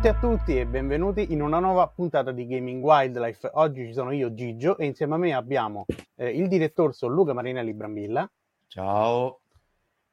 [0.00, 3.50] Ciao a tutti e benvenuti in una nuova puntata di Gaming Wildlife.
[3.54, 7.74] Oggi ci sono io Gigio e insieme a me abbiamo eh, il direttorso Luca Marinelli
[7.74, 8.30] Brambilla.
[8.68, 9.40] Ciao.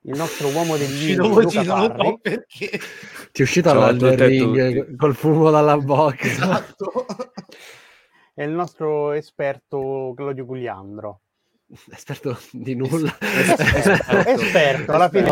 [0.02, 2.18] Il nostro uomo del vino Luca Parri.
[2.20, 2.80] perché
[3.32, 6.26] ti è uscito dal ring col fumo dalla bocca.
[6.26, 7.06] Esatto.
[8.34, 11.22] e il nostro esperto Claudio Gugliandro
[11.92, 13.16] esperto di nulla.
[13.20, 15.30] esperto, esperto alla fine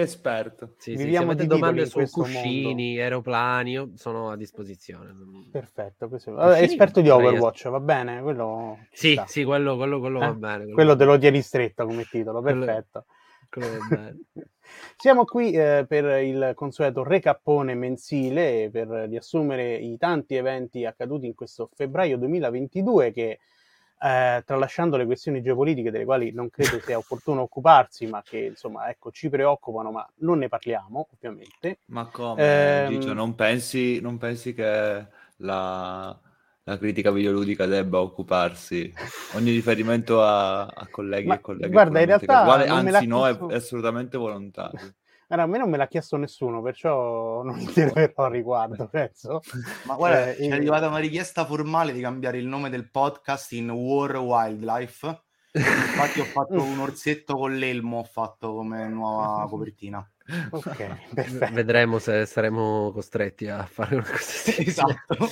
[0.00, 0.74] esperto.
[0.78, 3.02] sì, sì, Viviamo di domande su cuscini mondo.
[3.02, 5.14] aeroplani sono a disposizione.
[5.50, 9.26] Perfetto Vabbè, esperto di Overwatch va bene quello sì sta.
[9.26, 10.26] sì quello, quello, quello eh?
[10.26, 13.06] va bene quello, quello te lo tieni stretto come titolo perfetto.
[14.96, 21.34] siamo qui eh, per il consueto recappone mensile per riassumere i tanti eventi accaduti in
[21.34, 23.38] questo febbraio 2022 che
[24.00, 28.88] eh, tralasciando le questioni geopolitiche delle quali non credo sia opportuno occuparsi, ma che insomma
[28.88, 31.80] ecco, ci preoccupano, ma non ne parliamo ovviamente.
[31.86, 32.84] Ma come?
[32.84, 36.20] Eh, Gigio, non, pensi, non pensi che la,
[36.62, 38.92] la critica videoludica debba occuparsi
[39.34, 43.36] ogni riferimento a, a colleghi ma, e colleghe guarda in realtà uguale, anzi no è,
[43.36, 44.94] è assolutamente volontario
[45.30, 49.40] Allora, a me non me l'ha chiesto nessuno, perciò non interverrò a riguardo, penso.
[49.84, 53.70] Ma guarda, eh, è arrivata una richiesta formale di cambiare il nome del podcast in
[53.70, 55.22] War Wildlife.
[55.52, 60.10] Infatti ho fatto un orsetto con l'elmo, ho fatto come nuova copertina.
[60.50, 61.54] Ok, perfetto.
[61.54, 64.70] Vedremo se saremo costretti a fare una cosa simile.
[64.70, 65.28] Esatto.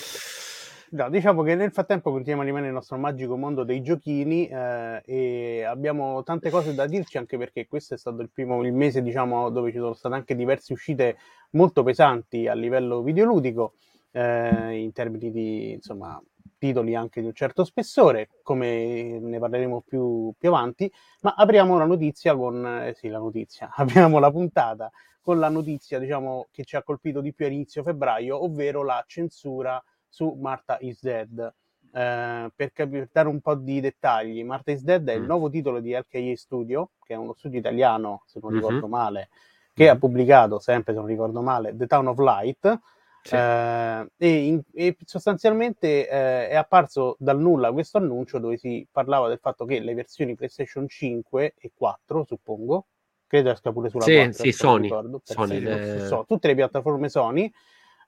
[0.91, 5.03] No, diciamo che nel frattempo continuiamo a rimanere nel nostro magico mondo dei giochini eh,
[5.05, 9.03] e abbiamo tante cose da dirci anche perché questo è stato il primo il mese
[9.03, 11.17] diciamo dove ci sono state anche diverse uscite
[11.51, 13.73] molto pesanti a livello videoludico
[14.13, 16.23] eh, in termini di insomma
[16.57, 20.91] titoli anche di un certo spessore come ne parleremo più, più avanti.
[21.23, 24.89] Ma apriamo la notizia con eh, sì la notizia apriamo la puntata
[25.21, 29.03] con la notizia diciamo che ci ha colpito di più a inizio febbraio ovvero la
[29.09, 31.55] censura su Martha is Dead.
[31.93, 35.27] Eh, per, cap- per, dare un po' di dettagli, Martha is Dead è il mm.
[35.27, 38.61] nuovo titolo di LKA Studio, che è uno studio italiano, se non mm-hmm.
[38.61, 39.29] ricordo male,
[39.73, 39.95] che mm-hmm.
[39.95, 42.81] ha pubblicato, sempre se non ricordo male, The Town of Light.
[43.23, 43.35] Sì.
[43.35, 49.27] Eh, e, in, e, sostanzialmente eh, è apparso dal nulla questo annuncio dove si parlava
[49.27, 52.87] del fatto che le versioni PlayStation 5 e 4, suppongo,
[53.27, 56.07] credo esca pure sulla sì, 4, sì, Sony, ricordo, Sony le...
[56.07, 57.53] so, tutte le piattaforme Sony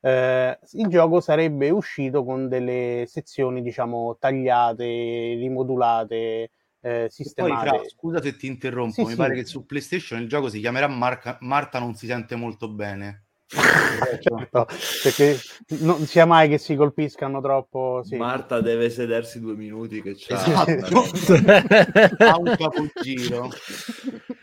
[0.00, 6.50] eh, il gioco sarebbe uscito con delle sezioni, diciamo, tagliate, rimodulate,
[6.80, 7.68] eh, sistemate.
[7.70, 9.16] Poi, Fra, scusa se ti interrompo, sì, mi sì.
[9.16, 11.36] pare che su PlayStation il gioco si chiamerà Marca...
[11.40, 13.24] Marta non si sente molto bene.
[14.20, 14.66] Certo,
[15.02, 15.38] perché
[15.80, 18.02] non sia mai che si colpiscano troppo.
[18.04, 18.16] Sì.
[18.16, 21.02] Marta deve sedersi due minuti che c'ha esatto.
[22.38, 23.48] un capogiro.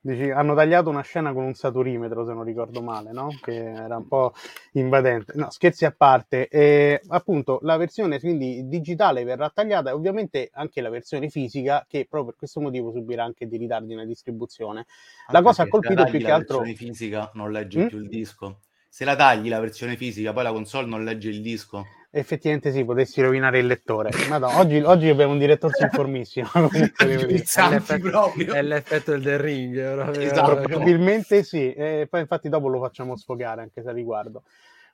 [0.00, 3.28] Dici, hanno tagliato una scena con un saturimetro, se non ricordo male, no?
[3.40, 4.34] Che era un po'
[4.72, 5.32] invadente.
[5.36, 6.48] No, scherzi a parte.
[6.48, 12.06] E, appunto, la versione quindi digitale verrà tagliata e ovviamente anche la versione fisica, che
[12.08, 14.86] proprio per questo motivo subirà anche dei ritardi nella distribuzione.
[15.26, 16.58] Anche la cosa ha colpito più che altro...
[16.58, 17.86] La versione fisica non legge mm?
[17.86, 18.58] più il disco.
[18.88, 22.84] Se la tagli la versione fisica, poi la console non legge il disco effettivamente sì,
[22.84, 24.10] potessi rovinare il lettore.
[24.28, 26.48] Madonna, oggi, oggi abbiamo un direttore informissimo.
[26.96, 29.76] è, l'effetto, è l'effetto del Ring.
[30.18, 30.60] Esatto.
[30.60, 34.44] Probabilmente sì, e poi infatti dopo lo facciamo sfogare anche se a riguardo.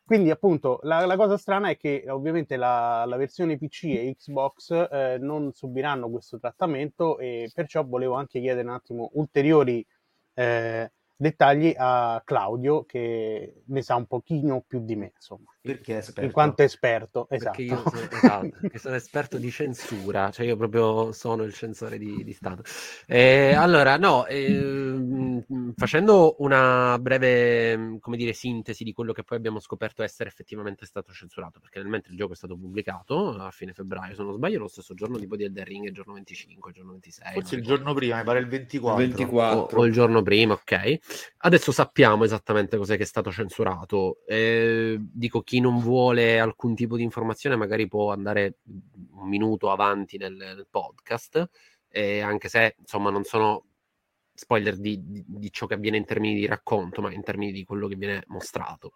[0.04, 4.88] Quindi appunto la, la, cosa strana è che ovviamente la, la versione PC e Xbox
[4.90, 9.86] eh, non subiranno questo trattamento e perciò volevo anche chiedere un attimo ulteriori
[10.34, 15.54] eh, dettagli a Claudio che ne sa un pochino più di me, insomma.
[15.62, 16.22] Perché esperto.
[16.22, 17.56] In quanto esperto, esatto.
[17.56, 22.24] Perché io sono, esatto, sono esperto di censura, cioè io proprio sono il censore di,
[22.24, 22.62] di Stato.
[23.06, 25.44] Eh, allora, no, eh,
[25.76, 31.12] facendo una breve, come dire, sintesi di quello che poi abbiamo scoperto essere effettivamente stato
[31.12, 34.60] censurato, perché nel mentre il gioco è stato pubblicato a fine febbraio, se non sbaglio,
[34.60, 37.32] lo stesso giorno tipo di Elden Ring, il giorno 25, il giorno 26.
[37.34, 39.04] Forse il giorno prima, mi pare il 24.
[39.04, 39.76] 24.
[39.76, 40.98] O, o, il giorno prima, ok.
[41.38, 44.22] Adesso sappiamo esattamente cos'è che è stato censurato.
[44.26, 48.58] Eh, dico chi non vuole alcun tipo di informazione magari può andare
[49.14, 51.44] un minuto avanti nel, nel podcast,
[51.88, 53.64] eh, anche se insomma non sono
[54.32, 57.64] spoiler di, di, di, ciò che avviene in termini di racconto, ma in termini di
[57.64, 58.92] quello che viene mostrato.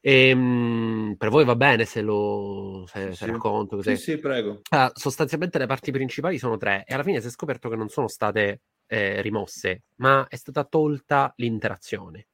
[0.00, 3.74] E, ehm, mh, per voi va bene se lo se, sì, se racconto?
[3.74, 3.96] Così?
[3.96, 4.60] Sì, sì, prego.
[4.70, 7.88] Ah, sostanzialmente le parti principali sono tre e alla fine si è scoperto che non
[7.88, 12.27] sono state eh, rimosse, ma è stata tolta l'interazione.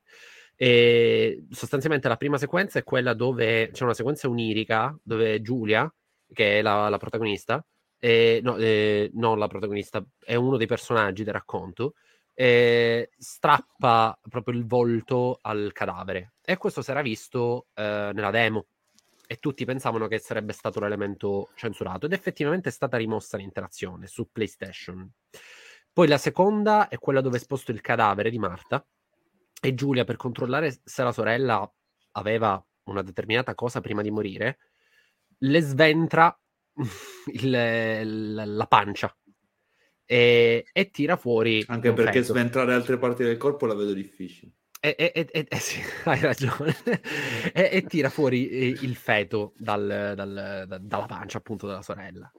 [0.56, 5.92] E sostanzialmente la prima sequenza è quella dove c'è una sequenza onirica dove Giulia,
[6.32, 7.64] che è la, la protagonista,
[7.98, 11.94] eh, no, eh, non la protagonista, è uno dei personaggi del racconto,
[12.34, 16.34] eh, strappa proprio il volto al cadavere.
[16.44, 18.66] E questo si era visto eh, nella demo.
[19.26, 22.06] E tutti pensavano che sarebbe stato l'elemento censurato.
[22.06, 25.10] Ed effettivamente è stata rimossa l'interazione su PlayStation.
[25.92, 28.84] Poi la seconda è quella dove è esposto il cadavere di Marta
[29.64, 31.72] e Giulia per controllare se la sorella
[32.12, 34.58] aveva una determinata cosa prima di morire,
[35.38, 36.38] le sventra
[37.32, 39.16] il, la pancia
[40.04, 41.64] e, e, tira fuori.
[41.66, 42.34] Anche perché feto.
[42.34, 44.52] sventrare altre parti del corpo la vedo difficile.
[44.80, 46.76] E, e, e, e sì, hai ragione.
[47.54, 52.30] e, tira fuori eh, il feto dal, dal, da, dalla pancia, appunto, della sorella.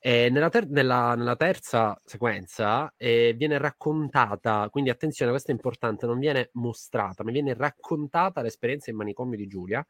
[0.00, 6.06] E nella, ter- nella, nella terza sequenza eh, viene raccontata, quindi attenzione, questo è importante,
[6.06, 9.84] non viene mostrata, ma viene raccontata l'esperienza in manicomio di Giulia,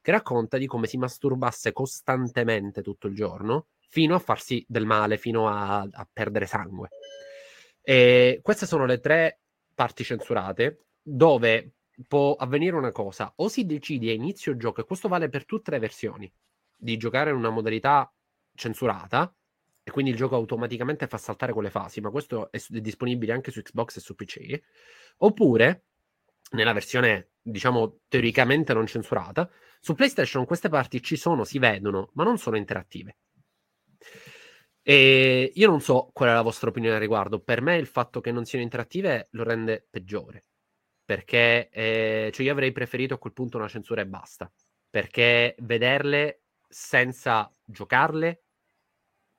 [0.00, 5.18] che racconta di come si masturbasse costantemente tutto il giorno fino a farsi del male,
[5.18, 6.88] fino a, a perdere sangue.
[7.82, 9.40] E queste sono le tre
[9.74, 11.74] parti censurate dove
[12.08, 15.70] può avvenire una cosa, o si decide a inizio gioco, e questo vale per tutte
[15.70, 16.32] le versioni,
[16.74, 18.10] di giocare in una modalità
[18.54, 19.34] censurata,
[19.90, 23.50] e quindi il gioco automaticamente fa saltare quelle fasi, ma questo è, è disponibile anche
[23.50, 24.60] su Xbox e su PC,
[25.18, 25.84] oppure
[26.52, 29.50] nella versione, diciamo, teoricamente non censurata,
[29.80, 33.16] su PlayStation queste parti ci sono, si vedono, ma non sono interattive.
[34.82, 37.40] E io non so qual è la vostra opinione al riguardo.
[37.40, 40.44] Per me il fatto che non siano interattive lo rende peggiore.
[41.04, 44.50] Perché eh, cioè io avrei preferito a quel punto una censura e basta.
[44.88, 48.44] Perché vederle senza giocarle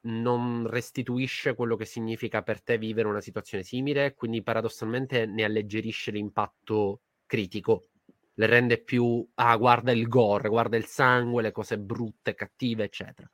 [0.03, 6.11] non restituisce quello che significa per te vivere una situazione simile, quindi paradossalmente ne alleggerisce
[6.11, 7.87] l'impatto critico,
[8.35, 13.29] le rende più, ah, guarda il gore, guarda il sangue, le cose brutte, cattive, eccetera.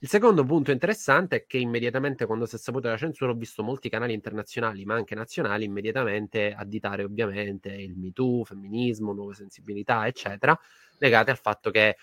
[0.00, 3.62] Il secondo punto interessante è che immediatamente quando si è saputo la censura ho visto
[3.62, 10.58] molti canali internazionali, ma anche nazionali, immediatamente additare ovviamente il MeToo, femminismo, nuove sensibilità, eccetera,
[10.98, 11.96] legate al fatto che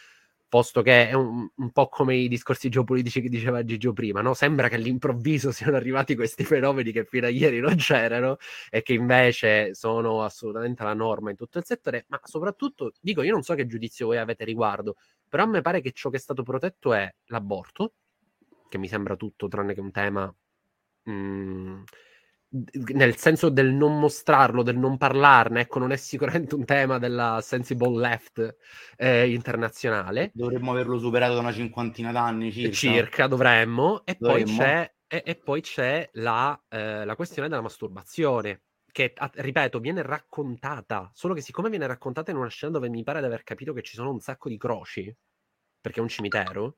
[0.54, 4.36] posto che è un, un, po' come i discorsi geopolitici che diceva Gigio prima, no?
[4.36, 8.38] Sembra che all'improvviso siano arrivati questi fenomeni che fino a ieri non c'erano
[8.70, 13.32] e che invece sono assolutamente la norma in tutto il settore, ma soprattutto, dico, io
[13.32, 14.98] non so che giudizio voi avete riguardo,
[15.28, 17.94] però a me pare che ciò che è stato protetto è l'aborto,
[18.70, 20.32] che mi sembra tutto tranne che un tema...
[21.06, 21.84] Mh, mm,
[22.94, 27.40] nel senso del non mostrarlo, del non parlarne, ecco, non è sicuramente un tema della
[27.42, 28.58] sensible left
[28.96, 30.32] eh, internazionale.
[30.34, 32.76] Dovremmo averlo superato da una cinquantina d'anni circa.
[32.76, 34.06] Circa, dovremmo.
[34.06, 34.46] E dovremmo.
[34.46, 38.62] poi c'è, e, e poi c'è la, eh, la, questione della masturbazione,
[38.92, 43.20] che, ripeto, viene raccontata, solo che siccome viene raccontata in una scena dove mi pare
[43.20, 45.16] di aver capito che ci sono un sacco di croci,
[45.82, 46.78] perché è un cimitero,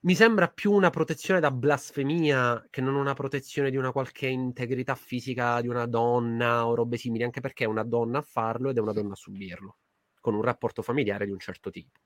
[0.00, 4.94] mi sembra più una protezione da blasfemia che non una protezione di una qualche integrità
[4.94, 8.76] fisica di una donna o robe simili, anche perché è una donna a farlo ed
[8.76, 9.78] è una donna a subirlo,
[10.20, 11.98] con un rapporto familiare di un certo tipo.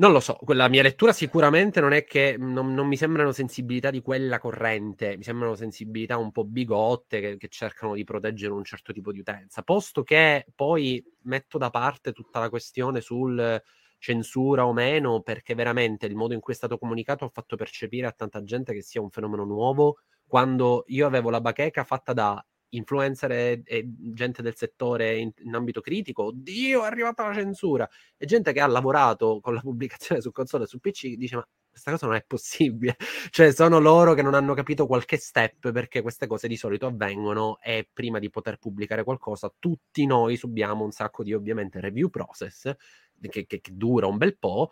[0.00, 3.90] Non lo so, la mia lettura sicuramente non è che non, non mi sembrano sensibilità
[3.90, 8.62] di quella corrente, mi sembrano sensibilità un po' bigotte che, che cercano di proteggere un
[8.62, 13.60] certo tipo di utenza, posto che poi metto da parte tutta la questione sul
[13.98, 18.06] censura o meno, perché veramente il modo in cui è stato comunicato ha fatto percepire
[18.06, 22.44] a tanta gente che sia un fenomeno nuovo, quando io avevo la bacheca fatta da
[22.70, 27.88] influencer e, e gente del settore in, in, ambito critico, oddio è arrivata la censura,
[28.16, 31.48] e gente che ha lavorato con la pubblicazione su console e su PC dice ma
[31.70, 32.96] questa cosa non è possibile,
[33.30, 37.58] cioè sono loro che non hanno capito qualche step perché queste cose di solito avvengono
[37.60, 42.74] e prima di poter pubblicare qualcosa tutti noi subiamo un sacco di ovviamente review process
[43.20, 44.70] che, che, che dura un bel po'.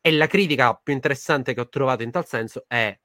[0.00, 2.98] E la critica più interessante che ho trovato in tal senso è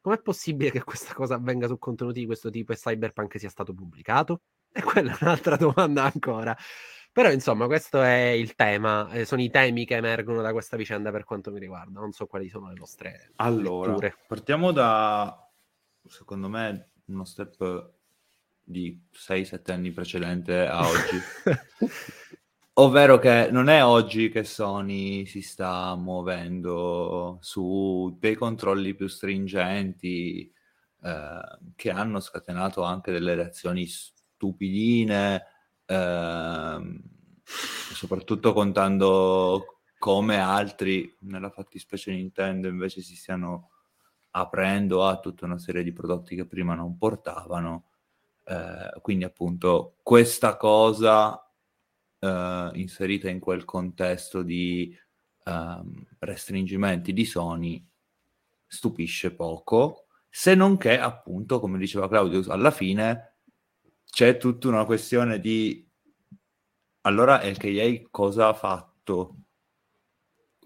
[0.00, 3.74] com'è possibile che questa cosa avvenga su contenuti di questo tipo e Cyberpunk sia stato
[3.74, 4.42] pubblicato?
[4.72, 6.56] E quella è un'altra domanda ancora.
[7.12, 11.10] Però insomma, questo è il tema, eh, sono i temi che emergono da questa vicenda
[11.10, 11.98] per quanto mi riguarda.
[11.98, 14.16] Non so quali sono le vostre allora, letture.
[14.28, 15.50] Partiamo da,
[16.06, 17.90] secondo me, uno step
[18.62, 21.18] di 6-7 anni precedente a oggi.
[22.74, 30.50] Ovvero che non è oggi che Sony si sta muovendo su dei controlli più stringenti
[31.02, 35.46] eh, che hanno scatenato anche delle reazioni stupidine,
[35.84, 37.00] eh,
[37.42, 43.70] soprattutto contando come altri, nella fattispecie Nintendo, invece si stiano
[44.30, 47.90] aprendo a tutta una serie di prodotti che prima non portavano.
[48.44, 51.49] Eh, quindi appunto questa cosa
[52.20, 54.96] uh, inserita in quel contesto di
[55.44, 57.86] um, restringimenti di Sony
[58.66, 63.36] stupisce poco, se non che appunto, come diceva Claudio, alla fine
[64.04, 65.86] c'è tutta una questione di
[67.02, 69.36] allora LKA cosa ha fatto?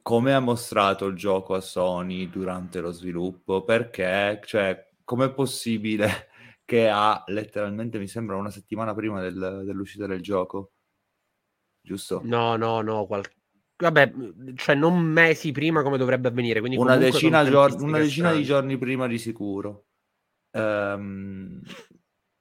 [0.02, 3.64] Come ha mostrato il gioco a Sony durante lo sviluppo?
[3.64, 6.28] Perché, cioè, com'è possibile
[6.66, 10.73] che ha letteralmente, mi sembra, una settimana prima del, dell'uscita del gioco?
[11.84, 12.22] Giusto?
[12.24, 13.22] No, no, no, qual-
[13.76, 14.12] vabbè,
[14.56, 16.60] cioè non mesi prima come dovrebbe avvenire.
[16.60, 19.84] Quindi una decina, gior- una decina di giorni prima di sicuro.
[20.52, 21.60] Ehm,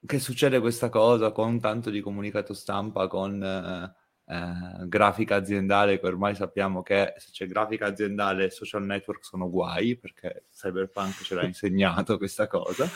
[0.06, 3.94] che succede questa cosa con tanto di comunicato stampa, con eh,
[4.32, 9.50] eh, grafica aziendale, che ormai sappiamo che se c'è grafica aziendale e social network sono
[9.50, 12.88] guai, perché Cyberpunk ce l'ha insegnato questa cosa.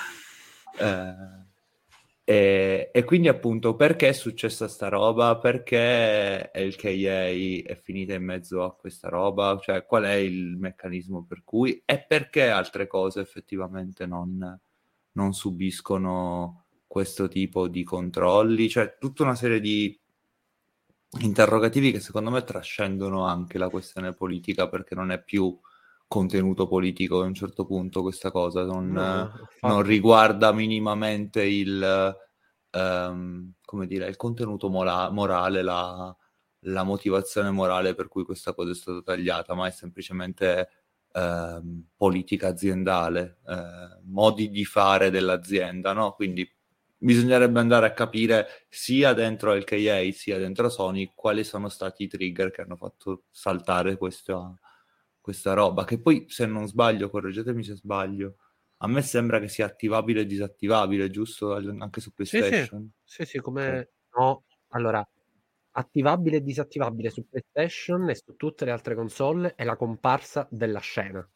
[0.78, 1.46] Eh,
[2.30, 5.38] e, e quindi appunto perché è successa sta roba?
[5.38, 9.58] Perché LKA è finita in mezzo a questa roba?
[9.58, 11.82] Cioè qual è il meccanismo per cui?
[11.86, 14.60] E perché altre cose effettivamente non,
[15.12, 18.68] non subiscono questo tipo di controlli?
[18.68, 19.98] Cioè tutta una serie di
[21.20, 25.58] interrogativi che secondo me trascendono anche la questione politica perché non è più
[26.08, 29.88] contenuto politico a un certo punto questa cosa, non, No, non infatti.
[29.88, 32.16] riguarda minimamente il,
[33.64, 36.14] come dire, il contenuto mola- morale, la,
[36.62, 40.68] la motivazione morale per cui questa cosa è stata tagliata, ma è semplicemente
[41.12, 46.12] ehm, politica aziendale, eh, modi di fare dell'azienda, no?
[46.12, 46.48] Quindi
[47.00, 52.50] bisognerebbe andare a capire sia dentro LKA sia dentro Sony quali sono stati i trigger
[52.50, 54.52] che hanno fatto saltare questa,
[55.28, 58.36] questa roba, che poi se non sbaglio, correggetemi se sbaglio,
[58.78, 61.54] a me sembra che sia attivabile e disattivabile, giusto?
[61.54, 62.90] Anche su Sì, sì, PlayStation.
[63.02, 65.04] sì, sì, come no, allora
[65.72, 70.80] attivabile e disattivabile su PlayStation e su tutte le altre console è la comparsa della
[70.80, 71.28] scena.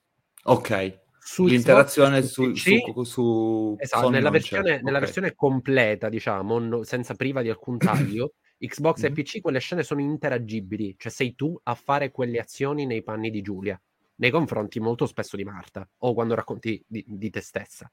[0.45, 7.15] Ok, Su l'interazione su, su, su Esatto, nella versione, nella versione completa, diciamo, no- senza
[7.15, 8.35] priva di alcun taglio,
[8.67, 9.15] Xbox e Mhm.
[9.15, 13.43] PC quelle scene sono interagibili, cioè sei tu a fare quelle azioni nei panni di
[13.43, 13.81] Giulia,
[14.17, 17.91] nei confronti molto spesso di Marta, o quando racconti di, di te stessa.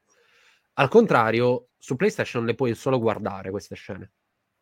[0.74, 4.12] Al contrario, su PlayStation le puoi solo guardare queste scene.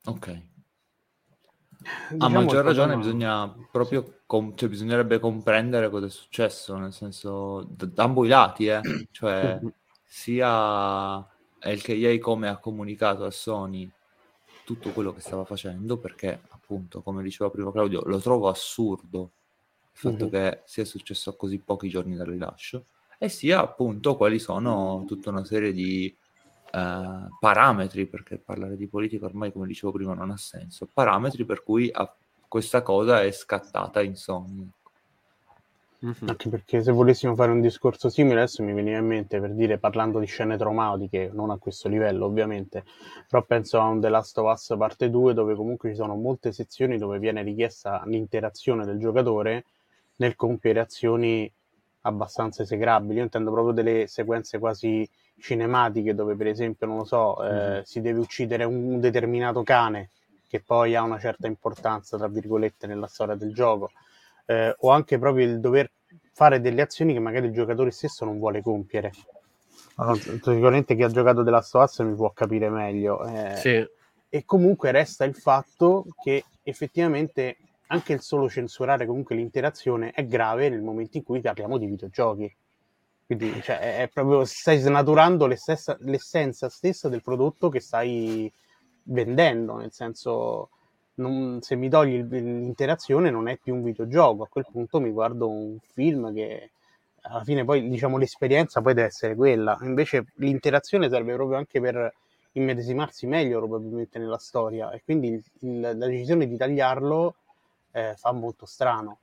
[0.05, 0.27] Ok.
[0.29, 6.75] A Diciamo maggior il ragione problema- bisogna proprio, com- cioè bisognerebbe comprendere cosa è successo,
[6.77, 8.81] nel senso, d- da ambo i lati, eh.
[9.11, 9.59] cioè
[10.03, 11.17] sia
[11.59, 13.89] LKA come ha comunicato a Sony
[14.67, 19.31] tutto quello che stava facendo, perché appunto, come diceva prima Claudio, lo trovo assurdo
[19.93, 20.31] il fatto Mhm.
[20.31, 22.85] che sia successo a così pochi giorni dal rilascio,
[23.17, 26.15] e sia appunto quali sono tutta una serie di
[26.71, 31.63] eh, parametri, perché parlare di politica ormai, come dicevo prima, non ha senso, parametri per
[31.63, 32.13] cui ah,
[32.47, 34.69] questa cosa è scattata in Sony.
[35.99, 36.29] Mhm.
[36.29, 39.79] Anche perché se volessimo fare un discorso simile, adesso mi veniva in mente per dire,
[39.79, 42.83] parlando di scene traumatiche, non a questo livello ovviamente,
[43.27, 46.51] però penso a un The Last of Us parte 2 dove comunque ci sono molte
[46.51, 49.65] sezioni dove viene richiesta l'interazione del giocatore
[50.17, 51.51] nel compiere azioni
[52.01, 53.15] abbastanza esecrabili.
[53.17, 55.07] Io intendo proprio delle sequenze quasi
[55.39, 57.81] cinematiche dove per esempio, non lo so, eh, Mhm.
[57.83, 60.09] si deve uccidere un determinato cane
[60.47, 63.89] che poi ha una certa importanza, tra virgolette, nella storia del gioco
[64.47, 65.91] eh, o anche proprio il dover
[66.33, 69.11] fare delle azioni che magari il giocatore stesso non vuole compiere.
[69.95, 73.25] Allora, sicuramente chi ha giocato of Us mi può capire meglio.
[73.27, 73.85] eh, Sì,
[74.29, 80.69] E comunque resta il fatto che effettivamente anche il solo censurare comunque l'interazione è grave
[80.69, 82.55] nel momento in cui parliamo di videogiochi.
[83.25, 88.51] Quindi cioè, è proprio stai snaturando l'estessa- l'essenza stessa del prodotto che stai
[89.03, 90.69] vendendo, nel senso
[91.17, 95.49] non- se mi togli l'interazione non è più un videogioco, a quel punto mi guardo
[95.49, 96.71] un film che
[97.21, 102.13] alla fine poi diciamo l'esperienza poi deve essere quella, invece l'interazione serve proprio anche per
[102.53, 104.89] immedesimarsi meglio probabilmente nella storia.
[104.91, 107.35] E quindi il- il- la decisione di tagliarlo
[107.91, 109.19] eh, fa molto strano.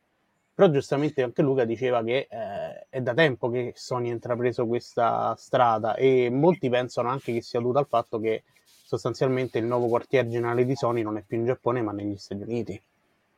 [0.55, 5.35] Però giustamente anche Luca diceva che eh, è da tempo che Sony ha intrapreso questa
[5.37, 8.45] strada e molti pensano anche che sia dovuto al fatto che
[8.85, 12.43] sostanzialmente il nuovo quartier generale di Sony non è più in Giappone ma negli Stati
[12.43, 12.81] Uniti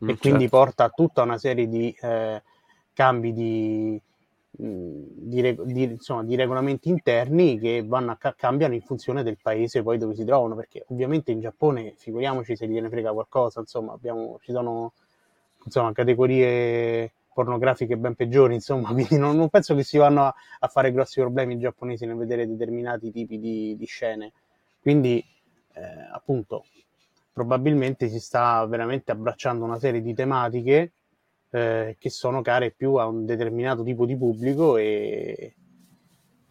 [0.05, 0.49] Mm, e quindi certo.
[0.49, 2.43] porta a tutta una serie di eh,
[2.93, 4.01] cambi di,
[4.51, 4.65] mh,
[5.29, 9.83] di, di- insomma, di regolamenti interni che vanno a ca- cambiano in funzione del paese
[9.83, 14.39] poi dove si trovano perché ovviamente in Giappone figuriamoci se gliene frega qualcosa insomma abbiamo,
[14.43, 14.93] ci sono
[15.65, 20.69] insomma, categorie pornografiche ben peggiori insomma quindi non, non penso che si vanno a, a
[20.69, 24.33] fare grossi problemi i giapponesi nel vedere determinati tipi di, di scene
[24.81, 25.25] quindi
[25.77, 26.65] eh, appunto
[27.33, 30.93] probabilmente si sta veramente abbracciando una serie di tematiche
[31.51, 35.55] eh, che sono care più a un determinato tipo di pubblico e,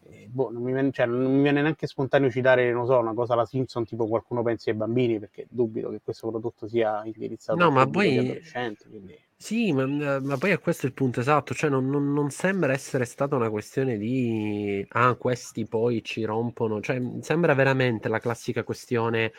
[0.08, 3.13] E, boh, non, mi viene, cioè, non mi viene neanche spontaneo citare, non so, una
[3.15, 7.58] cosa alla Simpson, tipo qualcuno pensi ai bambini, perché dubito che questo prodotto sia indirizzato
[7.58, 9.17] No, a ma poi- adolescenti, quindi...
[9.38, 9.86] Sì, ma,
[10.22, 13.50] ma poi è questo il punto esatto, cioè non, non- non sembra essere stata una
[13.50, 19.34] questione di ah, questi poi ci rompono, cioè sembra veramente la classica questione,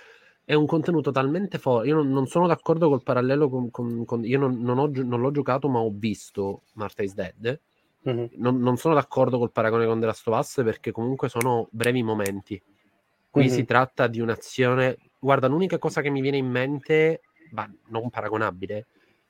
[0.45, 4.25] è un contenuto talmente forte, io non, non sono d'accordo col parallelo con, con- con-
[4.25, 7.61] io non, non ho, gio- non l'ho giocato ma ho visto Martha is Dead,
[8.07, 8.31] Mhm.
[8.37, 12.03] non, non sono d'accordo col paragone con The Last of Us perché comunque sono brevi
[12.05, 12.63] momenti,
[13.31, 13.51] qui Mhm.
[13.51, 18.87] si tratta di un'azione, guarda l'unica cosa che mi viene in mente, ma non paragonabile,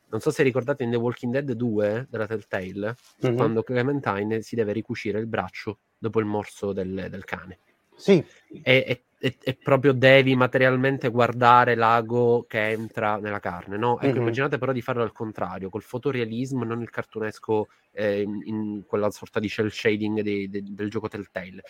[0.09, 3.35] non so se ricordate in The Walking Dead 2 della Telltale, Mhm.
[3.37, 7.59] quando Clementine si deve ricucire il braccio dopo il morso del, del cane.
[7.97, 8.23] Sì,
[8.63, 13.99] E, e- e- proprio devi materialmente guardare l'ago che entra nella carne, no?
[13.99, 14.21] Ecco, Mhm.
[14.21, 19.11] immaginate però di farlo al contrario, col fotorealismo, non il cartunesco eh, in, in quella
[19.11, 21.63] sorta di shell shading di- di- del gioco Telltale.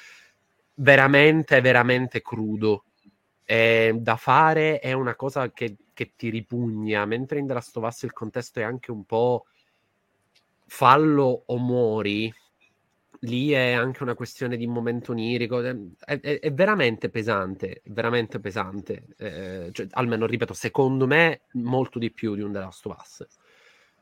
[0.74, 2.84] Veramente, veramente crudo.
[3.44, 7.84] Eh, da fare è una cosa che, che ti ripugna, mentre in The Last of
[7.86, 9.46] Us il contesto è anche un po'
[10.66, 12.30] fallo o muori,
[13.20, 15.74] lì è anche una questione di momento onirico, è,
[16.04, 22.34] è- è veramente pesante, veramente pesante, eh, cioè, almeno ripeto, secondo me molto di più
[22.34, 23.26] di un The Last of Us.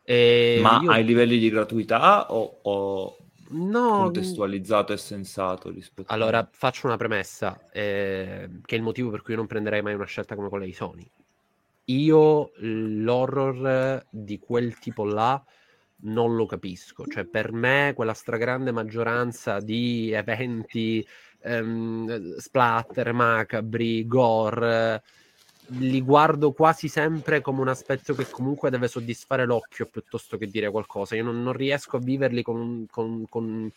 [0.03, 3.17] E Ma io- ai livelli di gratuità o, o
[3.51, 9.11] no, contestualizzato e sensato rispetto a- Allora, faccio una premessa, eh, che è il motivo
[9.11, 11.09] per cui io non prenderei mai una scelta come quella di Sony.
[11.87, 15.43] Io l'horror di quel tipo là
[16.05, 21.07] non lo capisco, cioè per me quella stragrande maggioranza di eventi
[21.43, 25.03] ehm, splatter, macabri, gore,
[25.69, 30.71] li guardo quasi sempre come un aspetto che comunque deve soddisfare l'occhio piuttosto che dire
[30.71, 31.17] qualcosa.
[31.17, 33.71] Io non, non riesco a viverli con, con- con-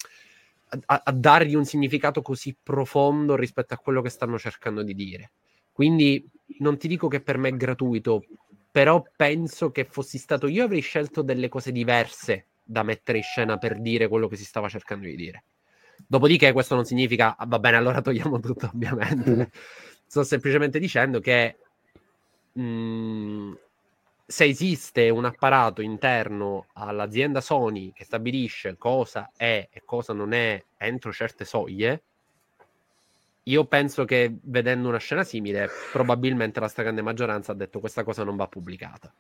[0.85, 5.31] a, a dargli un significato così profondo rispetto a quello che stanno cercando di dire.
[5.71, 6.29] Quindi
[6.59, 8.23] non ti dico che per me è gratuito,
[8.71, 13.57] però penso che fossi stato io avrei scelto delle cose diverse da mettere in scena
[13.57, 15.43] per dire quello che si stava cercando di dire.
[16.05, 19.51] Dopodiché questo non significa "Ah, va bene, allora togliamo tutto, ovviamente.
[20.05, 21.57] Sto semplicemente dicendo che
[22.53, 23.53] mh,
[24.25, 30.61] se esiste un apparato interno all'azienda Sony che stabilisce cosa è e cosa non è
[30.77, 32.03] entro certe soglie,
[33.47, 38.23] io penso che vedendo una scena simile, probabilmente la stragrande maggioranza ha detto questa cosa
[38.23, 39.13] non va pubblicata.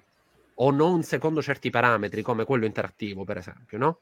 [0.55, 3.99] O non secondo certi parametri, come quello interattivo, per esempio, no?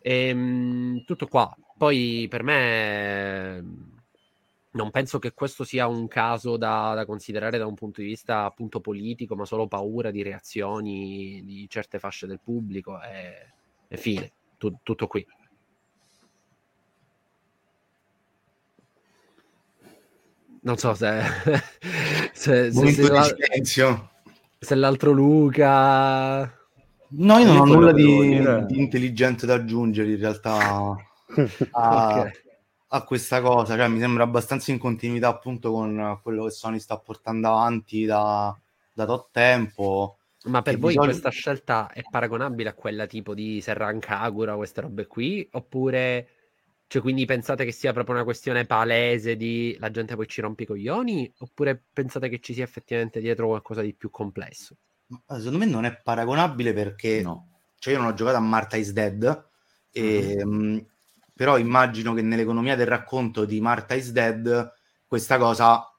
[0.00, 1.54] Ehm, tutto qua.
[1.76, 3.64] Poi per me
[4.72, 8.44] non penso che questo sia un caso da, da considerare da un punto di vista
[8.44, 13.52] appunto politico, ma solo paura di reazioni di certe fasce del pubblico e,
[13.88, 14.32] e fine.
[14.56, 15.26] Tu- tutto qui.
[20.64, 21.20] Non so se,
[22.32, 23.34] se, se- se la-
[24.58, 26.60] se l'altro Luca...
[27.14, 30.96] No, io non ho nulla di, di intelligente da aggiungere in realtà
[31.72, 32.40] a, Ok.
[32.88, 33.76] a questa cosa.
[33.76, 38.56] Cioè, mi sembra abbastanza in continuità appunto con quello che Sony sta portando avanti da,
[38.94, 40.16] da tot tempo.
[40.44, 44.80] Ma per voi solito- questa scelta è paragonabile a quella tipo di Serran Kagura, queste
[44.80, 45.46] robe qui?
[45.52, 46.28] Oppure,
[46.92, 50.64] cioè, quindi pensate che sia proprio una questione palese di la gente poi ci rompe
[50.64, 51.32] i coglioni?
[51.38, 54.76] Oppure pensate che ci sia effettivamente dietro qualcosa di più complesso?
[55.06, 57.48] Ma Secondo me non è paragonabile perché No.
[57.78, 59.48] cioè io non ho giocato a Martha is Dead,
[59.90, 60.86] e, mh,
[61.34, 64.70] però immagino che nell'economia del racconto di Martha is Dead
[65.06, 65.90] questa cosa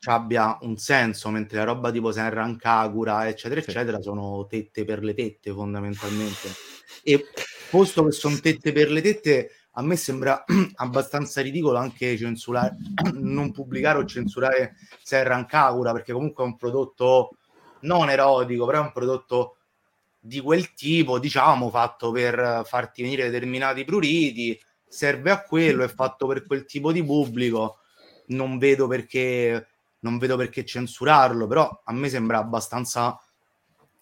[0.00, 3.70] ci abbia un senso, mentre la roba tipo Senran Kagura, eccetera, Sì.
[3.70, 6.48] eccetera, sono tette per le tette fondamentalmente.
[7.06, 7.24] E
[7.70, 10.44] posto che sono tette per le tette, a me sembra
[10.76, 12.76] abbastanza ridicolo anche censurare,
[13.14, 17.36] non pubblicare o censurare Serran Kagura, perché comunque è un prodotto
[17.80, 19.56] non erotico, però è un prodotto
[20.18, 26.26] di quel tipo, diciamo, fatto per farti venire determinati pruriti, serve a quello, è fatto
[26.26, 27.78] per quel tipo di pubblico,
[28.28, 29.66] non vedo perché,
[30.00, 33.20] non vedo perché censurarlo, però a me sembra abbastanza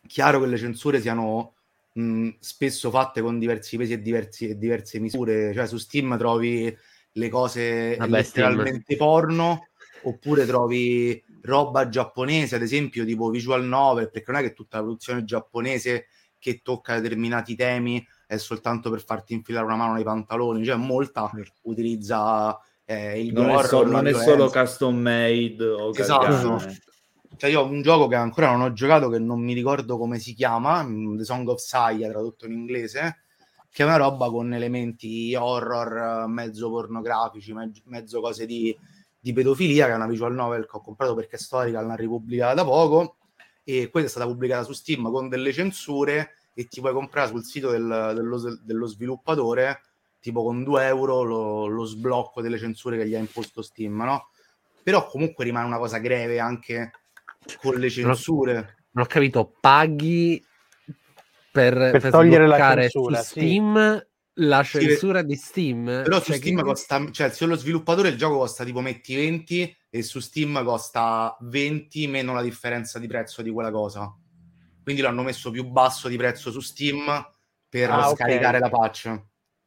[0.07, 1.55] chiaro che le censure siano
[1.93, 6.75] mh, spesso fatte con diversi pesi e, diversi, e diverse misure, cioè su Steam trovi
[7.13, 8.47] le cose Vabbè, Steam.
[8.49, 9.69] letteralmente porno,
[10.03, 14.83] oppure trovi roba giapponese, ad esempio tipo visual novel, perché non è che tutta la
[14.85, 16.07] produzione giapponese
[16.39, 21.31] che tocca determinati temi è soltanto per farti infilare una mano nei pantaloni, cioè molta
[21.63, 25.91] utilizza eh, il Non, è, gore so- o la non è solo custom made o
[25.95, 26.61] Esatto.
[27.37, 30.19] Cioè io ho un gioco che ancora non ho giocato, che non mi ricordo come
[30.19, 33.25] si chiama, mm, The Song of Saya, tradotto in inglese,
[33.71, 38.77] che è una roba con elementi horror, mezzo pornografici, mezzo cose di,
[39.19, 42.55] di pedofilia, che è una visual novel che ho comprato perché è storica, l'hanno ripubblicata
[42.55, 43.17] da poco,
[43.65, 47.45] e questa è stata pubblicata su Steam con delle censure e ti puoi comprare sul
[47.45, 49.81] sito del, dello, dello, sviluppatore
[50.21, 54.29] tipo con 2 euro lo, lo, sblocco delle censure che gli ha imposto Steam, no?
[54.83, 56.93] Però comunque rimane una cosa greve anche
[57.61, 58.53] con le censure.
[58.53, 60.45] Non ho, non ho capito, paghi
[61.53, 64.07] per, per, per togliere la censura, su Steam sì.
[64.35, 65.85] la censura sì, di Steam.
[65.85, 66.63] Però cioè, su Steam che...
[66.63, 71.37] costa, cioè se lo sviluppatore il gioco costa tipo metti 20 e su Steam costa
[71.41, 74.15] 20 meno la differenza di prezzo di quella cosa.
[74.83, 77.05] Quindi l'hanno messo più basso di prezzo su Steam
[77.69, 78.61] per ah, scaricare okay.
[78.61, 79.23] la patch.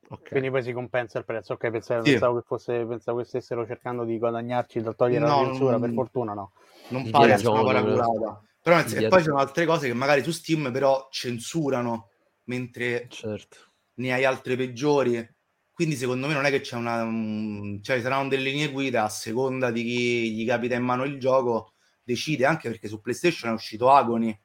[0.08, 0.30] Okay.
[0.30, 1.54] Quindi poi si compensa il prezzo.
[1.54, 2.12] Ok, pensavo, sì.
[2.12, 5.82] pensavo, che, fosse, pensavo che stessero cercando di guadagnarci da togliere no, la censura, non,
[5.82, 6.52] per fortuna no.
[6.90, 8.44] Non pare una paraculata.
[8.62, 12.10] Però e poi ci sono altre cose che magari su Steam però censurano,
[12.46, 13.58] mentre certo.
[13.96, 15.34] ne hai altre peggiori.
[15.72, 17.04] Quindi secondo me non è che c'è una...
[17.04, 21.20] Um, cioè saranno delle linee guida a seconda di chi gli capita in mano il
[21.20, 24.40] gioco, decide, anche perché su PlayStation è uscito Agony,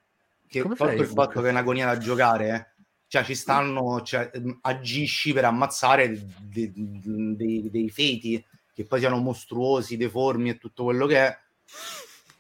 [0.49, 2.80] che tolto il fatto che è un'agonia da giocare, eh,
[3.11, 8.43] cioè ci stanno, cioè, agisci per ammazzare dei, dei, dei feti
[8.73, 11.39] che poi siano mostruosi, deformi e tutto quello che è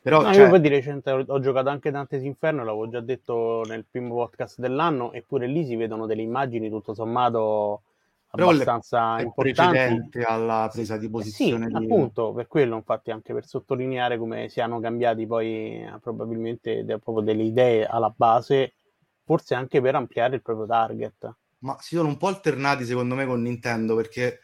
[0.00, 0.44] però, no, cioè...
[0.44, 4.60] Io poi di recente ho, giocato anche Dante's Inferno, l'avevo già detto nel primo podcast
[4.60, 7.82] dell'anno, eppure lì si vedono delle immagini tutto sommato
[8.30, 11.66] abbastanza è importanti alla presa di posizione.
[11.66, 11.84] Sì, di...
[11.84, 17.24] appunto, per quello, infatti, anche per sottolineare come siano cambiati poi eh, probabilmente de- proprio
[17.24, 18.74] delle idee alla base,
[19.30, 21.36] forse anche per ampliare il proprio target.
[21.58, 24.40] Ma si sono un po' alternati secondo me con Nintendo perché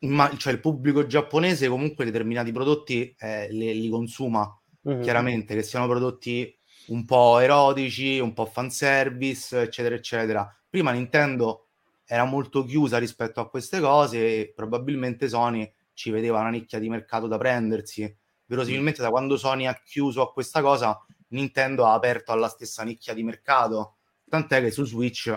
[0.00, 4.46] ma, cioè, il pubblico giapponese comunque determinati prodotti eh, li, li consuma
[4.86, 5.00] mm-hmm.
[5.00, 6.54] chiaramente, che siano prodotti
[6.88, 10.58] un po' erotici, un po' fanservice, eccetera, eccetera.
[10.68, 11.68] Prima Nintendo
[12.04, 16.90] era molto chiusa rispetto a queste cose e probabilmente Sony ci vedeva una nicchia di
[16.90, 18.14] mercato da prendersi.
[18.44, 23.14] Verosimilmente da quando Sony ha chiuso a questa cosa, Nintendo ha aperto alla stessa nicchia
[23.14, 23.97] di mercato.
[24.28, 25.36] Tant'è che su Switch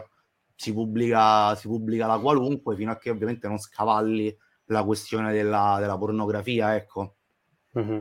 [0.56, 5.78] si pubblica, si pubblica la qualunque fino a che ovviamente non scavalli la questione della,
[5.80, 7.16] della pornografia, ecco.
[7.78, 7.98] Mm-hmm.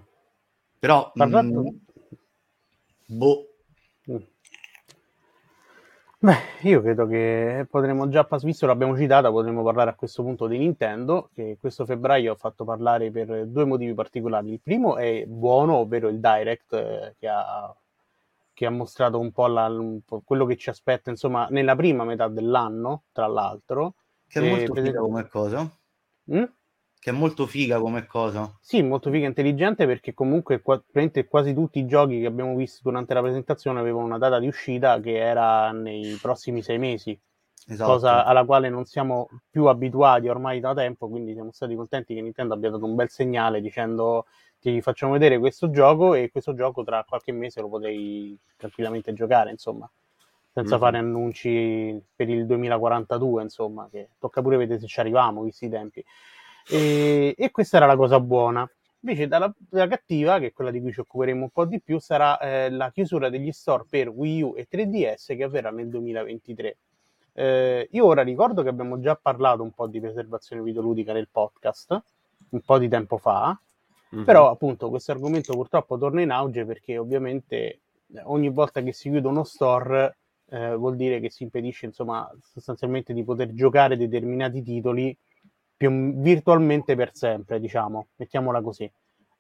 [0.79, 1.11] Però...
[1.15, 1.63] Parlando...
[1.63, 3.47] Mh, mm, boh.
[4.11, 4.17] Mm.
[6.23, 6.37] Beh,
[6.69, 11.31] io credo che potremmo già, visto l'abbiamo citata, potremmo parlare a questo punto di Nintendo,
[11.33, 14.53] che questo febbraio ha fatto parlare per due motivi particolari.
[14.53, 17.75] Il primo è buono, ovvero il Direct, eh, che, ha,
[18.61, 22.05] che, ha, mostrato un po', la, un po', quello che ci aspetta, insomma, nella prima
[22.05, 23.95] metà dell'anno, tra l'altro.
[24.29, 25.79] Che è molto eh, come cosa.
[26.31, 26.45] Mm?
[27.01, 28.55] che è molto figa come cosa.
[28.61, 30.85] Sì, molto figa e intelligente perché comunque qua,
[31.27, 35.01] quasi tutti i giochi che abbiamo visto durante la presentazione avevano una data di uscita
[35.01, 37.19] che era nei prossimi sei mesi.
[37.67, 37.93] Esatto.
[37.93, 42.21] Cosa alla quale non siamo più abituati ormai da tempo, quindi siamo stati contenti che
[42.21, 44.27] Nintendo abbia dato un bel segnale dicendo
[44.61, 49.51] ti facciamo vedere questo gioco e questo gioco tra qualche mese lo potrei tranquillamente giocare,
[49.51, 49.91] insomma,
[50.53, 50.81] senza mm-hmm.
[50.81, 55.71] fare annunci per il 2042, insomma, che tocca pure vedere se ci arriviamo, visti i
[55.71, 56.05] tempi.
[56.69, 58.71] E, e questa era la cosa buona.
[59.03, 61.99] Invece dalla, dalla, cattiva, che è quella di cui ci occuperemo un po' di più,
[61.99, 66.77] sarà eh, la chiusura degli store per Wii U e 3DS che avverrà nel 2023.
[67.33, 71.99] Eh, io ora ricordo che abbiamo già parlato un po' di preservazione videoludica nel podcast,
[72.51, 73.59] un po' di tempo fa,
[74.15, 74.25] mm-hmm.
[74.25, 77.81] però appunto questo argomento purtroppo torna in auge perché ovviamente
[78.25, 80.17] ogni volta che si chiude uno store
[80.51, 85.17] eh, vuol dire che si impedisce insomma sostanzialmente di poter giocare determinati titoli
[85.81, 88.85] più virtualmente per sempre, diciamo, mettiamola così.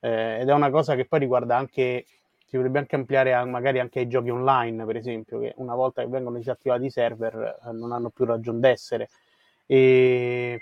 [0.00, 2.06] Eh, ed è una cosa che poi riguarda anche,
[2.46, 6.00] si potrebbe anche ampliare a, magari anche ai giochi online, per esempio, che una volta
[6.00, 9.10] che vengono disattivati i server eh, non hanno più ragione d'essere.
[9.66, 10.58] E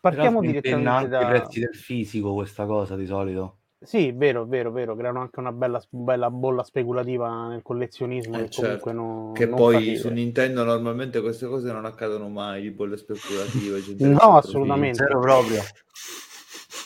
[0.00, 1.22] partiamo direttamente da...
[1.22, 3.56] i prezzi del fisico questa cosa di solito.
[3.82, 8.50] Sì, vero, vero, vero, creano anche una bella, bella bolla speculativa nel collezionismo eh, che
[8.50, 8.82] certo.
[8.82, 12.98] comunque non, Che non poi su Nintendo normalmente queste cose non accadono mai, di bolle
[12.98, 13.80] speculative.
[14.06, 14.98] no, assolutamente.
[14.98, 15.62] Zero proprio.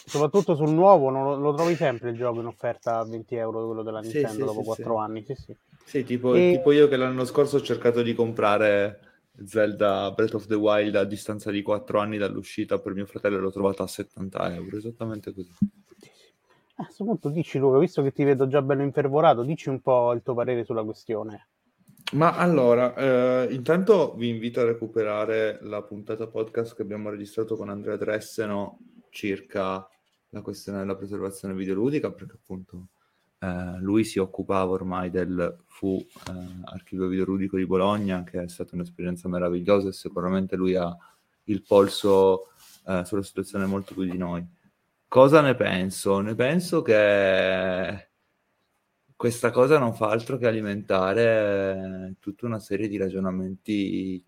[0.07, 3.67] Soprattutto sul nuovo non lo, lo, trovi sempre il gioco in offerta a 20 euro,
[3.67, 5.01] quello della Nintendo sì, dopo sì, 4 sì.
[5.01, 5.25] anni.
[5.25, 5.57] Sì, sì.
[5.85, 6.53] sì tipo, e...
[6.53, 9.01] tipo io che l'anno scorso ho cercato di comprare
[9.45, 13.51] Zelda Breath of the Wild a distanza di 4 anni dall'uscita per mio fratello l'ho
[13.51, 15.51] trovato a 70 euro, esattamente così.
[16.77, 20.13] A questo punto dici Luca, visto che ti vedo già bello infervorato, dici un po'
[20.13, 21.49] il tuo parere sulla questione.
[22.13, 27.69] Ma allora, eh, intanto vi invito a recuperare la puntata podcast che abbiamo registrato con
[27.69, 28.79] Andrea Dresseno
[29.11, 29.89] circa
[30.29, 32.89] la questione della preservazione videoludica, perché appunto
[33.45, 36.33] eh, lui si occupava ormai del FU eh,
[36.65, 40.97] Archivio Videoludico di Bologna, che è stata un'esperienza meravigliosa e sicuramente lui ha
[41.45, 42.53] il polso
[42.87, 44.43] eh, sulla situazione molto più di noi.
[45.07, 46.21] Cosa ne penso?
[46.21, 48.09] Ne penso che
[49.15, 54.25] questa cosa non fa altro che alimentare eh, tutta una serie di ragionamenti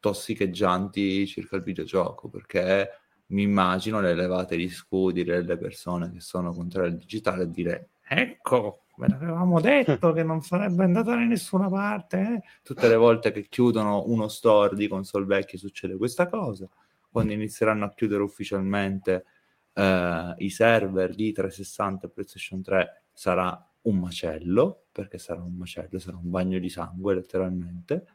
[0.00, 2.90] tossicheggianti circa il videogioco, perché
[3.28, 7.88] mi immagino le levate di scudi delle persone che sono contro il digitale e dire
[8.08, 12.18] ecco, ve l'avevamo detto che non sarebbe andata da nessuna parte.
[12.18, 12.42] Eh?
[12.62, 16.68] Tutte le volte che chiudono uno store di console vecchie succede questa cosa.
[17.10, 19.24] Quando inizieranno a chiudere ufficialmente
[19.72, 25.98] eh, i server di 360 e PlayStation 3 sarà un macello, perché sarà un macello,
[25.98, 28.06] sarà un bagno di sangue letteralmente.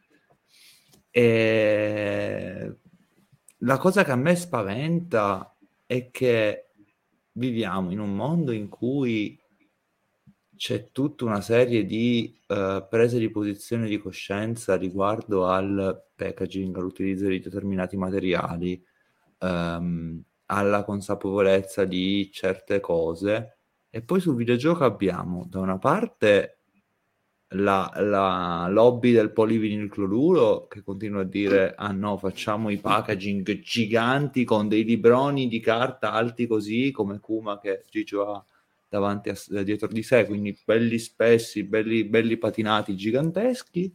[1.09, 2.77] E
[3.57, 6.71] la cosa che a me spaventa è che
[7.33, 9.39] viviamo in un mondo in cui
[10.63, 17.27] c'è tutta una serie di uh, prese di posizione di coscienza riguardo al packaging, all'utilizzo
[17.27, 18.81] di determinati materiali,
[19.39, 23.57] um, alla consapevolezza di certe cose.
[23.89, 26.59] E poi sul videogioco abbiamo da una parte
[27.55, 34.45] la, la lobby del polivinilcloruro che continua a dire ah no facciamo i packaging giganti
[34.45, 38.45] con dei libroni di carta alti così come Kuma che Gigio ha
[38.93, 43.91] davanti a, dietro di sé, quindi belli spessi, belli, belli patinati, giganteschi,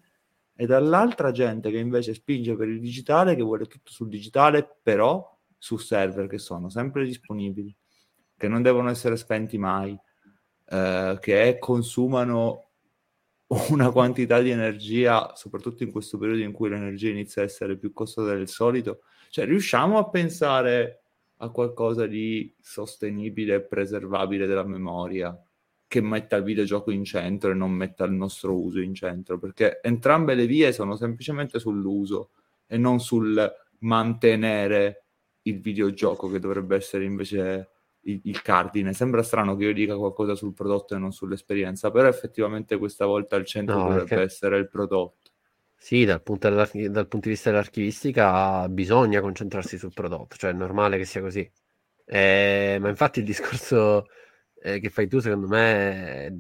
[0.57, 5.25] e dall'altra gente che invece spinge per il digitale, che vuole tutto sul digitale, però
[5.57, 7.73] su server che sono sempre disponibili,
[8.37, 9.97] che non devono essere spenti mai,
[10.67, 12.71] eh, che consumano
[13.71, 17.93] una quantità di energia, soprattutto in questo periodo in cui l'energia inizia a essere più
[17.93, 19.03] costosa del solito.
[19.31, 21.03] Cioè, riusciamo a pensare
[21.39, 25.37] a qualcosa di sostenibile e preservabile della memoria
[25.87, 29.81] che metta il videogioco in centro e non metta il nostro uso in centro, perché
[29.83, 32.31] entrambe le vie sono semplicemente sull'uso
[32.67, 35.05] e non sul mantenere
[35.43, 37.71] il videogioco che dovrebbe essere invece
[38.03, 38.93] il, il cardine.
[38.93, 43.37] Sembra strano che io dica qualcosa sul prodotto e non sull'esperienza, però effettivamente questa volta
[43.37, 44.25] al centro no, dovrebbe perché...
[44.25, 45.28] essere il prodotto.
[45.81, 46.69] Sì, dal punto, dal
[47.09, 51.51] punto, di vista dell'archivistica bisogna concentrarsi sul prodotto, cioè è normale che sia così.
[52.05, 54.07] Eh, ma infatti il discorso
[54.61, 56.37] eh, che fai tu, secondo me,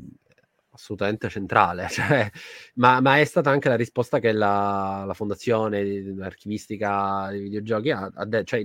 [0.78, 2.30] assolutamente centrale, cioè,
[2.74, 5.82] ma, ma, è stata anche la risposta che la, la fondazione
[6.14, 8.64] l'archivistica dei videogiochi ha, ha detto, cioè,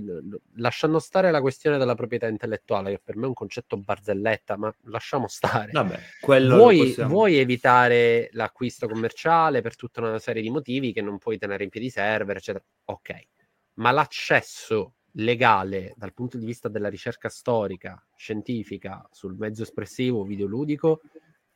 [0.54, 4.72] lasciando stare la questione della proprietà intellettuale, che per me è un concetto barzelletta, ma
[4.84, 5.72] lasciamo stare.
[5.72, 11.36] Vabbè, vuoi, vuoi, evitare l'acquisto commerciale per tutta una serie di motivi che non puoi
[11.36, 12.64] tenere in piedi server, eccetera.
[12.84, 13.26] Ok,
[13.74, 21.00] ma l'accesso legale dal punto di vista della ricerca storica, scientifica sul mezzo espressivo videoludico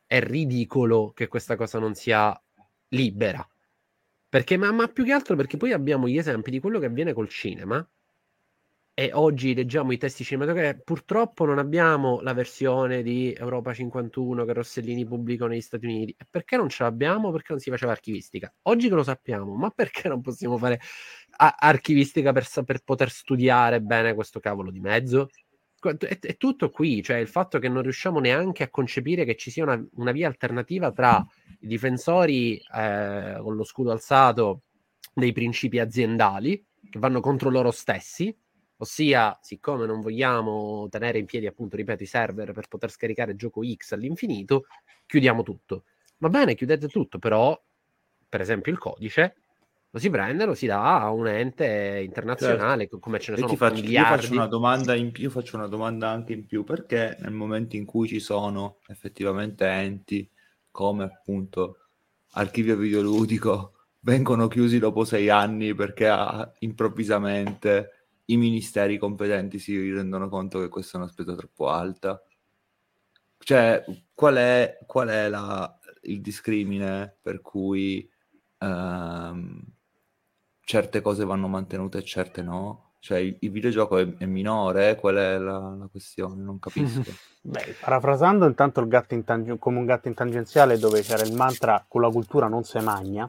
[0.09, 2.35] è ridicolo che questa cosa non sia
[2.89, 3.47] libera.
[4.27, 7.13] Perché, ma, ma, più che altro perché poi abbiamo gli esempi di quello che avviene
[7.13, 7.87] col cinema.
[8.95, 10.81] E oggi leggiamo i testi cinematografici.
[10.83, 16.15] Purtroppo non abbiamo la versione di Europa 51 che Rossellini pubblicò negli Stati Uniti.
[16.27, 17.29] Perché non ce l'abbiamo?
[17.31, 18.51] Perché non si faceva archivistica.
[18.63, 20.81] Oggi che lo sappiamo, ma perché non possiamo fare
[21.37, 25.29] archivistica per, per poter studiare bene questo cavolo di mezzo?
[25.81, 29.51] È, è, tutto qui, cioè il fatto che non riusciamo neanche a concepire che ci
[29.51, 31.25] sia una, una via alternativa tra
[31.61, 34.63] i difensori eh, con lo scudo alzato
[35.13, 38.35] dei principi aziendali che vanno contro loro stessi,
[38.77, 43.61] ossia, siccome non vogliamo tenere in piedi, appunto, ripeto, i server per poter scaricare gioco
[43.63, 44.65] X all'infinito,
[45.05, 45.83] chiudiamo tutto.
[46.17, 47.59] Va bene, chiudete tutto, però,
[48.27, 49.35] per esempio, il codice
[49.91, 52.99] lo si prende, lo si dà a un ente internazionale, certo.
[52.99, 54.11] come ce ne sono faccio, miliardi.
[54.11, 57.75] Io faccio una domanda in più, faccio una domanda anche in più, perché nel momento
[57.75, 60.29] in cui ci sono effettivamente enti
[60.69, 61.77] come appunto
[62.33, 70.29] archivio videoludico vengono chiusi dopo sei anni perché ah, improvvisamente i ministeri competenti si rendono
[70.29, 72.23] conto che questa è una spesa troppo alta.
[73.39, 78.07] Cioè, qual è, qual è la, il discrimine per cui
[78.59, 79.63] ehm,
[80.69, 82.91] certe cose vanno mantenute e certe no?
[82.99, 86.43] Cioè il, il videogioco è, è, minore, qual è la, la questione?
[86.43, 87.01] Non capisco.
[87.41, 91.33] Beh, parafrasando intanto il gatto in tang- come un gatto in tangenziale dove c'era il
[91.33, 93.27] mantra con la cultura non si magna,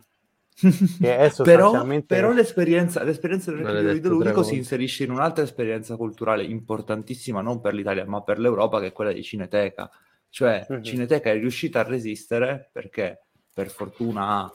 [1.00, 2.14] che è sostanzialmente...
[2.14, 7.72] però, però l'esperienza, l'esperienza del videoludico si inserisce in un'altra esperienza culturale importantissima non per
[7.72, 9.90] l'Italia ma per l'Europa che è quella di Cineteca.
[10.28, 10.82] Cioè mm-hmm.
[10.82, 13.22] Cineteca è riuscita a resistere perché
[13.54, 14.52] per fortuna ha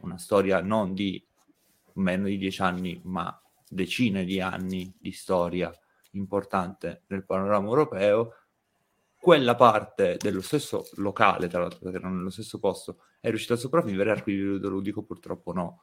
[0.00, 1.24] una storia non di
[1.98, 5.72] meno di dieci anni, ma decine di anni di storia
[6.12, 8.34] importante nel panorama europeo,
[9.20, 13.58] quella parte dello stesso locale, tra l'altro, perché erano nello stesso posto, è riuscita a
[13.58, 15.82] sopravvivere, al videoludico purtroppo no.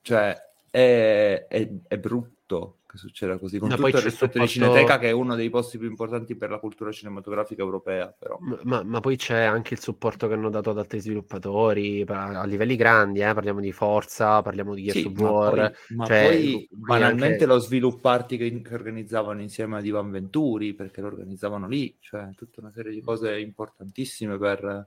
[0.00, 0.36] Cioè,
[0.70, 1.98] è, è, è
[2.46, 5.50] brutto che succeda così, con Ma tutto il rispetto di Cineteca, che è uno dei
[5.50, 8.38] posti più importanti per la cultura cinematografica europea, però.
[8.38, 12.40] Ma, ma- ma poi c'è anche il supporto che hanno dato ad altri sviluppatori pa-
[12.40, 15.54] a livelli grandi, eh, parliamo di Forza, parliamo di Gears Sì, of ma War.
[15.54, 20.74] poi, ma cioè, poi banalmente anche- lo svilupparti che, che organizzavano insieme ad Ivan Venturi,
[20.74, 24.86] perché lo organizzavano lì, cioè tutta una serie di cose importantissime per,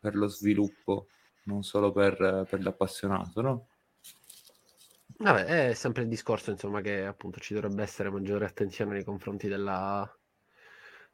[0.00, 1.06] per lo sviluppo,
[1.44, 3.66] non solo per, per l'appassionato, no?
[5.18, 9.46] Vabbè, è sempre il discorso, insomma, che appunto ci dovrebbe essere maggiore attenzione nei confronti
[9.46, 10.10] della,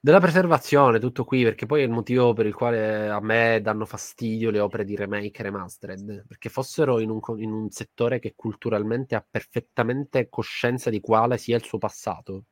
[0.01, 3.85] della preservazione, tutto qui, perché poi è il motivo per il quale a me danno
[3.87, 8.35] fastidio le opere di remake e remastered, perché fossero in un, in un settore che
[8.37, 12.45] culturalmente ha perfettamente coscienza di quale sia il suo passato.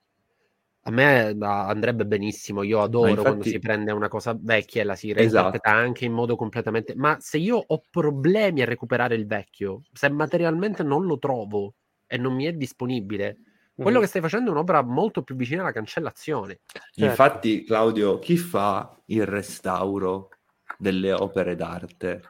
[0.83, 4.95] A me andrebbe benissimo, io adoro infatti- quando si prende una cosa vecchia e la
[4.95, 5.85] si reinterpreta Esatto.
[5.85, 6.95] anche in modo completamente...
[6.95, 11.75] Ma se io ho problemi a recuperare il vecchio, se materialmente non lo trovo
[12.07, 13.37] e non mi è disponibile,
[13.75, 16.61] quello che stai facendo è un'opera molto più vicina alla cancellazione.
[16.67, 17.05] Certo.
[17.05, 20.31] Infatti, Claudio, chi fa il restauro
[20.79, 22.23] delle opere d'arte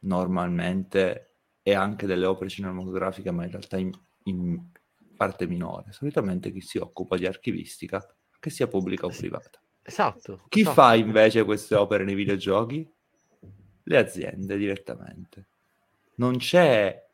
[0.00, 3.90] normalmente e anche delle opere cinematografiche, ma in realtà in,
[4.24, 4.60] in
[5.18, 5.92] parte minore?
[5.92, 8.02] Solitamente chi si occupa di archivistica,
[8.40, 9.60] che sia pubblica o privata.
[9.82, 10.44] Esatto.
[10.48, 10.74] Chi esatto.
[10.74, 12.90] fa invece queste opere nei videogiochi?
[13.82, 15.48] Le aziende direttamente.
[16.16, 17.04] Non c'è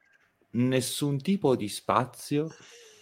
[0.50, 2.48] nessun tipo di spazio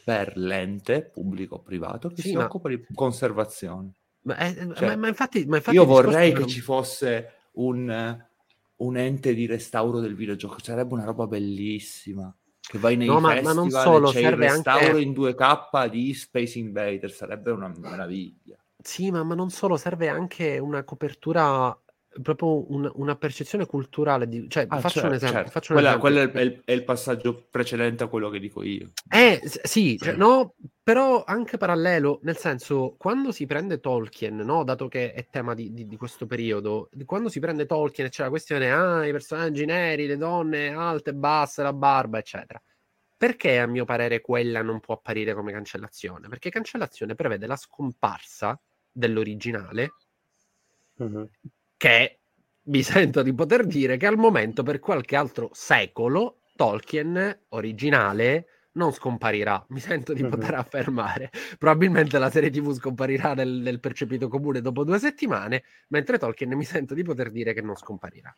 [0.05, 3.93] per l'ente pubblico o privato che Sì, si ma- occupa di conservazione.
[4.23, 7.33] Ma, eh, Cioè, ma- ma infatti, ma infatti Io vorrei è che non- ci fosse
[7.53, 8.25] un,
[8.77, 12.33] un ente di restauro del videogioco, sarebbe una roba bellissima.
[12.65, 15.01] Che vai nei No, ma- ma festival non e solo, c'è il serve restauro anche-
[15.01, 18.57] in 2K di Space Invader, sarebbe una meraviglia.
[18.83, 21.77] Sì, ma, ma non solo, serve anche una copertura,
[22.21, 24.29] proprio un- una percezione culturale.
[24.29, 24.49] Di...
[24.49, 25.37] Cioè, Ah, faccio un certo, esempio.
[25.39, 25.51] certo.
[25.51, 26.11] faccio un Quella- esempio.
[26.31, 28.91] quello è il, è il passaggio precedente a quello che dico io.
[29.09, 34.89] Eh, sì, cioè, no, però anche parallelo, nel senso, quando si prende Tolkien, no, dato
[34.89, 38.29] che è tema di, di- di questo periodo, quando si prende Tolkien e c'è la
[38.29, 42.61] questione, ah, i personaggi neri, le donne alte, basse, la barba, eccetera.
[43.17, 46.27] Perché a mio parere quella non può apparire come cancellazione?
[46.29, 49.93] Perché cancellazione prevede la scomparsa dell'originale
[50.97, 51.29] Mhm.
[51.83, 52.21] Che
[52.67, 58.93] mi sento di poter dire che al momento per qualche altro secolo Tolkien originale non
[58.93, 60.31] scomparirà, mi sento di Mhm.
[60.31, 61.31] poter affermare.
[61.59, 66.63] Probabilmente la serie TV scomparirà nel, nel percepito comune dopo due settimane, mentre Tolkien mi
[66.65, 68.33] sento di poter dire che non scomparirà.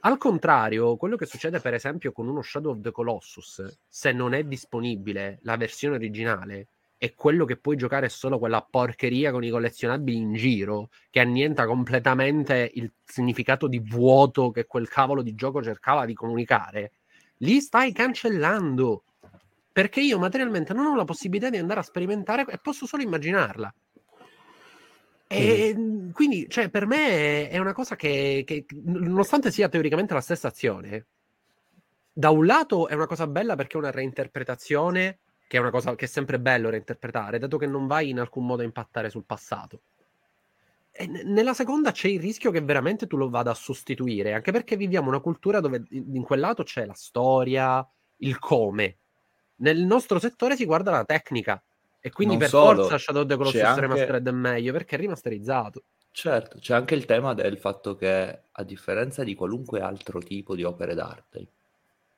[0.00, 4.34] Al contrario, quello che succede per esempio con uno Shadow of the Colossus, se non
[4.34, 6.66] è disponibile la versione originale
[7.02, 11.18] e quello che puoi giocare è solo quella porcheria con i collezionabili in giro, che
[11.18, 16.92] annienta completamente il significato di vuoto che quel cavolo di gioco cercava di comunicare,
[17.38, 19.02] li stai cancellando.
[19.72, 23.74] Perché io materialmente non ho la possibilità di andare a sperimentare e posso solo immaginarla.
[25.26, 25.74] E
[26.12, 31.06] quindi, cioè, per me è una cosa che, che, nonostante sia teoricamente la stessa azione,
[32.12, 35.18] da un lato è una cosa bella perché è una reinterpretazione,
[35.52, 38.46] che è una cosa che è sempre bello reinterpretare, dato che non vai in alcun
[38.46, 39.80] modo a impattare sul passato.
[40.90, 44.78] E nella seconda c'è il rischio che veramente tu lo vada a sostituire, anche perché
[44.78, 47.86] viviamo una cultura dove in quel lato c'è la storia,
[48.16, 48.96] il come.
[49.56, 51.62] Nel nostro settore si guarda la tecnica.
[52.00, 54.96] E quindi Non per solo, forza Shadow of the Colossus anche- Remastered è meglio perché
[54.96, 55.82] è rimasterizzato.
[56.12, 60.64] Certo, c'è anche il tema del fatto che, a differenza di qualunque altro tipo di
[60.64, 61.46] opere d'arte,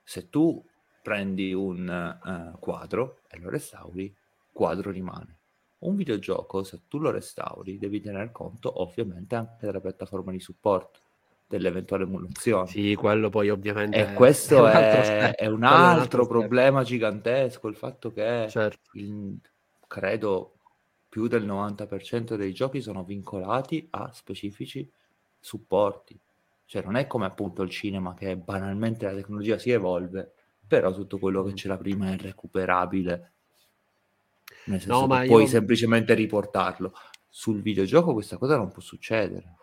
[0.05, 0.65] se tu
[1.05, 1.87] prendi un
[2.25, 4.15] eh, quadro e lo restauri,
[4.51, 5.37] quadro rimane.
[5.81, 11.01] Un videogioco, se tu lo restauri, devi tener conto ovviamente anche della piattaforma di supporto,
[11.47, 12.71] dell'eventuale emulazione.
[12.71, 16.27] Sì, quello poi ovviamente E questo altro è, è un quello è un altro altro
[16.27, 18.91] problema gigantesco, il fatto che Certo.
[18.93, 19.39] il-
[19.87, 20.53] credo
[21.09, 24.91] più del 90% dei giochi sono vincolati a specifici
[25.39, 26.19] supporti.
[26.67, 30.33] Cioè non è come appunto il cinema che banalmente la tecnologia si evolve,
[30.67, 33.33] però tutto quello che c'era prima è recuperabile.
[34.65, 36.93] Nel senso No, ma puoi io- semplicemente riportarlo.
[37.29, 39.55] Sul videogioco questa cosa non può succedere.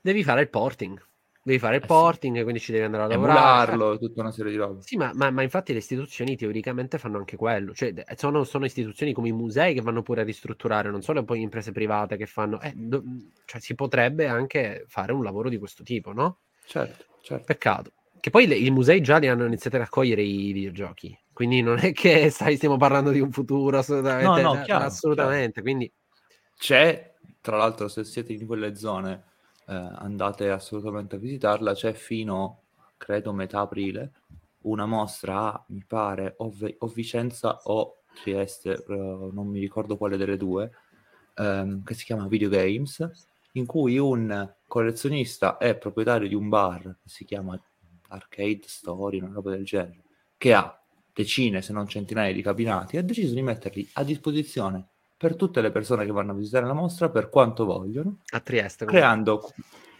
[0.00, 1.00] Devi fare il porting.
[1.42, 1.92] Devi fare il Eh sì.
[1.92, 3.62] porting, quindi ci devi andare a lavorare.
[3.62, 4.82] Emularlo, tutta una serie di robe.
[4.82, 7.74] Sì, ma, ma- ma infatti le istituzioni teoricamente fanno anche quello.
[7.74, 11.40] Cioè, sono, sono istituzioni come i musei che vanno pure a ristrutturare, non solo poi
[11.42, 12.60] imprese private che fanno...
[12.60, 13.02] eh, do-
[13.46, 16.40] cioè, si potrebbe anche fare un lavoro di questo tipo, no?
[16.64, 17.44] Certo, certo.
[17.46, 17.92] Peccato.
[18.20, 21.18] Che poi le- i musei già li hanno iniziati a raccogliere i videogiochi.
[21.32, 24.42] Quindi non è che sai, stiamo parlando di un futuro assolutamente.
[24.42, 25.62] No, no, chiaro, assolutamente.
[25.62, 25.90] Quindi
[26.56, 27.10] C'è
[27.40, 29.24] tra l'altro se siete in quelle zone
[29.66, 32.62] eh, andate assolutamente a visitarla, c'è fino,
[32.96, 34.12] credo, metà aprile,
[34.62, 39.96] una mostra a, mi pare, o, v- o Vicenza o Trieste, uh, non mi ricordo
[39.96, 40.70] quale delle due,
[41.36, 43.08] um, che si chiama Videogames,
[43.52, 47.58] in cui un collezionista è proprietario di un bar che si chiama
[48.10, 50.02] Arcade Story, una roba del genere,
[50.36, 50.80] che ha
[51.12, 54.86] decine se non centinaia di cabinati, ha deciso di metterli a disposizione
[55.16, 58.86] per tutte le persone che vanno a visitare la mostra per quanto vogliono, a Trieste,
[58.86, 59.52] creando,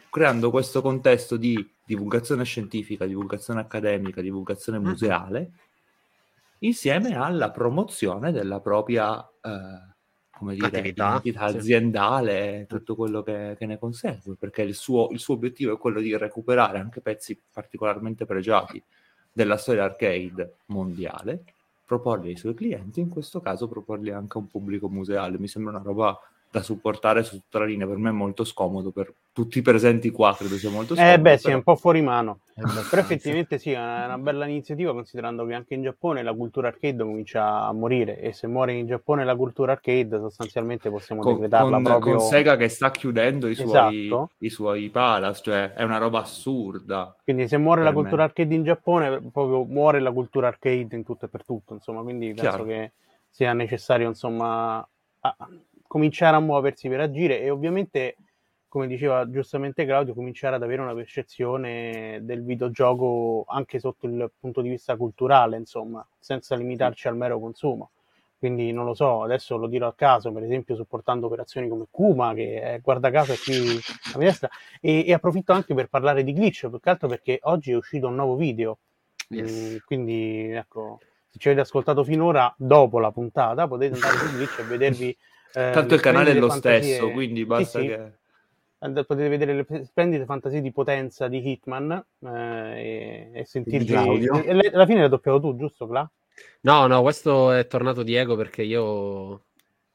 [0.09, 4.85] creando, questo contesto di divulgazione scientifica, divulgazione accademica, divulgazione mm.
[4.85, 5.55] museale, mm.
[6.61, 9.90] insieme alla promozione della propria eh,
[10.41, 15.19] come dire, attività, identità aziendale, tutto quello che, che ne consegue, perché il suo, il
[15.19, 18.83] suo obiettivo è quello di recuperare anche pezzi particolarmente pregiati
[19.31, 21.45] della storia arcade mondiale,
[21.85, 25.39] proporli ai suoi clienti, in questo caso proporli anche a un pubblico museale.
[25.39, 26.19] Mi sembra una roba
[26.51, 27.87] da supportare su tutta la linea.
[27.87, 31.15] Per me è molto scomodo, per tutti i presenti qua credo sia molto scomodo.
[31.15, 31.39] Eh beh, però...
[31.39, 32.41] sì, è un po' fuori mano.
[32.55, 37.03] però effettivamente sì, è una bella iniziativa considerando che anche in Giappone la cultura arcade
[37.03, 41.71] comincia a morire e se muore in Giappone la cultura arcade sostanzialmente possiamo con, decretarla
[41.71, 42.17] con, proprio...
[42.17, 44.31] Con Sega che sta chiudendo i suoi, esatto.
[44.39, 47.15] i suoi palace, cioè è una roba assurda.
[47.23, 48.23] Quindi se muore la cultura me.
[48.25, 52.35] arcade in Giappone, proprio muore la cultura arcade in tutto e per tutto, insomma, quindi
[52.35, 52.65] Chiaro.
[52.65, 52.93] penso che
[53.29, 54.85] sia necessario, insomma...
[55.23, 55.37] A
[55.91, 58.15] cominciare a muoversi per agire e ovviamente,
[58.69, 64.61] come diceva giustamente Claudio, cominciare ad avere una percezione del videogioco anche sotto il punto
[64.61, 67.91] di vista culturale, insomma, senza limitarci al mero consumo.
[68.39, 72.35] Quindi non lo so, adesso lo dirò a caso, per esempio supportando operazioni come Kuma,
[72.35, 73.77] che è, guarda caso è qui
[74.15, 74.49] a mia destra,
[74.81, 78.07] e, e, approfitto anche per parlare di glitch, più che altro perché oggi è uscito
[78.07, 78.79] un nuovo video.
[79.27, 79.73] Yes.
[79.73, 84.59] Mm, quindi ecco, se ci avete ascoltato finora, dopo la puntata potete andare su glitch
[84.61, 85.19] e vedervi
[85.53, 86.95] Tanto il canale è lo fantasie...
[86.95, 87.91] stesso, quindi basta sì, sì.
[87.91, 88.19] che...
[88.81, 93.93] Potete vedere le splendide fantasie di potenza di Hitman eh, e, e sentirvi...
[93.93, 96.11] E, alla fine l'hai doppiato tu, giusto, Cla?
[96.63, 99.45] No, no, questo è tornato Diego perché io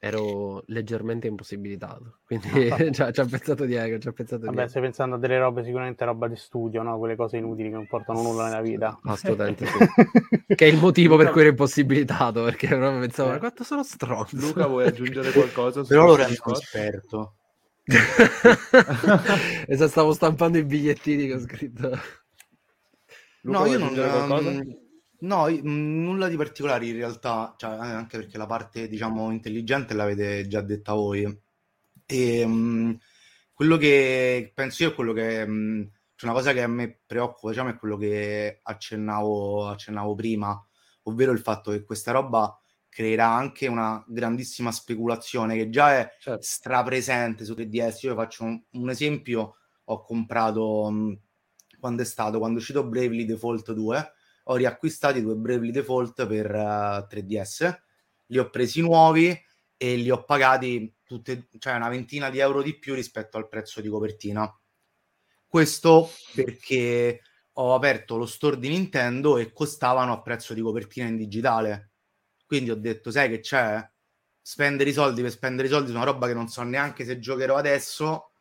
[0.06, 2.20] ero leggermente impossibilitato.
[2.26, 2.47] Quindi
[2.93, 3.97] ci ha pensato Diego.
[3.97, 4.70] Ci ha pensato Vabbè, Diego.
[4.70, 6.99] stai pensando a delle robe sicuramente roba di studio, no?
[6.99, 8.99] Quelle cose inutili che non portano nulla nella vita.
[9.03, 9.74] Assolutamente sì.
[10.53, 13.39] che è il motivo per cui ero impossibilitato, perché proprio pensavo, eh.
[13.39, 14.38] quanto sono stronzo.
[14.38, 15.82] Luca, vuoi aggiungere qualcosa?
[15.82, 17.38] Però ora è esperto.
[19.66, 21.97] esatto, stavo stampando i bigliettini che ho scritto.
[23.41, 23.97] Luca, no, io non...
[24.30, 24.85] Um,
[25.18, 30.47] No, nulla di particolare in realtà, cioè, eh, anche perché la parte, diciamo, intelligente l'avete
[30.47, 31.24] già detta voi.
[32.05, 32.99] E mh,
[33.53, 37.49] quello che penso io è quello che mh, cioè una cosa che a me preoccupa,
[37.49, 40.66] diciamo, è quello che accennavo, accennavo prima,
[41.03, 42.57] ovvero il fatto che questa roba
[42.89, 46.41] creerà anche una grandissima speculazione che già è certo.
[46.43, 48.05] strapresente su 3DS.
[48.07, 49.55] Io faccio un, un esempio,
[49.86, 51.20] ho comprato mh,
[51.80, 54.13] quando è stato, quando è uscito Bravely Default 2
[54.48, 57.78] ho riacquistato i due Bravely Default per uh, eh, 3DS,
[58.28, 59.38] li ho presi nuovi
[59.78, 63.82] e li ho pagati tutte, cioè una ventina di euro di più rispetto al prezzo
[63.82, 64.50] di copertina.
[65.48, 67.22] Questo perché
[67.54, 71.91] ho aperto lo store di Nintendo e costavano a prezzo di copertina in digitale.
[72.46, 73.84] Quindi ho detto, sai che c'è?
[74.41, 77.18] Spendere i soldi per spendere i soldi su una roba che non so neanche se
[77.18, 78.32] giocherò adesso,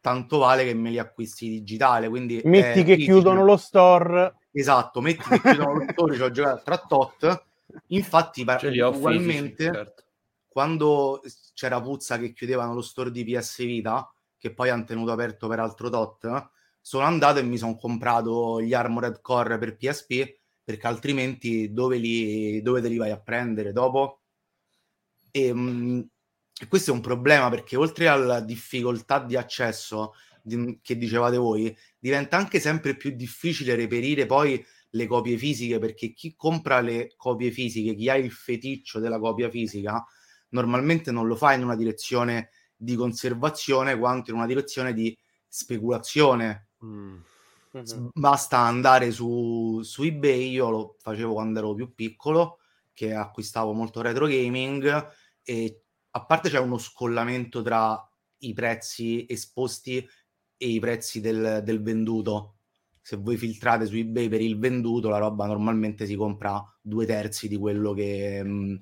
[0.00, 2.08] tanto vale che me li acquisti digitale.
[2.08, 6.78] Quindi Metti che chiudono lo store Esatto, metti che chiudono l'ottore, ci ho giocato tra
[6.78, 7.44] tot.
[7.88, 10.04] Infatti, cioè, ugualmente, fisici, certo.
[10.48, 11.20] quando
[11.52, 15.60] c'era Puzza che chiudevano lo store di PS Vita, che poi hanno tenuto aperto per
[15.60, 16.50] altro tot,
[16.80, 22.62] sono andato e mi sono comprato gli Armored Core per PSP, perché altrimenti dove, li,
[22.62, 24.20] dove te li vai a prendere dopo?
[25.32, 26.08] E, mh,
[26.66, 30.14] questo è un problema perché oltre alla difficoltà di accesso
[30.46, 31.76] di, che dicevate voi,
[32.06, 37.50] diventa anche sempre più difficile reperire poi le copie fisiche perché chi compra le copie
[37.50, 40.04] fisiche, chi ha il feticcio della copia fisica,
[40.50, 45.16] normalmente non lo fa in una direzione di conservazione quanto in una direzione di
[45.48, 46.68] speculazione.
[46.84, 47.18] Mm.
[47.76, 48.06] Mm-hmm.
[48.14, 52.60] Basta andare su, su eBay, io lo facevo quando ero più piccolo,
[52.92, 55.10] che acquistavo molto retro gaming
[55.42, 55.82] e
[56.12, 58.00] a parte c'è uno scollamento tra
[58.38, 60.08] i prezzi esposti
[60.56, 62.54] e i prezzi del, del venduto.
[63.00, 67.48] Se voi filtrate su eBay per il venduto, la roba normalmente si compra due terzi
[67.48, 68.74] di quello che, mh, mm,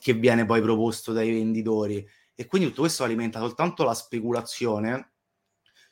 [0.00, 2.06] che viene poi proposto dai venditori.
[2.34, 5.12] E quindi tutto questo alimenta soltanto la speculazione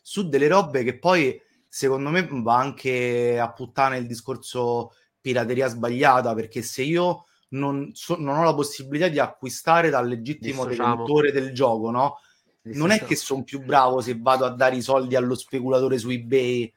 [0.01, 6.35] su delle robe che poi, secondo me, va anche a puttane il discorso pirateria sbagliata,
[6.35, 11.53] perché se io non, so, non ho la possibilità di acquistare dal legittimo detentore del
[11.53, 12.19] gioco, no?
[12.63, 16.11] Non è che sono più bravo se vado a dare i soldi allo speculatore su
[16.11, 16.73] eBay,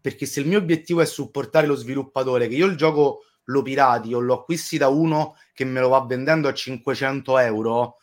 [0.00, 4.14] perché se il mio obiettivo è supportare lo sviluppatore, che io il gioco lo pirati
[4.14, 7.96] o lo acquisti da uno che me lo va vendendo a 500 euro,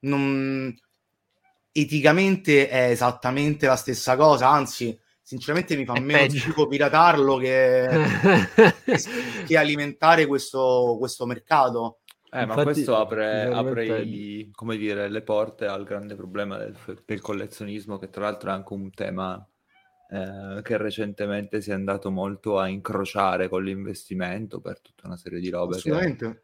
[0.00, 0.74] non...
[1.72, 6.38] eticamente è esattamente la stessa cosa, anzi, sinceramente mi fa è meno peggio.
[6.38, 7.88] schifo piratarlo che,
[9.46, 12.00] che alimentare questo, questo mercato.
[12.34, 16.76] Eh, Infatti, ma questo apre, apre i, come dire, le porte al grande problema del,
[17.06, 19.48] del, collezionismo, che tra l'altro è anche un tema
[20.10, 25.38] eh, che recentemente si è andato molto a incrociare con l'investimento per tutta una serie
[25.38, 26.40] di robe che,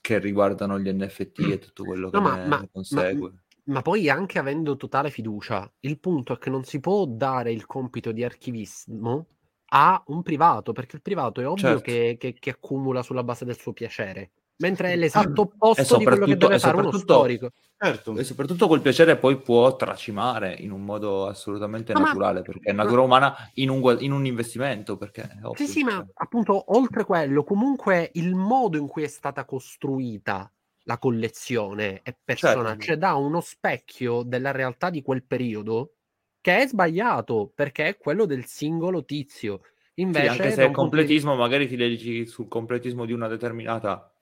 [0.00, 3.30] che, riguardano gli NFT e tutto quello che no, ma, ma, consegue.
[3.30, 7.52] Ma, ma poi anche avendo totale fiducia, il punto è che non si può dare
[7.52, 9.26] il compito di archivismo
[9.72, 11.82] a un privato, perché il privato è ovvio certo.
[11.82, 16.26] che, che, che accumula sulla base del suo piacere mentre è l'esatto opposto di quello
[16.26, 17.50] che deve fare uno storico.
[17.76, 18.16] Certo.
[18.16, 22.70] E soprattutto quel piacere poi può tracimare in un modo assolutamente ma naturale, ma, perché
[22.70, 24.96] è natura ma, umana in un, in un, investimento.
[24.96, 30.50] Perché sì, sì, ma appunto, oltre quello, comunque il modo in cui è stata costruita
[30.84, 32.84] la collezione è persona, certo.
[32.84, 35.94] cioè dà uno specchio della realtà di quel periodo
[36.40, 39.60] che è sbagliato, perché è quello del singolo tizio.
[39.94, 41.38] Invece, sì, anche se è completismo, di...
[41.38, 44.13] magari ti dedichi sul completismo di una determinata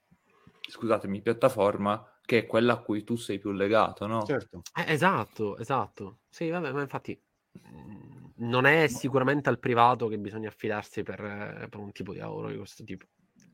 [0.69, 4.23] scusatemi, piattaforma che è quella a cui tu sei più legato, no?
[4.25, 4.63] Certo.
[4.75, 6.21] Eh, esatto, esatto.
[6.29, 7.21] Sì, vabbè, ma infatti
[7.69, 12.49] mm, non è sicuramente al privato che bisogna affidarsi per, per, un tipo di lavoro
[12.49, 13.07] di questo tipo.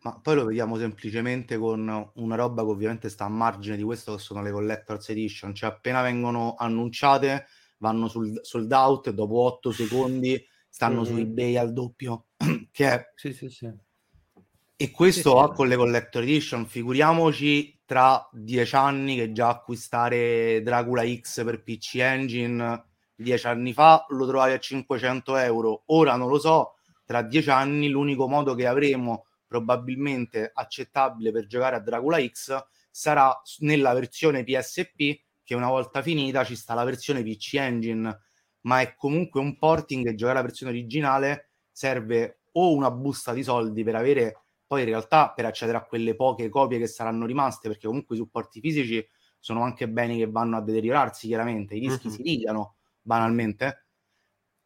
[0.03, 4.15] Ma poi lo vediamo semplicemente con una roba che ovviamente sta a margine di questo,
[4.15, 5.55] che sono le Collector's Edition.
[5.55, 7.47] Cioè, appena vengono annunciate,
[7.79, 11.13] vanno sul sold out e dopo 8 secondi stanno mm-hmm.
[11.13, 12.27] su eBay al doppio.
[12.71, 13.13] che è...
[13.17, 13.87] Sì, sì, sì
[14.81, 15.55] e questo sì, sì.
[15.57, 21.97] con le collector edition, figuriamoci tra dieci anni che già acquistare Dracula X per PC
[21.97, 27.51] Engine dieci anni fa lo trovavi a 500 euro, ora non lo so, tra dieci
[27.51, 34.45] anni l'unico modo che avremo probabilmente accettabile per giocare a Dracula X sarà nella versione
[34.45, 38.17] PSP che una volta finita ci sta la versione PC Engine,
[38.61, 43.43] ma è comunque un porting che giocare la versione originale serve o una busta di
[43.43, 47.69] soldi per avere poi in realtà per accedere a quelle poche copie che saranno rimaste,
[47.69, 49.05] perché comunque i supporti fisici
[49.41, 52.13] sono anche beni che vanno a deteriorarsi chiaramente, i dischi uh-huh.
[52.13, 53.87] si rigliano banalmente,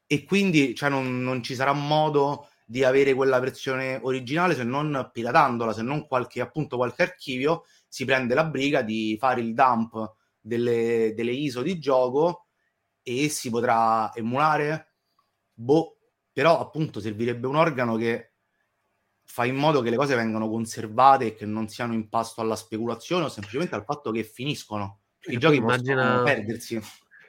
[0.07, 5.11] e quindi cioè, non, non, ci sarà modo di avere quella versione originale se non
[5.13, 10.17] piratandola, se non qualche, appunto, qualche archivio si prende la briga di fare il dump
[10.41, 12.49] delle, delle ISO di gioco
[13.03, 14.95] e si potrà emulare.
[15.55, 15.99] Boh,
[16.33, 18.32] però appunto servirebbe un organo che
[19.33, 22.55] fa in modo che le cose vengano conservate e che non siano in pasto alla
[22.55, 24.99] speculazione o semplicemente al fatto che finiscono.
[25.23, 26.03] I giochi immagina...
[26.03, 26.81] possono perdersi.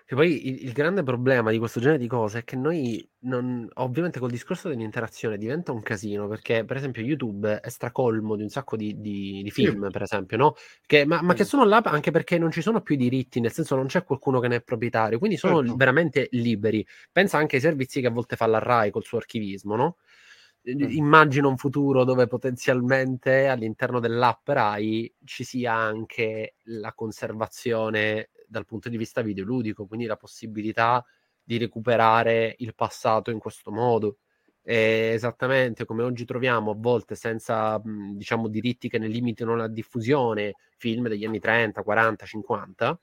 [0.05, 3.69] Che poi il, il, grande problema di questo genere di cose è che noi, non,
[3.75, 8.49] ovviamente, col discorso dell'interazione diventa un casino perché, per esempio, YouTube è stracolmo di un
[8.49, 9.91] sacco di, di, di film, sì.
[9.91, 10.55] per esempio, no?
[10.85, 13.53] Che, ma, ma, che sono là anche perché non ci sono più i diritti, nel
[13.53, 15.75] senso non c'è qualcuno che ne è proprietario, quindi sono certo.
[15.77, 16.85] veramente liberi.
[17.09, 19.95] Pensa anche ai servizi che a volte fa la RAI col suo archivismo, no?
[20.65, 28.89] Immagino un futuro dove potenzialmente all'interno dell'app RAI ci sia anche la conservazione dal punto
[28.89, 31.03] di vista videoludico, quindi la possibilità
[31.43, 34.17] di recuperare il passato in questo modo.
[34.61, 40.53] E esattamente come oggi troviamo a volte senza diciamo diritti che ne limitino la diffusione
[40.77, 42.99] film degli anni 30, 40, 50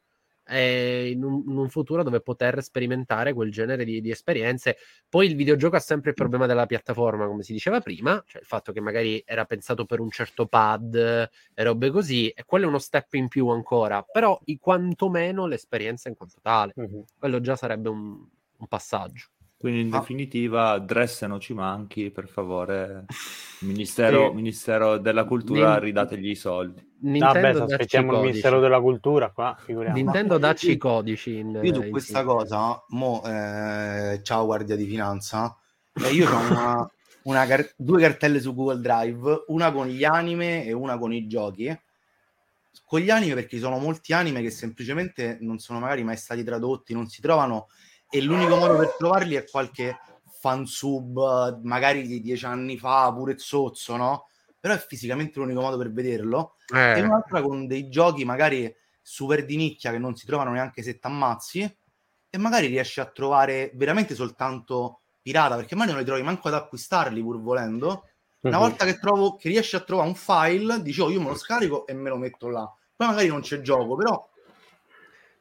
[0.59, 4.77] in un, in un, futuro dove poter sperimentare quel genere di, di, esperienze.
[5.09, 8.47] Poi il videogioco ha sempre il problema della piattaforma, come si diceva prima, cioè il
[8.47, 12.69] fatto che magari era pensato per un certo pad e robe così, e quello è
[12.69, 16.73] uno step in più ancora, però quantomeno l'esperienza in quanto tale.
[16.75, 17.05] Uh-huh.
[17.19, 18.25] Quello già sarebbe un,
[18.57, 19.27] un passaggio.
[19.61, 19.99] Quindi in ah.
[19.99, 23.05] definitiva, Dress non ci manchi, per favore.
[23.61, 24.35] Ministero, sì.
[24.35, 25.81] Ministero della Cultura, Nin...
[25.81, 26.83] ridategli i soldi.
[27.01, 29.95] Nintendo Vabbè, aspettiamo il Ministero della Cultura qua, figuriamo.
[29.97, 31.37] Nintendo dacci i codici.
[31.37, 35.55] In, io su questa cosa, mo, eh, ciao guardia di finanza,
[35.93, 36.91] eh, io ho una,
[37.25, 41.27] una car- due cartelle su Google Drive, una con gli anime e una con i
[41.27, 41.79] giochi.
[42.87, 46.43] Con gli anime perché ci sono molti anime che semplicemente non sono magari mai stati
[46.43, 47.67] tradotti, non si trovano
[48.11, 49.99] e l'unico modo per trovarli è qualche
[50.41, 54.27] fansub magari di dieci anni fa, pure zozzo, no?
[54.59, 56.57] Però è fisicamente l'unico modo per vederlo.
[56.75, 56.99] Eh.
[56.99, 60.99] E un'altra con dei giochi magari super di nicchia che non si trovano neanche se
[60.99, 61.77] t'ammazzi
[62.31, 66.55] e magari riesci a trovare veramente soltanto pirata, perché magari non li trovi manco ad
[66.55, 68.05] acquistarli pur volendo.
[68.41, 68.63] Una uh-huh.
[68.63, 71.87] volta che, trovo, che riesci a trovare un file, dici oh io me lo scarico
[71.87, 72.73] e me lo metto là.
[72.97, 74.30] Poi magari non c'è gioco, però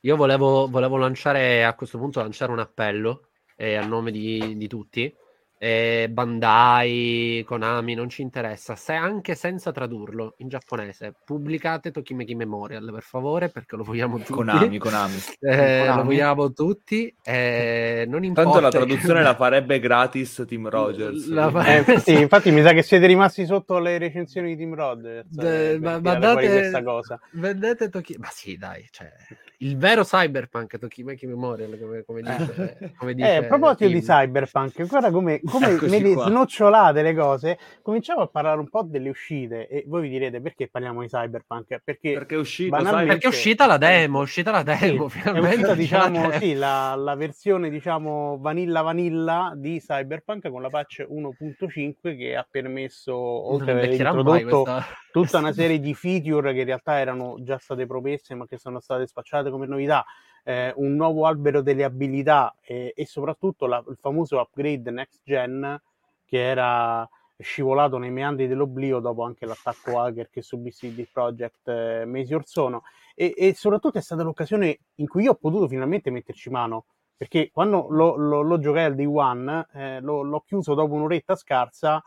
[0.01, 4.67] Io volevo, volevo lanciare a questo punto lanciare un appello eh, a nome di, di
[4.67, 5.13] tutti
[5.61, 12.89] eh, Bandai, Konami, non ci interessa, se anche senza tradurlo in giapponese, pubblicate Tokimeki Memorial
[12.93, 14.31] per favore perché lo vogliamo tutti.
[14.31, 15.15] Konami, Konami.
[15.41, 15.97] Eh, Konami.
[15.97, 17.13] Lo vogliamo tutti.
[17.23, 18.49] Eh, non importa.
[18.51, 21.27] Tanto la traduzione la farebbe gratis Tim Rogers.
[21.27, 24.73] La fa- Eh, infatti, infatti mi sa che siete rimasti sotto le recensioni di Tim
[24.75, 25.27] Rogers.
[25.29, 27.19] De- eh, ma- per ma tirare fuori date- questa cosa.
[27.31, 28.15] Vendete Toki...
[28.17, 29.11] Ma sì, dai, cioè,
[29.59, 34.85] il vero cyberpunk Tokimeki Memorial, come, come dice, come dice Eh, a proposito di cyberpunk,
[34.87, 36.25] guarda come, come qua.
[36.27, 37.57] snocciolate le cose.
[37.81, 41.81] Cominciamo a parlare un po' delle uscite e voi vi direte perché parliamo di cyberpunk?
[41.83, 43.07] Perché, Perché è uscito, Banalmente-?
[43.07, 45.71] Perché è uscita la demo, è uscita la Sì, demo, è finalmente.
[45.71, 46.31] uscita, c'è la diciamo, demo.
[46.31, 52.47] sì, la, la versione diciamo vanilla vanilla di Cyberpunk con la patch 1.5 che ha
[52.49, 54.85] permesso, oltre ad aver introdotto questa...
[55.11, 58.79] tutta una serie di feature che in realtà erano già state promesse ma che sono
[58.79, 60.05] state spacciate come novità,
[60.43, 65.79] eh, un nuovo albero delle abilità eh, e soprattutto la- il famoso upgrade next gen
[66.25, 72.03] che era scivolato nei meandri dell'oblio dopo anche l'attacco hacker che subì CD Projekt eh,
[72.05, 72.83] mesi or sono.
[73.15, 76.85] E, e soprattutto è stata l'occasione in cui io ho potuto finalmente metterci mano
[77.15, 81.35] perché quando lo, lo- lo giocai al day one eh, lo- l'ho chiuso dopo un'oretta
[81.35, 82.01] scarsa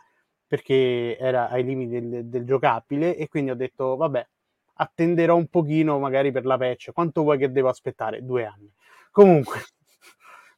[0.46, 4.26] perché era ai limiti del, del giocabile e quindi ho detto vabbè
[4.74, 8.24] attenderò un pochino magari per la patch quanto vuoi che devo aspettare?
[8.24, 8.72] due anni
[9.10, 9.60] comunque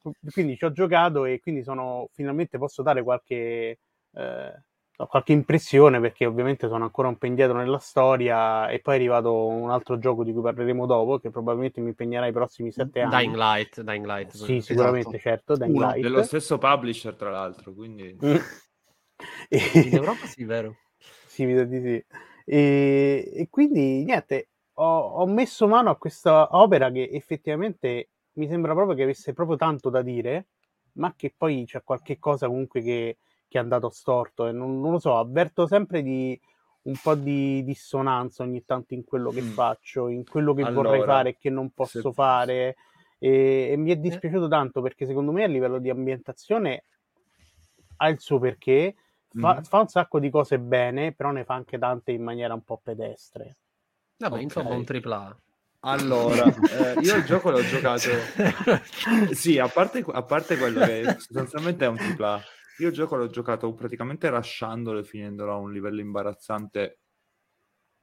[0.33, 3.79] quindi ci ho giocato e quindi sono finalmente posso dare qualche
[4.12, 4.62] eh,
[4.97, 9.47] qualche impressione perché ovviamente sono ancora un po' indietro nella storia e poi è arrivato
[9.47, 13.17] un altro gioco di cui parleremo dopo che probabilmente mi impegnerà i prossimi sette anni
[13.17, 14.31] Dying Light, Dying Light.
[14.31, 18.17] sì sicuramente certo Dying Uno Light Dello stesso publisher, tra l'altro, quindi...
[18.25, 18.37] Mm.
[19.51, 20.77] In Europa sì, vero.
[21.27, 22.05] Sì, mi sa di sì.
[22.45, 28.74] E, e quindi niente, ho, ho messo mano a questa opera che effettivamente mi sembra
[28.74, 30.47] proprio che avesse proprio tanto da dire,
[30.92, 33.18] ma che poi c'è qualche cosa comunque che,
[33.49, 36.38] che è andato storto e non, non lo so, avverto sempre di
[36.82, 39.53] un po' di dissonanza ogni tanto in quello che Mm.
[39.53, 42.76] faccio, in quello che vorrei Allora, fare e che non posso se- fare.
[43.18, 46.84] E, e mi è dispiaciuto tanto perché secondo me a livello di ambientazione
[47.97, 48.95] ha il suo perché,
[49.37, 49.62] fa, Mhm.
[49.64, 52.78] fa un sacco di cose bene, però ne fa anche tante in maniera un po'
[52.82, 53.57] pedestre.
[54.18, 54.43] Vabbè, Ok.
[54.43, 55.37] insomma, un tripla.
[55.80, 56.47] Allora,
[56.97, 58.09] eh, io il gioco l'ho giocato...
[59.35, 62.43] Sì, a parte, a parte quello che sostanzialmente è un tripla.
[62.78, 66.99] Io il gioco l'ho giocato praticamente rasciandolo e finendolo a un livello imbarazzante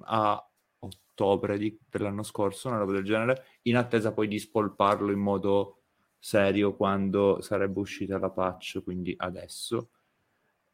[0.06, 5.20] a ottobre di- dell'anno scorso, una roba del genere, in attesa poi di spolparlo in
[5.20, 5.82] modo
[6.20, 9.90] serio quando sarebbe uscita la patch, quindi adesso.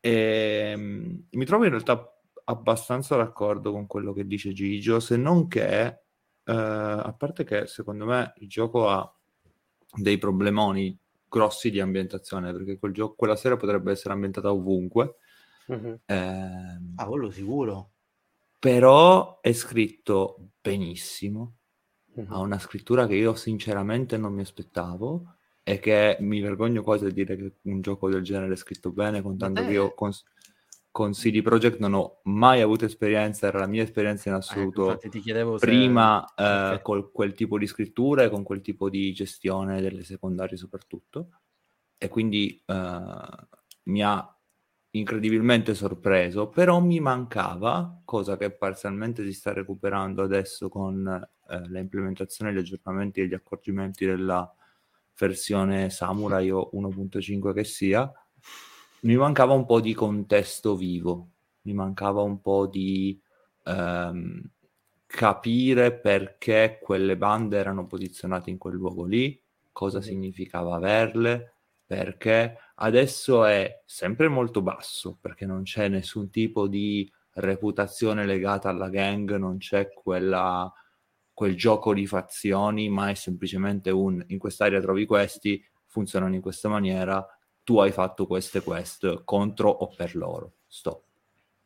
[0.04, 2.12] E, mm, mi trovo in realtà
[2.46, 5.98] abbastanza d'accordo con quello che dice Gigio, se non che, eh,
[6.54, 9.12] a parte che secondo me il gioco ha
[9.98, 15.16] dei problemoni grossi di ambientazione, perché quel gioco, quella serie potrebbe essere ambientata ovunque,
[15.70, 16.00] Mhm.
[16.06, 17.92] ehm, Ah, quello sicuro.
[18.60, 21.58] però è scritto benissimo,
[22.16, 22.34] Mhm.
[22.34, 25.37] ha una scrittura che io sinceramente non mi aspettavo
[25.68, 29.22] e che mi vergogno quasi a dire che un gioco del genere è scritto bene,
[29.22, 29.68] contando Beh.
[29.68, 30.12] che io con,
[30.92, 34.98] con CD Projekt non ho mai avuto esperienza, era la mia esperienza in Eh, assoluto
[35.10, 35.66] ti chiedevo se...
[35.66, 36.82] prima eh, Ok.
[36.84, 41.32] con quel tipo di scrittura e con quel tipo di gestione delle secondarie soprattutto
[41.98, 43.12] e quindi eh,
[43.84, 44.38] mi ha
[44.92, 51.06] incredibilmente sorpreso però mi mancava cosa che parzialmente si sta recuperando adesso con
[51.50, 54.50] eh, le implementazioni gli aggiornamenti e gli accorgimenti della
[55.18, 58.12] versione Samurai o 1.5 che sia
[59.02, 61.30] mi mancava un po' di contesto vivo
[61.68, 63.20] mi mancava un po' di
[63.66, 64.42] ehm,
[65.06, 69.42] capire perché quelle bande erano posizionate in quel luogo lì,
[69.72, 71.54] cosa significava averle,
[71.86, 78.90] perché adesso è sempre molto basso, perché non c'è nessun tipo di reputazione legata alla
[78.90, 80.72] gang, non c'è quella,
[81.38, 86.68] quel gioco di fazioni, ma è semplicemente un in quest'area trovi questi, funzionano in questa
[86.68, 87.24] maniera,
[87.64, 90.54] tu hai fatto questo e questo contro o per loro.
[90.66, 91.04] Stop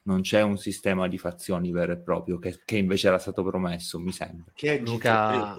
[0.04, 4.00] non c'è un sistema di fazioni vero e proprio che, che invece era stato promesso,
[4.00, 4.52] mi sembra.
[4.54, 5.56] Che è Luca-?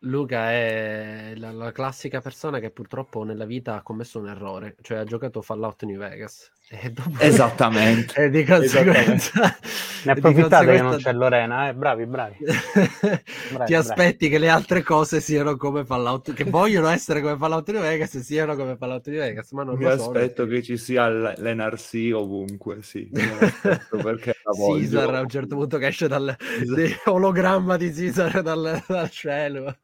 [0.00, 4.98] Luca è la, la classica persona che purtroppo nella vita ha commesso un errore, cioè
[4.98, 6.52] ha giocato Fallout New Vegas.
[6.68, 8.24] E dopo- Esattamente.
[8.24, 9.40] e di conseguenza...
[9.40, 11.74] Ne di approfittate che non conseguenza- c'è Lorena, eh?
[11.74, 12.36] bravi, bravi.
[12.42, 13.74] Ti bravi.
[13.74, 18.14] aspetti che le altre cose siano come Fallout, che vogliono essere come Fallout New Vegas
[18.14, 20.10] e siano come Fallout New Vegas, ma non Mi lo sono.
[20.18, 23.08] aspetto che ci sia l- l'NRC ovunque, sì.
[23.14, 24.78] Aspetto perché la voglio.
[24.80, 26.74] Caesar a un certo punto che esce dal Esatto.
[26.80, 29.76] di- ologramma di Caesar dal, dal cielo.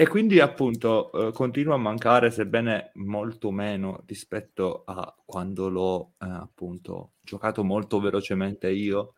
[0.00, 6.24] E quindi appunto eh, continua a mancare, sebbene molto meno rispetto a quando l'ho eh,
[6.26, 9.12] appunto giocato molto velocemente io,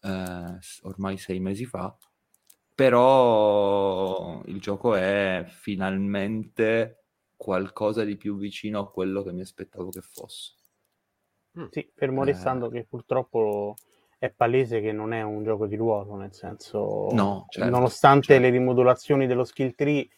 [0.00, 1.94] eh, ormai sei mesi fa,
[2.74, 10.00] però il gioco è finalmente qualcosa di più vicino a quello che mi aspettavo che
[10.00, 10.54] fosse.
[11.58, 11.66] Mm.
[11.68, 13.76] Sì, fermo restando che purtroppo
[14.22, 18.42] è palese che non è un gioco di ruolo, nel senso, no, certo, nonostante certo.
[18.44, 20.08] le rimodulazioni dello skill tree,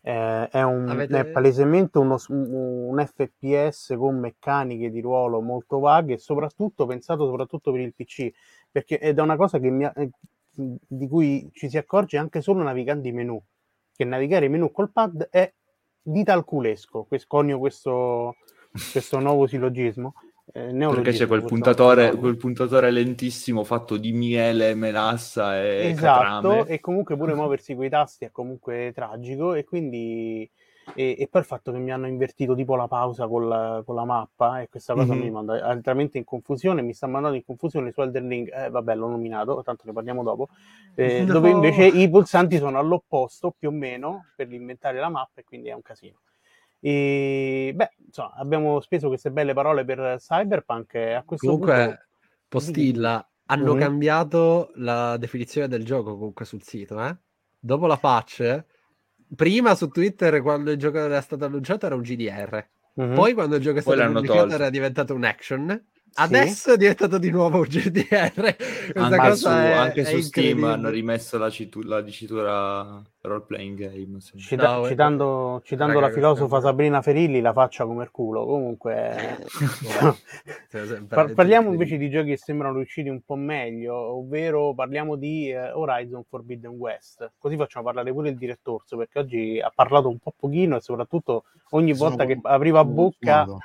[0.00, 1.18] eh, è, un, Avete...
[1.18, 7.70] è, palesemente uno, un FPS con meccaniche di ruolo molto vaghe e soprattutto pensato soprattutto
[7.70, 8.30] per il PC,
[8.70, 10.10] perché è una cosa mi, eh,
[10.54, 13.38] di cui ci si accorge anche solo navigando i menu,
[13.94, 15.52] che navigare i menu col pad è
[16.00, 18.36] ditalculesco, conio questo,
[18.90, 20.14] questo nuovo sillogismo,
[20.52, 26.66] eh, Perché c'è quel puntatore, quel puntatore, lentissimo fatto di miele, melassa e Esatto, catrame.
[26.66, 30.50] e comunque pure muoversi con i tasti è comunque tragico e quindi...
[30.94, 33.94] E, e, poi il fatto che mi hanno invertito tipo la pausa con la, con
[33.94, 35.22] la mappa e questa cosa mm-hmm.
[35.22, 38.96] mi manda altamente in confusione mi sta mandando in confusione su Elden Ring eh, vabbè
[38.96, 40.48] l'ho nominato tanto ne parliamo dopo
[40.96, 41.30] eh, no.
[41.34, 45.68] dove invece i pulsanti sono all'opposto più o meno per inventare la mappa e quindi
[45.68, 46.18] è un casino
[46.80, 50.94] e beh, insomma, abbiamo speso queste belle parole per Cyberpunk.
[50.94, 52.00] E a questo comunque, punto...
[52.48, 53.80] Postilla, hanno mm-hmm.
[53.80, 57.02] cambiato la definizione del gioco comunque sul sito.
[57.04, 57.16] Eh?
[57.58, 58.64] Dopo la patch,
[59.36, 62.68] prima su Twitter, quando il gioco era stato annunciato, era un GDR.
[63.00, 63.14] Mm-hmm.
[63.14, 65.86] Poi, quando il gioco è stato annunciato, era diventato un action.
[66.14, 66.74] Adesso sì.
[66.74, 68.56] è diventato di nuovo un GDR.
[68.94, 73.78] Anche, su, è, anche è su Steam hanno rimesso la, citu- la dicitura role playing
[73.78, 74.20] game.
[74.20, 74.38] Sì.
[74.38, 78.44] Cita- no, citando, citando raga, la filosofa Sabrina Ferilli, la faccia come il culo.
[78.44, 79.38] Comunque,
[81.08, 86.24] Par- parliamo invece di giochi che sembrano riusciti un po' meglio, ovvero parliamo di Horizon
[86.28, 87.32] Forbidden West.
[87.38, 91.44] Così facciamo parlare pure il direttorso perché oggi ha parlato un po' pochino e soprattutto
[91.70, 93.44] ogni Sono volta che apriva bocca.
[93.46, 93.58] Modo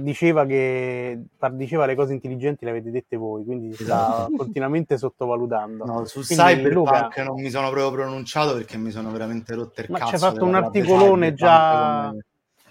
[0.00, 1.20] diceva che
[1.52, 4.32] diceva le cose intelligenti le avete dette voi, quindi si sta esatto.
[4.36, 5.84] continuamente sottovalutando.
[5.84, 9.80] No, su quindi, Cyberpunk Luca, non mi sono proprio pronunciato perché mi sono veramente rotto
[9.80, 10.10] il ma cazzo.
[10.10, 12.14] C'è fatto un articolone già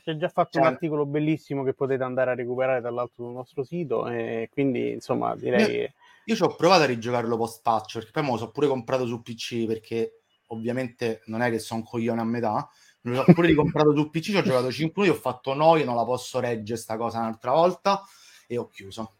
[0.05, 0.61] c'è già fatto cioè...
[0.61, 5.35] un articolo bellissimo che potete andare a recuperare dall'alto sul nostro sito e quindi insomma
[5.35, 5.91] direi io,
[6.25, 9.07] io ci ho provato a rigiocarlo post patch perché poi me lo so pure comprato
[9.07, 12.69] su PC perché ovviamente non è che sono un coglione a metà
[13.05, 15.95] me l'ho pure ricomprato su PC, ci ho giocato 5 minuti, ho fatto noia, non
[15.95, 18.03] la posso reggere sta cosa un'altra volta
[18.47, 19.13] e ho chiuso.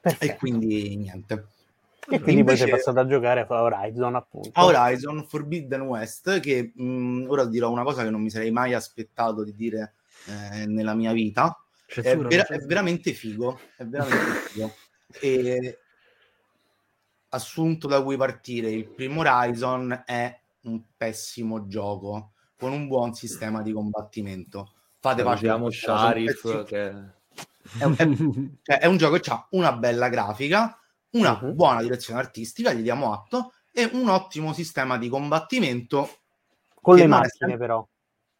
[0.00, 0.32] Perfetto.
[0.32, 1.46] E quindi niente.
[2.08, 4.50] E quindi Invece, poi sei passato a giocare a Horizon, appunto.
[4.54, 8.50] A Horizon Forbidden West, che mh, mm, ora dirò una cosa che non mi sarei
[8.50, 9.94] mai aspettato di dire
[10.26, 11.56] eh, nella mia vita.
[11.86, 14.74] È, vera- è, veramente figo, è veramente figo.
[15.20, 15.78] E
[17.28, 22.31] assunto da cui partire, il primo Horizon è un pessimo gioco
[22.62, 24.70] con un buon sistema di combattimento.
[25.00, 25.48] Fate pace.
[25.72, 26.90] Sharif che...
[27.76, 28.08] è, un, è,
[28.62, 30.78] cioè è un gioco che ha una bella grafica,
[31.10, 31.54] una uh-huh.
[31.54, 36.18] buona direzione artistica, gli diamo atto, e un ottimo sistema di combattimento.
[36.80, 37.58] Con le macchine, sempre...
[37.58, 37.84] però.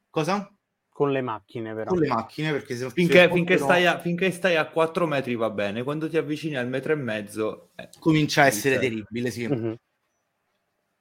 [0.09, 0.49] Cosa?
[0.89, 1.91] Con le macchine, però.
[1.91, 5.51] Con le macchine, perché se finché, finché, stai a, finché stai a 4 metri va
[5.51, 7.71] bene, quando ti avvicini al metro e mezzo...
[7.75, 9.47] Eh, comincia a essere terribile, sì.
[9.47, 9.77] Uh-huh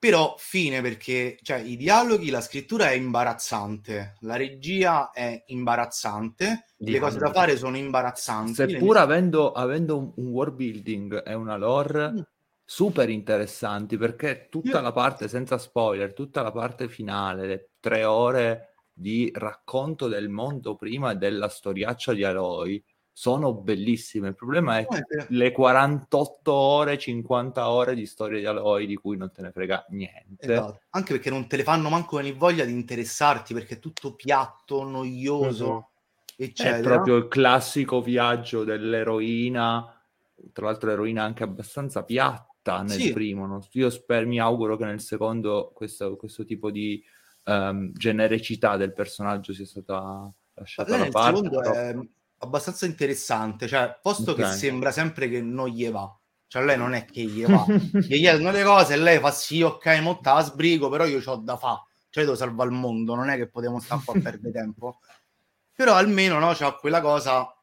[0.01, 6.91] però fine perché cioè, i dialoghi, la scrittura è imbarazzante, la regia è imbarazzante, Dico,
[6.91, 8.55] le cose da fare sono imbarazzanti.
[8.55, 12.19] Seppur avendo, avendo un, un world building e una lore mm.
[12.65, 14.81] super interessanti, perché tutta Io...
[14.81, 20.75] la parte, senza spoiler, tutta la parte finale, le tre ore di racconto del mondo
[20.75, 22.83] prima e della storiaccia di Aloy,
[23.13, 24.29] sono bellissime.
[24.29, 24.87] Il problema è
[25.29, 29.85] le 48 ore, 50 ore di storia di Aloy di cui non te ne frega
[29.89, 30.51] niente.
[30.51, 30.81] Esatto.
[30.91, 34.83] Anche perché non te le fanno manco venire voglia di interessarti perché è tutto piatto,
[34.83, 35.85] noioso, uh-huh.
[36.35, 36.77] eccetera.
[36.77, 40.01] È proprio il classico viaggio dell'eroina,
[40.53, 43.13] tra l'altro l'eroina anche abbastanza piatta nel sì.
[43.13, 43.45] primo.
[43.45, 43.67] No?
[43.73, 47.03] Io spero, mi auguro che nel secondo questo, questo tipo di
[47.43, 51.49] um, genericità del personaggio sia stata lasciata da parte.
[51.49, 51.71] Però...
[51.71, 51.95] È
[52.41, 54.51] abbastanza interessante, cioè, posto okay.
[54.51, 56.13] che sembra sempre che non gli va.
[56.47, 59.61] Cioè, lei non è che gli va, gli chiedono le cose e lei fa sì,
[59.61, 61.81] ok, mo la sbrigo, però io ho da fa.
[62.09, 64.99] Cioè, devo salvare il mondo, non è che possiamo stare qua a perdere tempo.
[65.73, 67.55] Però almeno, no, c'ha quella cosa,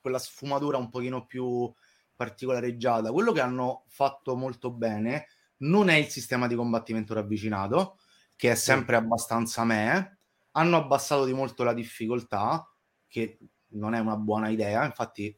[0.00, 1.72] quella sfumatura un pochino più
[2.16, 3.12] particolareggiata.
[3.12, 5.28] Quello che hanno fatto molto bene
[5.58, 7.98] non è il sistema di combattimento ravvicinato,
[8.34, 10.18] che è sempre abbastanza me.
[10.52, 12.68] Hanno abbassato di molto la difficoltà,
[13.06, 13.38] che
[13.72, 15.36] non è una buona idea, infatti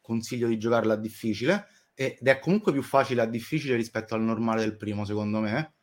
[0.00, 4.60] consiglio di giocarla a difficile ed è comunque più facile a difficile rispetto al normale
[4.60, 5.74] del primo, secondo me.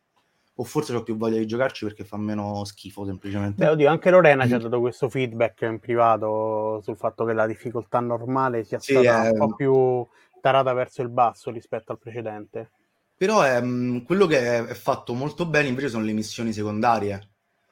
[0.58, 3.64] o forse ho più voglia di giocarci perché fa meno schifo semplicemente.
[3.64, 7.46] Beh, oddio, anche Lorena ci ha dato questo feedback in privato sul fatto che la
[7.46, 10.06] difficoltà normale sia Sì, stata è- un po' più
[10.40, 12.70] tarata verso il basso rispetto al precedente.
[13.16, 17.30] Però ehm, quello che è, è fatto molto bene invece sono le missioni secondarie.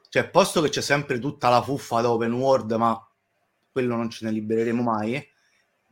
[0.09, 2.99] Cioè, posto che c'è sempre tutta la fuffa da open world, ma
[3.75, 5.15] quello non ce ne libereremo mai.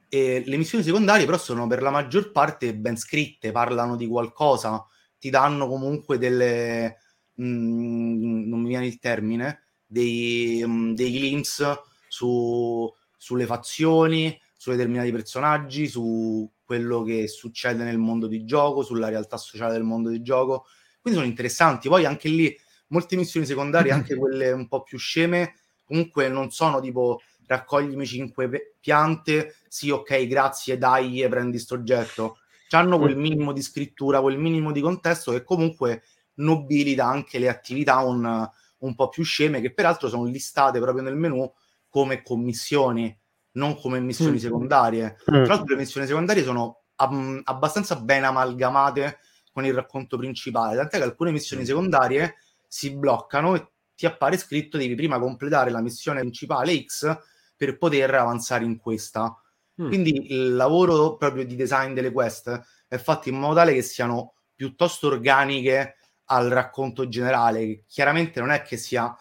[0.09, 4.87] E le missioni secondarie però sono per la maggior parte ben scritte, parlano di qualcosa,
[5.19, 6.99] ti danno comunque delle...
[7.43, 15.11] mm, non mi viene il termine, dei, mm, dei glimpse su, sulle fazioni, su determinati
[15.11, 20.23] personaggi, su quello che succede nel mondo di gioco, sulla realtà sociale del mondo di
[20.23, 20.67] gioco.
[21.01, 21.89] Quindi sono interessanti.
[21.89, 22.57] Poi anche lì
[22.89, 25.55] molte missioni secondarie, anche quelle un po' più sceme,
[25.85, 27.23] comunque non sono tipo
[27.53, 32.39] raccoglimi cinque piante, sì, ok, grazie, dai, prendi sto oggetto.
[32.71, 36.03] Hanno quel minimo di scrittura, quel minimo di contesto che comunque
[36.37, 38.49] nobilita anche le attività un,
[38.79, 41.53] un po' più sceme, che peraltro sono listate proprio nel menu
[41.89, 43.15] come commissioni,
[43.53, 44.41] non come missioni Mm.
[44.41, 45.05] secondarie.
[45.05, 45.45] Mm.
[45.45, 49.19] Tra l'altro le missioni secondarie sono ab- abbastanza ben amalgamate
[49.53, 52.37] con il racconto principale, tant'è che alcune missioni secondarie
[52.67, 57.19] si bloccano e ti appare scritto devi prima completare la missione principale X
[57.63, 59.41] per poter avanzare in questa.
[59.81, 59.87] Mm.
[59.87, 64.35] Quindi il lavoro proprio di design delle quest è fatto in modo tale che siano
[64.53, 65.95] piuttosto organiche
[66.25, 67.85] al racconto generale.
[67.87, 69.17] Chiaramente non è che sia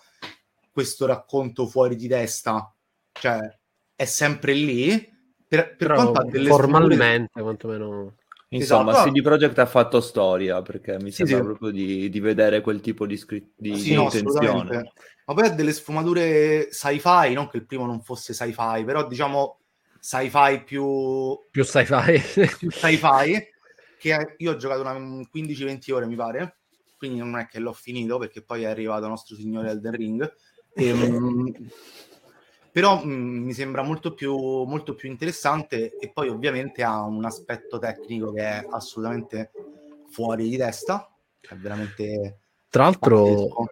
[0.71, 2.73] questo racconto fuori di testa,
[3.11, 3.39] cioè
[3.95, 4.89] è sempre lì.
[5.47, 8.15] Per, per Però quanto ha delle formalmente, quantomeno...
[8.53, 9.11] Insomma, Esatto.
[9.11, 11.43] CD Projekt ha fatto storia perché mi Sì, sembra sì.
[11.43, 14.47] proprio di, di vedere quel tipo di, scri- di, Sì, di no, intenzione.
[14.47, 14.91] assolutamente.
[15.25, 19.59] Ma poi ha delle sfumature sci-fi, non che il primo non fosse sci-fi, però diciamo
[19.99, 22.21] sci-fi più, Più sci-fi.
[22.57, 23.53] più sci-fi,
[23.97, 26.57] che io ho giocato una 15-20 ore, mi pare,
[26.97, 30.33] quindi non è che l'ho finito, perché poi è arrivato nostro signore Elden Ring.
[30.75, 31.53] Ehm,
[32.71, 37.77] però mh, mi sembra molto più, molto più interessante e poi ovviamente ha un aspetto
[37.79, 39.51] tecnico che è assolutamente
[40.09, 41.09] fuori di testa,
[41.41, 42.37] è veramente
[42.69, 43.67] Tra l'altro,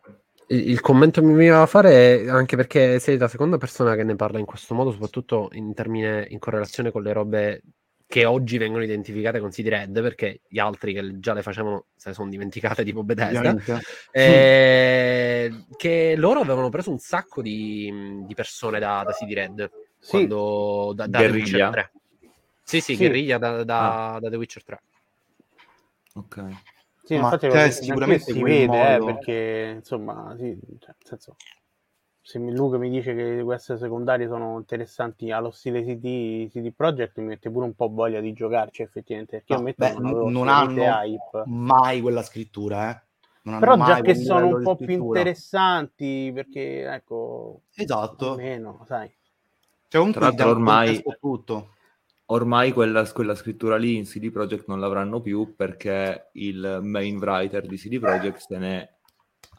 [0.47, 4.03] il commento che mi veniva da fare è anche perché sei la seconda persona che
[4.03, 7.61] ne parla in questo modo, soprattutto in termine in correlazione con le robe
[8.09, 12.09] che oggi vengono identificate con CD Red, perché gli altri che già le facevano se
[12.09, 13.55] ne sono dimenticate, tipo Bethesda,
[14.11, 20.09] eh, che loro avevano preso un sacco di, di persone da, da CD Red, Sì,
[20.09, 21.69] quando, da, da The Witcher Guerriglia?
[21.69, 21.91] 3.
[22.63, 22.99] Sì, sì, Sì.
[22.99, 24.81] guerriglia da, da- da The Witcher 3.
[26.15, 26.43] Ok.
[27.03, 31.35] sì, Ma infatti anche sicuramente si vede, eh, modo- perché insomma, sì, cioè, nel senso,
[32.29, 37.25] se Luca mi dice che queste secondarie sono interessanti allo stile CD, CD Projekt, mi
[37.25, 41.43] mette pure un po' voglia di giocarci effettivamente, perché No, beh, non non hanno hype.
[41.45, 43.01] mai quella scrittura, eh.
[43.41, 48.33] Non Però già che sono un po' più interessanti, perché ecco, Esatto.
[48.33, 49.07] almeno, sai.
[49.87, 51.73] Cioè, comunque Tra l'altro ormai- tutto.
[52.27, 57.65] Ormai quella, quella scrittura lì in CD Projekt non l'avranno più perché il main writer
[57.65, 58.87] di CD Projekt se n'è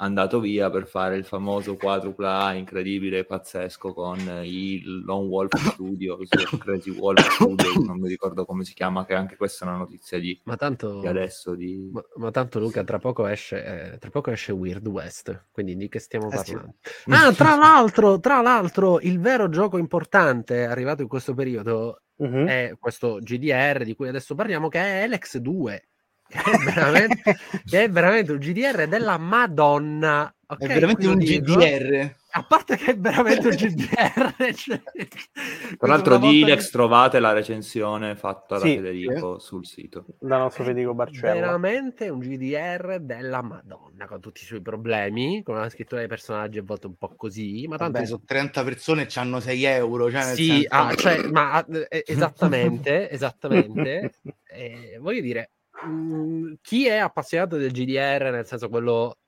[0.03, 5.53] andato via per fare il famoso quadrupla A incredibile e pazzesco con il Lone Wolf
[5.75, 6.29] Studios,
[6.59, 10.19] Crazy Wolf Studios, non mi ricordo come si chiama, che anche questa è una notizia
[10.19, 11.01] di, Ma tanto...
[11.01, 11.55] di adesso.
[11.55, 11.91] Di...
[11.93, 15.89] Ma, ma tanto Luca, tra poco esce, eh, tra poco esce Weird West, quindi di
[15.89, 16.53] che stiamo Eh sì.
[16.53, 16.75] parlando?
[17.11, 22.47] Ah, tra l'altro, tra l'altro, il vero gioco importante arrivato in questo periodo Mhm.
[22.47, 25.89] è questo GDR di cui adesso parliamo, che è Alex 2.
[26.31, 30.33] Che è veramente, che è veramente un GDR della Madonna.
[30.47, 30.59] ok?
[30.61, 31.55] È veramente un dico.
[31.57, 32.19] GDR.
[32.33, 34.35] A parte che è veramente un GDR.
[34.55, 34.81] cioè,
[35.77, 38.77] Tra l'altro di Ilex trovate la recensione fatta da Sì.
[38.77, 40.05] Federico sul sito.
[40.21, 41.33] da nostro Federico Barcella.
[41.35, 46.59] veramente un GDR della Madonna con tutti i suoi problemi, con la scrittura dei personaggi
[46.59, 50.09] a volte un po' così, ma tanto Vabbè, sono 30 persone e hanno 6 euro.
[50.09, 54.13] Cioè nel sì, senso- ah, cioè, ma eh, esattamente, esattamente.
[54.53, 55.51] Eh, voglio dire,
[55.87, 59.19] mh, chi è appassionato del GDR, nel senso quello,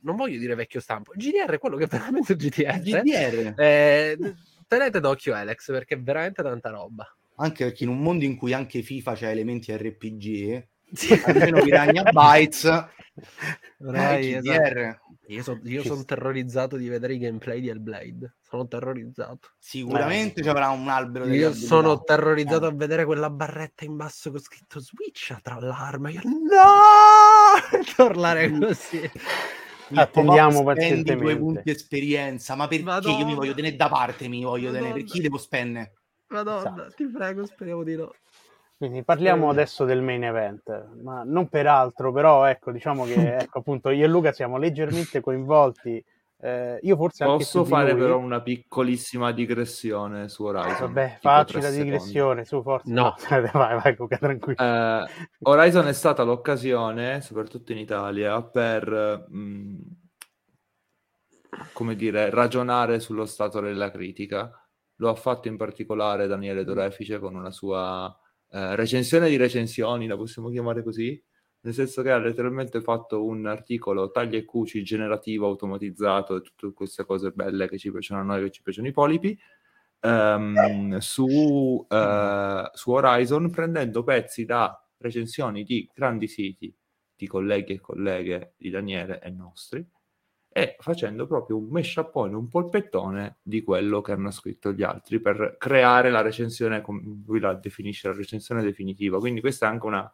[0.00, 2.80] non voglio dire vecchio stampo, il GDR è quello che è veramente il GDR.
[2.80, 3.60] GDR.
[3.60, 4.18] Eh,
[4.66, 7.06] tenete d'occhio Alex perché è veramente tanta roba.
[7.36, 11.20] Anche perché in un mondo in cui anche FIFA c'ha elementi RPG, Sì.
[11.24, 12.64] almeno Piranha Bytes,
[13.78, 15.00] Ormai, eh, esatto.
[15.28, 18.34] Io, so- io sono terrorizzato di vedere i gameplay di Hellblade.
[18.42, 19.50] Sono terrorizzato.
[19.58, 21.66] Sicuramente ci avrà un albero Io abilità.
[21.66, 26.10] sono terrorizzato a vedere quella barretta in basso con scritto Switch tra l'arma.
[26.10, 27.80] Io no!
[27.96, 29.10] Tornare così.
[29.88, 31.36] Il Attendiamo spendi due pazientemente.
[31.38, 33.24] punti esperienza, ma perché io Madonna.
[33.24, 35.92] mi voglio tenere da parte, mi voglio tenere, per chi devo spendere?
[36.28, 36.94] Madonna, Esatto.
[36.96, 38.12] ti prego, speriamo di no.
[38.82, 39.50] Quindi parliamo Eh.
[39.52, 43.14] adesso del main event, ma non per altro, però ecco, diciamo che
[43.48, 46.04] ecco, appunto io e Luca siamo leggermente coinvolti.
[46.44, 50.92] eh, io forse Posso fare però una piccolissima digressione su Horizon?
[50.92, 51.82] Vabbè, tipo facci la secondi.
[51.84, 52.92] digressione, su forza.
[52.92, 53.14] No.
[53.52, 54.60] vai, vai, Luca, tranquillo.
[54.60, 55.04] Eh,
[55.42, 59.76] Horizon è stata l'occasione, soprattutto in Italia, per mh,
[61.72, 64.50] come dire, ragionare sullo stato della critica.
[64.96, 68.12] Lo ha fatto in particolare Daniele Dorefice con una sua
[68.52, 71.20] eh, recensione di recensioni, la possiamo chiamare così,
[71.60, 76.72] nel senso che ha letteralmente fatto un articolo taglia e cuci generativo, automatizzato e tutte
[76.74, 79.38] queste cose belle che ci piacciono a noi, che ci piacciono i polipi,
[80.00, 86.74] ehm, su, eh, su Horizon prendendo pezzi da recensioni di grandi siti
[87.16, 89.86] di colleghi e colleghe di Daniele e nostri
[90.52, 95.56] e facendo proprio un meshapone, un polpettone di quello che hanno scritto gli altri per
[95.58, 99.18] creare la recensione, come lui la definisce, la recensione definitiva.
[99.18, 100.12] Quindi questa è anche una,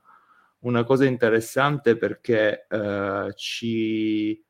[0.60, 4.42] una cosa interessante perché eh, ci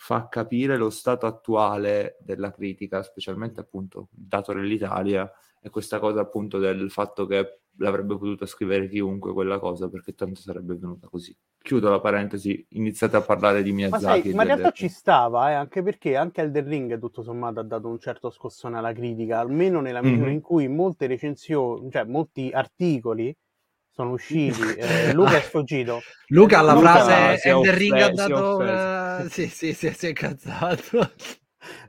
[0.00, 5.30] fa capire lo stato attuale della critica, specialmente appunto dato dell'Italia
[5.60, 10.40] e questa cosa appunto del fatto che l'avrebbe potuta scrivere chiunque quella cosa perché tanto
[10.40, 11.36] sarebbe venuta così.
[11.60, 14.20] Chiudo la parentesi, iniziate a parlare di Ma Miyazaki.
[14.22, 17.60] sai, e ma in realtà ci stava, eh, anche perché anche Elden Ring tutto sommato
[17.60, 20.32] ha dato un certo scossone alla critica, almeno nella misura Mhm.
[20.34, 23.34] in cui molte recensioni, cioè molti articoli
[23.98, 24.60] sono usciti.
[24.78, 26.00] eh, Luca è sfuggito.
[26.28, 29.26] Luca alla Luca frase si è Elden Ring ha si è dato una...
[29.28, 31.10] Sì, sì, sì, si è incazzato.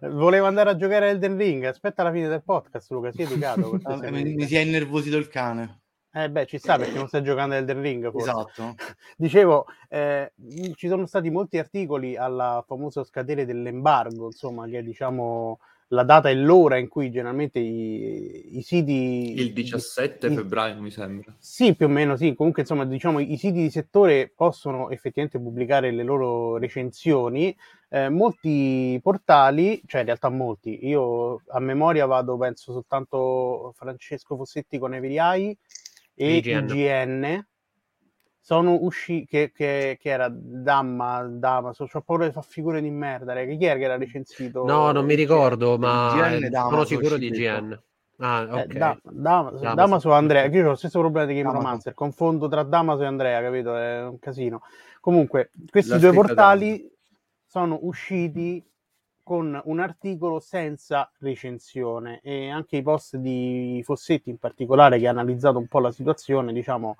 [0.09, 1.65] Voleva andare a giocare a Elden Ring.
[1.65, 3.11] Aspetta la fine del podcast, Luca.
[3.11, 3.79] Sii educato.
[3.85, 5.81] Ah, mi, mi si è innervosito il cane.
[6.11, 8.09] Eh beh, ci sta perché non stai giocando a Elden Ring.
[8.09, 8.29] Forse.
[8.29, 8.75] Esatto.
[9.15, 10.33] Dicevo, eh,
[10.73, 15.59] ci sono stati molti articoli alla famoso scadere dell'embargo, insomma, che è diciamo
[15.89, 19.33] la data e l'ora in cui generalmente i, i siti...
[19.33, 21.35] Il 17 i- febbraio mi sembra.
[21.37, 22.35] Sì, più o meno sì.
[22.35, 27.55] Comunque, insomma, diciamo, i siti di settore possono effettivamente pubblicare le loro recensioni.
[27.89, 34.77] Eh, molti portali, cioè in realtà molti, io a memoria vado, penso soltanto Francesco Fossetti
[34.77, 35.57] con Every Eye
[36.13, 36.69] e IGN.
[36.69, 37.47] IGN
[38.49, 42.89] sono usciti che, che, che era Damma, Damma, so, ho paura di fare figure di
[42.89, 43.53] merda, raga.
[43.55, 44.65] chi era che era recensito?
[44.65, 47.79] No, non mi ricordo, ma eh, sono sicuro di IGN.
[48.17, 48.73] Ah, Eh, ok.
[48.73, 49.75] Da- Dama- Damaso.
[49.75, 51.63] Damaso Andrea, che io ho lo stesso problema di Game Damaso.
[51.63, 53.75] Romancer, confondo tra Damaso e Andrea, capito?
[53.77, 54.63] È un casino.
[54.99, 56.91] Comunque, questi La due portali
[57.45, 58.63] sono usciti
[59.21, 65.11] con un articolo senza recensione e anche i post di Fossetti in particolare che ha
[65.11, 66.97] analizzato un po' la situazione, diciamo,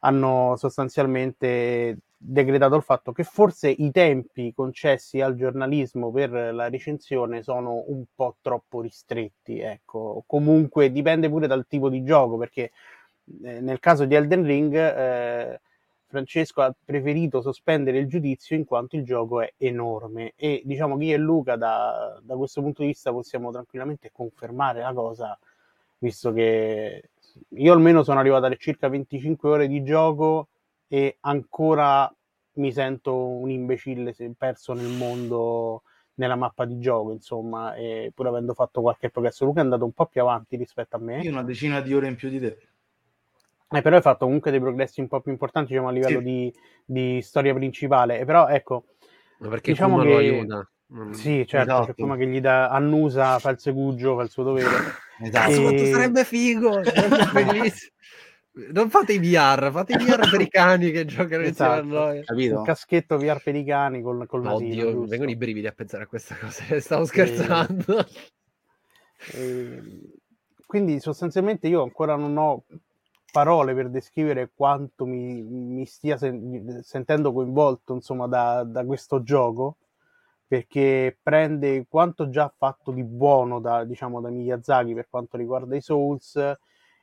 [0.00, 7.42] hanno sostanzialmente decretato il fatto che forse i tempi concessi al giornalismo per la recensione
[7.42, 10.22] sono un po' troppo ristretti, ecco.
[10.26, 12.72] Comunque dipende pure dal tipo di gioco, perché
[13.42, 15.60] eh, nel caso di Elden Ring eh,
[16.06, 21.04] Francesco ha preferito sospendere il giudizio in quanto il gioco è enorme e diciamo che
[21.04, 25.38] io e Luca da, da questo punto di vista possiamo tranquillamente confermare la cosa,
[25.98, 27.10] visto che
[27.50, 30.48] io almeno sono arrivato a circa 25 ore di gioco
[30.88, 32.12] e ancora
[32.54, 35.82] mi sento un imbecille se- perso nel mondo,
[36.14, 39.44] nella mappa di gioco, insomma, e pur avendo fatto qualche progresso.
[39.44, 41.20] Luca è andato un po' più avanti rispetto a me.
[41.20, 42.58] Io una decina di ore in più di te.
[43.72, 46.24] Eh, però hai fatto comunque dei progressi un po' più importanti, diciamo, a livello Sì.
[46.24, 46.54] di,
[46.84, 48.18] di storia principale.
[48.18, 48.84] E però, ecco,
[49.38, 50.70] Ma perché diciamo Kuma lo che- aiuta.
[50.92, 51.12] Mm.
[51.12, 51.86] sì, certo, Esatto.
[51.86, 54.66] c'è come che gli dà, annusa, fa il segugio, fa il suo dovere.
[55.22, 55.50] Esatto.
[55.52, 56.82] E- quanto sarebbe figo!
[56.84, 57.92] sarebbe bellissimo.
[58.72, 61.86] Non fate i VR, fate i VR per i cani che giocano insieme a Esatto.
[61.88, 62.16] noi.
[62.18, 62.62] Un Capito?
[62.62, 66.06] caschetto VR per i cani col, col nasino, Oddio, vengono i brividi a pensare a
[66.06, 66.64] questa cosa.
[66.80, 68.04] Stavo scherzando.
[69.32, 69.82] E
[70.66, 72.64] quindi sostanzialmente io ancora non ho
[73.32, 79.76] parole per descrivere quanto mi, mi stia sen- sentendo coinvolto insomma da, da questo gioco
[80.50, 85.80] perché prende quanto già fatto di buono da, diciamo, da Miyazaki per quanto riguarda i
[85.80, 86.34] Souls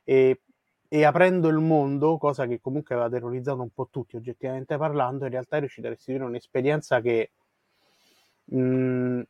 [0.04, 0.42] e,
[0.86, 5.30] e aprendo il mondo, cosa che comunque aveva terrorizzato un po' tutti oggettivamente parlando, in
[5.30, 7.30] realtà è riuscito a restituire un'esperienza che
[8.44, 9.22] mh,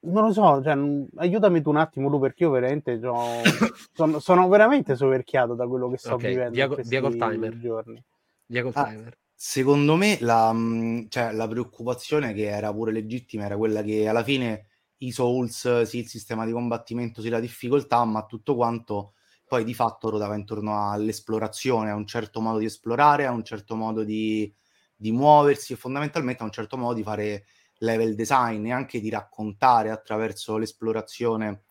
[0.00, 3.42] non lo so, cioè, mh, aiutami tu un attimo Lu perché io veramente c'ho-
[3.94, 7.16] sono, sono veramente soverchiato da quello che sto Ok, vivendo via in questi via col
[7.16, 7.58] timer.
[7.58, 8.04] giorni.
[8.48, 8.84] Via col Ah.
[8.84, 9.16] timer.
[9.40, 14.24] Secondo me la, mh, cioè, la preoccupazione che era pure legittima era quella che alla
[14.24, 14.66] fine
[14.98, 19.12] i Souls, sì, il sistema di combattimento, sì, la difficoltà, ma tutto quanto
[19.46, 23.76] poi di fatto ruotava intorno all'esplorazione, a un certo modo di esplorare, a un certo
[23.76, 24.52] modo di,
[24.96, 27.46] di muoversi e fondamentalmente a un certo modo di fare
[27.78, 31.62] level design e anche di raccontare attraverso l'esplorazione.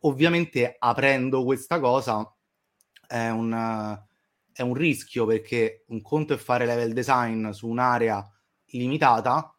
[0.00, 2.30] Ovviamente aprendo questa cosa
[3.08, 3.52] è un,
[4.56, 8.26] è un rischio perché un conto è fare level design su un'area
[8.70, 9.54] limitata,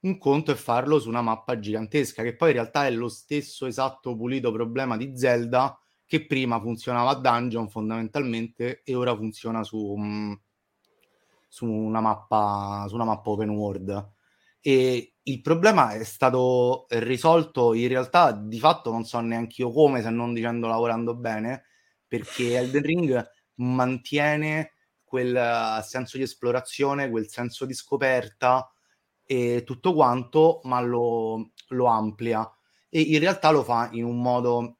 [0.00, 3.66] un conto è farlo su una mappa gigantesca, che poi in realtà è lo stesso
[3.66, 9.76] esatto pulito problema di Zelda che prima funzionava a dungeon fondamentalmente e ora funziona su,
[9.76, 10.40] um,
[11.46, 14.12] su, una, mappa, su una mappa open world.
[14.62, 20.00] E il problema è stato risolto in realtà di fatto non so neanche io come
[20.00, 21.64] se non dicendo lavorando bene
[22.06, 24.72] perché Elden Ring mantiene
[25.04, 28.70] quel senso di esplorazione, quel senso di scoperta
[29.24, 32.50] e tutto quanto, ma lo, lo amplia
[32.88, 34.78] e in realtà lo fa in un modo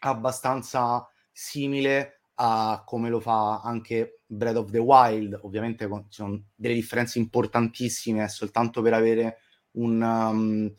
[0.00, 5.38] abbastanza simile a come lo fa anche Breath of the Wild.
[5.42, 9.38] Ovviamente ci sono delle differenze importantissime, soltanto per avere
[9.72, 10.74] un, um,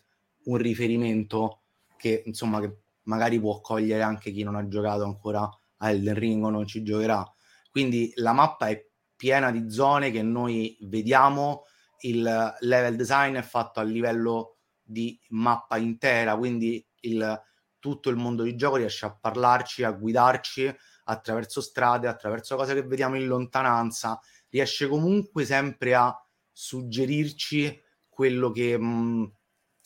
[0.46, 1.62] un riferimento
[1.96, 5.50] che insomma che magari può cogliere anche chi non ha giocato ancora
[5.84, 7.24] a Elden Ring o non ci giocherà.
[7.70, 11.66] Quindi la mappa è piena di zone che noi vediamo,
[12.00, 12.22] il
[12.60, 17.42] level design è fatto a livello di mappa intera, quindi il,
[17.80, 20.74] tutto il mondo di gioco riesce a parlarci, a guidarci
[21.06, 24.20] attraverso strade, attraverso cose che vediamo in lontananza,
[24.50, 26.16] riesce comunque sempre a
[26.52, 29.24] suggerirci quello che, mh, mm,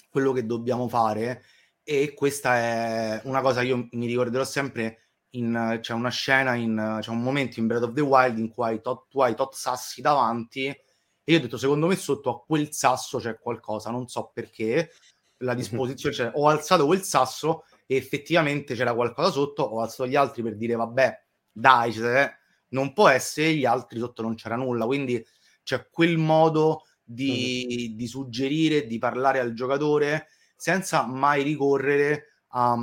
[0.09, 1.43] quello che dobbiamo fare
[1.89, 6.99] e questa è una cosa che io mi ricorderò sempre in, c'è una scena in,
[7.01, 9.53] c'è un momento in Breath of the Wild in cui hai tot, tu hai tot
[9.53, 10.81] sassi davanti e
[11.23, 14.91] io ho detto secondo me sotto a quel sasso c'è qualcosa non so perché
[15.37, 15.57] la mhm.
[15.57, 20.41] disposizione cioè, ho alzato quel sasso e effettivamente c'era qualcosa sotto ho alzato gli altri
[20.41, 22.31] per dire vabbè dai cioè,
[22.69, 25.23] non può essere gli altri sotto non c'era nulla quindi
[25.63, 27.95] c'è quel modo di, mm.
[27.97, 32.77] di suggerire, di parlare al giocatore senza mai ricorrere a,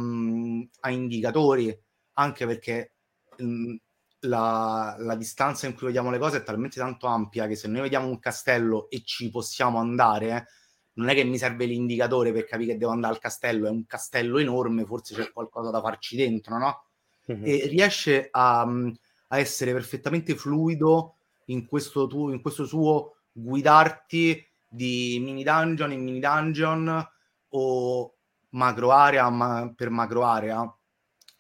[0.80, 1.76] a indicatori,
[2.14, 2.94] anche perché
[3.36, 3.74] mh,
[4.20, 7.82] la, la, distanza in cui vediamo le cose è talmente tanto ampia che se noi
[7.82, 10.46] vediamo un castello e ci possiamo andare,
[10.94, 13.86] non è che mi serve l'indicatore per capire che devo andare al castello, è un
[13.86, 16.84] castello enorme, forse c'è qualcosa da farci dentro, no?
[17.30, 17.42] Mm-hmm.
[17.44, 25.20] E riesce a, a, essere perfettamente fluido in questo, tu, in questo suo guidarti di
[25.22, 27.08] mini dungeon in mini dungeon
[27.50, 28.14] o
[28.50, 30.78] macro area ma per macro area.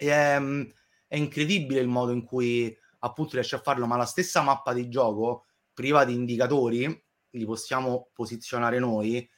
[0.06, 0.40] È,
[1.06, 4.88] è incredibile il modo in cui appunto riesce a farlo, ma la stessa mappa di
[4.88, 9.28] gioco, priva di indicatori, li possiamo posizionare noi,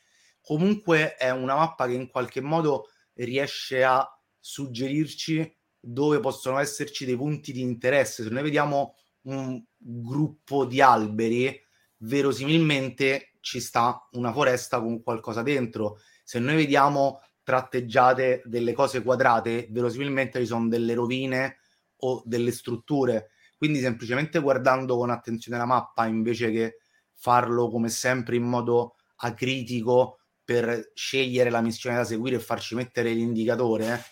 [0.41, 4.09] comunque è una mappa che in qualche modo riesce a
[4.39, 8.23] suggerirci dove possono esserci dei punti di interesse.
[8.23, 11.61] Se noi vediamo un gruppo di alberi,
[11.99, 15.99] verosimilmente ci sta una foresta con qualcosa dentro.
[16.23, 21.59] Se noi vediamo tratteggiate delle cose quadrate, verosimilmente ci sono delle rovine
[21.99, 23.31] o delle strutture.
[23.57, 26.79] Quindi semplicemente guardando con attenzione la mappa invece che
[27.13, 33.13] farlo come sempre in modo acritico per scegliere la missione da seguire e farci mettere
[33.13, 34.03] l'indicatore,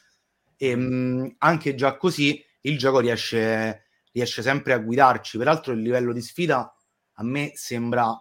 [0.56, 5.38] e, ehm, mh, anche già così il gioco riesce, riesce sempre a guidarci.
[5.38, 6.72] Peraltro il livello di sfida
[7.14, 8.16] a me sembra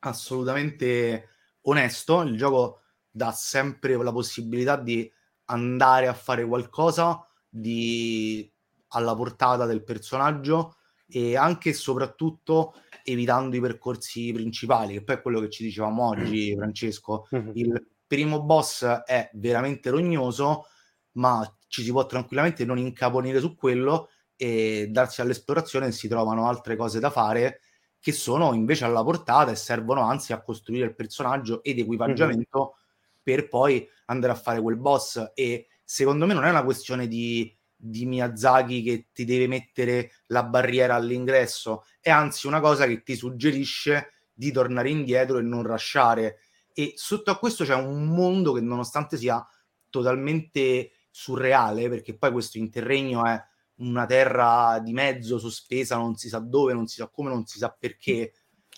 [0.00, 1.28] assolutamente
[1.62, 2.22] onesto.
[2.22, 2.81] Il gioco
[3.12, 5.10] dà sempre la possibilità di
[5.46, 8.50] andare a fare qualcosa di...
[8.88, 10.76] alla portata del personaggio
[11.06, 12.74] e anche e soprattutto
[13.04, 17.28] evitando i percorsi principali, che poi è quello che ci dicevamo oggi, Francesco.
[17.34, 17.50] Mm-hmm.
[17.54, 20.66] Il primo boss è veramente rognoso,
[21.12, 26.76] ma ci si può tranquillamente non incaponire su quello e darsi all'esplorazione si trovano altre
[26.76, 27.60] cose da fare
[27.98, 32.81] che sono invece alla portata e servono anzi a costruire il personaggio ed equipaggiamento mm-hmm.
[33.22, 35.32] Per poi andare a fare quel boss.
[35.34, 40.44] E secondo me non è una questione di, di Miyazaki che ti deve mettere la
[40.44, 46.38] barriera all'ingresso, è anzi una cosa che ti suggerisce di tornare indietro e non rasciare.
[46.72, 49.46] E sotto a questo c'è un mondo che nonostante sia
[49.90, 53.40] totalmente surreale, perché poi questo interregno è
[53.76, 57.58] una terra di mezzo sospesa, non si sa dove, non si sa come, non si
[57.58, 58.32] sa perché.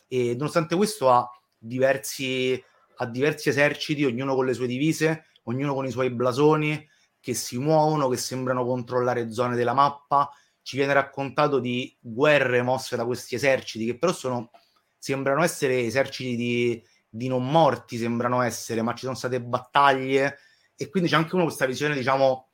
[0.08, 2.62] E nonostante questo ha diversi,
[2.96, 6.88] ha diversi eserciti, ognuno con le sue divise, ognuno con i suoi blasoni,
[7.20, 10.30] che si muovono, che sembrano controllare zone della mappa.
[10.60, 14.50] Ci viene raccontato di guerre mosse da questi eserciti, che però sono,
[14.98, 20.38] sembrano essere eserciti di, di non morti, sembrano essere, ma ci sono state battaglie.
[20.76, 22.48] E quindi c'è anche una questa visione, diciamo,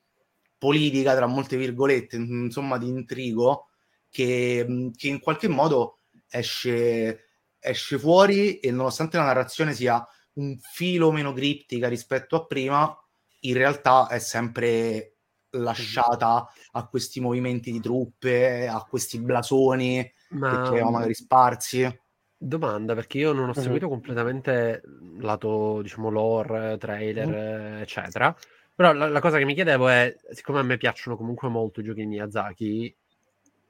[0.59, 3.71] politica, tra molte virgolette, insomma, di intrigo,
[4.09, 5.99] che, che in qualche modo
[6.29, 12.97] esce, esce fuori e nonostante la narrazione sia un filo meno criptica rispetto a prima,
[13.41, 15.17] in realtà è sempre
[15.51, 22.01] lasciata a questi movimenti di truppe, a questi blasoni Ma che avevamo magari sparsi.
[22.37, 23.55] domanda, perché io non ho Mhm.
[23.55, 28.35] seguito completamente il lato, diciamo, lore, trailer, eh, eccetera.
[28.75, 31.85] Però la, la cosa che mi chiedevo è, siccome a me piacciono comunque molto i
[31.85, 32.97] giochi di Miyazaki,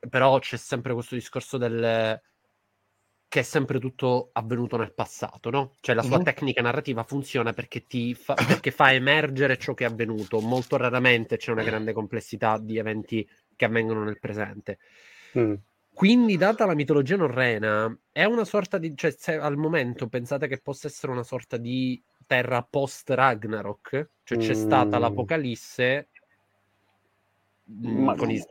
[0.08, 2.20] però c'è sempre questo discorso del
[3.30, 5.76] che è sempre tutto avvenuto nel passato, no?
[5.80, 6.20] Cioè la sua Mhm.
[6.20, 10.40] tecnica narrativa funziona perché, ti fa, perché fa emergere ciò che è avvenuto.
[10.40, 13.24] Molto raramente c'è una grande complessità di eventi
[13.54, 14.78] che avvengono nel presente.
[15.34, 15.62] Mm.
[15.92, 18.94] Quindi, data la mitologia norrena, è una sorta di.
[18.96, 24.10] cioè, se al momento pensate che possa essere una sorta di terra post Ragnarok?
[24.22, 24.98] Cioè, c'è stata Mm.
[24.98, 26.09] l'Apocalisse.
[27.70, 28.46] Mm, Ma- i-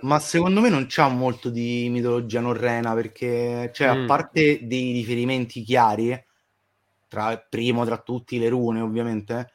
[0.00, 3.88] Ma secondo me non c'ha molto di mitologia norrena perché, cioè, Mm.
[3.88, 6.16] a parte dei riferimenti chiari,
[7.08, 9.52] tra, primo tra tutti le rune ovviamente,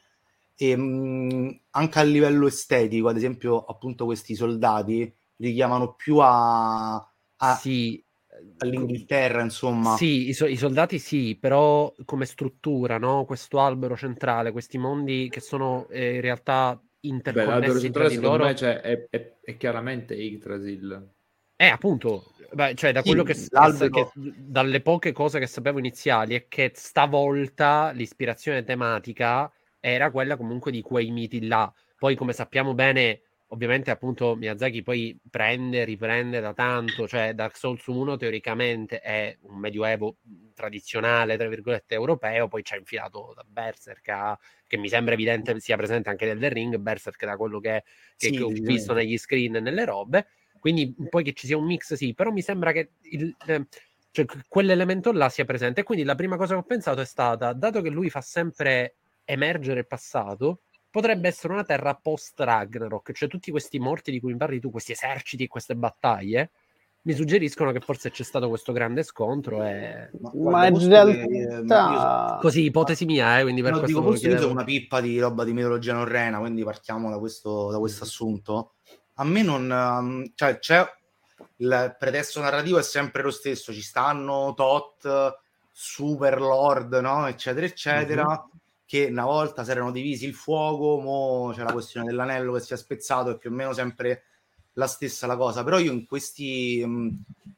[0.56, 7.10] e mh, anche a livello estetico, ad esempio, appunto questi soldati richiamano più a, a-
[7.38, 8.03] Sì,
[8.57, 10.06] all'Inghilterra, insomma.
[10.06, 13.26] Sì, i, so- i soldati sì, però come struttura, no?
[13.26, 18.16] Questo albero centrale, questi mondi che sono eh, in realtà Beh, interconnessi tra centrale di
[18.22, 18.44] loro.
[18.46, 21.12] me cioè, è, è- è chiaramente Yggdrasil.
[21.56, 22.24] Eh, appunto,
[22.54, 23.34] beh, cioè da Sì, quello che,
[23.90, 30.72] che- dalle poche cose che sapevo iniziali è che stavolta l'ispirazione tematica era quella comunque
[30.72, 31.72] di quei miti là.
[31.98, 33.22] Poi, come sappiamo bene,
[33.54, 39.58] ovviamente appunto Miyazaki poi prende, riprende da tanto, cioè Dark Souls 1 teoricamente è un
[39.60, 40.18] medioevo
[40.54, 45.78] tradizionale, tra virgolette, europeo, poi ha infilato da Berserk a- che mi sembra evidente sia
[45.78, 47.84] presente anche nel The Ring, Berserk da quello che,
[48.18, 50.28] che- Sì, che ho visto negli screen e nelle robe,
[50.60, 53.68] quindi poi che ci sia un mix sì, però mi sembra che il, eh,
[54.12, 55.84] cioè, que- quell'elemento là sia presente.
[55.84, 59.82] Quindi la prima cosa che ho pensato è stata, dato che lui fa sempre emergere
[59.82, 60.62] il passato,
[60.94, 64.70] potrebbe essere una terra post Ragnarok, cioè tutti questi morti di cui mi parli tu,
[64.70, 66.52] questi eserciti, queste battaglie,
[67.02, 72.38] mi suggeriscono che forse c'è stato questo grande scontro e Ma, in che, eh, realtà...
[72.40, 74.52] così ipotesi mia, eh, quindi per No, questo dico, sono chiedevo.
[74.52, 78.76] una pippa di roba di mitologia norrena, quindi partiamo da questo, da questo assunto.
[79.15, 79.70] A me non...
[79.72, 80.86] um, cioè, c'è...
[81.56, 85.40] Il pretesto narrativo è sempre lo stesso, ci stanno tot,
[85.72, 87.26] super lord, no?
[87.26, 88.48] Eccetera, eccetera,
[88.94, 92.74] che una volta si erano divisi il fuoco, mo c'è la questione dell'anello che si
[92.74, 94.26] è spezzato, è più o meno sempre
[94.74, 95.64] la stessa la cosa.
[95.64, 96.84] Però io in questi...
[96.86, 97.10] mm,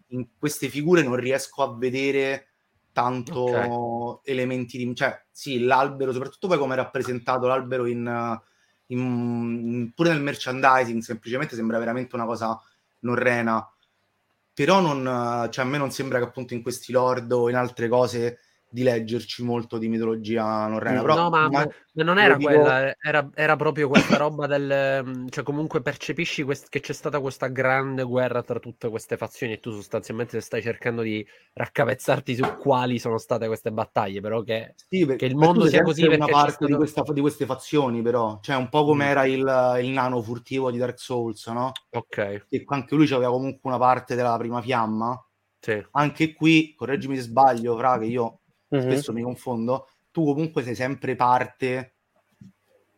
[0.10, 2.48] in queste figure non riesco a vedere
[2.94, 8.40] tanto elementi di cioè sì l'albero soprattutto poi come è rappresentato l'albero in,
[8.88, 12.58] in- pure nel merchandising semplicemente sembra veramente una cosa
[13.00, 13.70] norrena
[14.54, 17.90] però non cioè a me non sembra che appunto in questi lord o in altre
[17.90, 18.40] cose
[18.76, 22.94] di leggerci molto di mitologia norrena però no, ma, ma- ma non era dico- quella,
[23.02, 25.02] era, era proprio questa roba del...
[25.06, 29.54] mm, cioè comunque percepisci quest- che c'è stata questa grande guerra tra tutte queste fazioni
[29.54, 34.74] e tu sostanzialmente stai cercando di raccapezzarti su quali sono state queste battaglie, però che...
[34.90, 37.22] Sì, per- che il mondo sia così una perché c'è parte di, stato- questa- di
[37.22, 39.08] queste fazioni però cioè un po' come Mm.
[39.08, 41.72] era il, il nano furtivo di Dark Souls no?
[41.92, 45.18] Ok, che anche lui aveva comunque una parte della prima fiamma
[45.60, 45.84] sì.
[45.92, 48.40] anche qui, correggimi se sbaglio, Fra, che io
[48.70, 48.82] Mhm.
[48.82, 51.94] spesso mi confondo, tu comunque sei sempre parte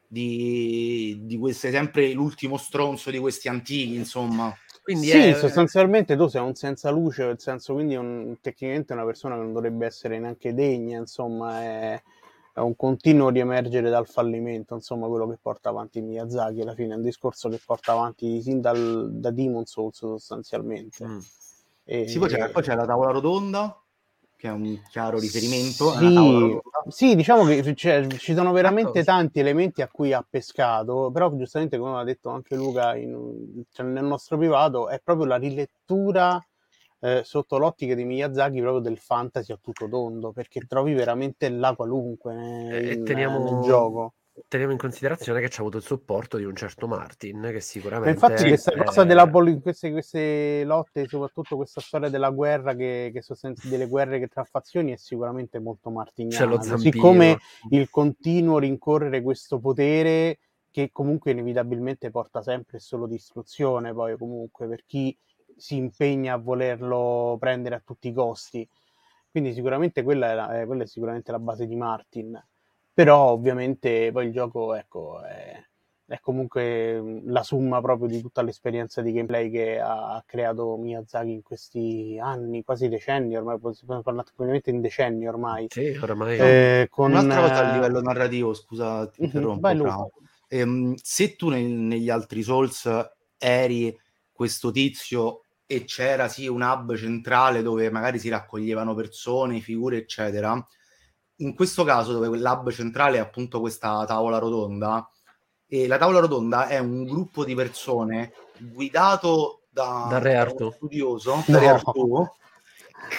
[0.08, 4.54] di, di questo, sei sempre l'ultimo stronzo di questi antichi, insomma.
[4.82, 5.34] Quindi sì, è...
[5.34, 9.52] sostanzialmente tu sei un senza luce, nel senso quindi un, tecnicamente una persona che non
[9.52, 12.02] dovrebbe essere neanche degna, insomma, è,
[12.54, 16.96] è un continuo riemergere dal fallimento, insomma, quello che porta avanti Miyazaki alla fine, è
[16.96, 21.06] un discorso che porta avanti sin dal, da Demon Souls sostanzialmente.
[21.06, 21.20] Mm.
[21.84, 23.78] E- Sì, poi c'è, poi c'è la tavola rotonda,
[24.38, 25.92] che è un chiaro riferimento.
[25.92, 29.18] Sì, tavola sì, diciamo che cioè, ci sono veramente Esatto.
[29.18, 33.86] tanti elementi a cui ha pescato, però giustamente come ha detto anche Luca in- cioè,
[33.86, 36.42] nel nostro privato, è proprio la rilettura
[37.00, 41.76] eh, sotto l'ottica di Miyazaki proprio del fantasy a tutto tondo, perché trovi veramente la
[41.76, 42.34] qualunque
[42.72, 44.14] E in- teniamo- nel gioco.
[44.48, 48.12] Teniamo in considerazione che c'è avuto il supporto di un certo Martin, che sicuramente...
[48.12, 53.22] infatti questa cosa della poli- queste, queste lotte, soprattutto questa storia della guerra, che, che
[53.22, 57.04] sostanzi- delle guerre che tra fazioni è sicuramente molto martiniana, lo così zampino.
[57.04, 57.38] come
[57.72, 60.40] il continuo rincorrere questo potere
[60.70, 65.18] che comunque inevitabilmente porta sempre e solo distruzione, poi comunque per chi
[65.56, 68.68] si impegna a volerlo prendere a tutti i costi.
[69.32, 72.40] Quindi sicuramente quella è, la- eh, quella è sicuramente la base di Martin.
[72.98, 75.64] Però ovviamente poi il gioco ecco, è,
[76.08, 81.44] è comunque la summa proprio di tutta l'esperienza di gameplay che ha creato Miyazaki in
[81.44, 85.68] questi anni, quasi decenni ormai, possiamo parlare probabilmente in decenni ormai.
[85.70, 86.40] Sì, oramai...
[86.40, 89.74] Eh, con, Un'altra cosa a eh, livello narrativo, scusa, ti mhm, interrompo.
[89.76, 90.08] Luca.
[90.48, 92.90] Ehm, se tu nel- negli altri Souls
[93.38, 93.96] eri
[94.32, 100.66] questo tizio e c'era sì un hub centrale dove magari si raccoglievano persone, figure, eccetera.
[101.38, 105.10] In questo caso, dove l'hub centrale è appunto questa tavola rotonda,
[105.68, 111.44] e la tavola rotonda è un gruppo di persone guidato da, da, da uno studioso,
[111.48, 111.70] da, no.
[111.70, 112.28] Artù,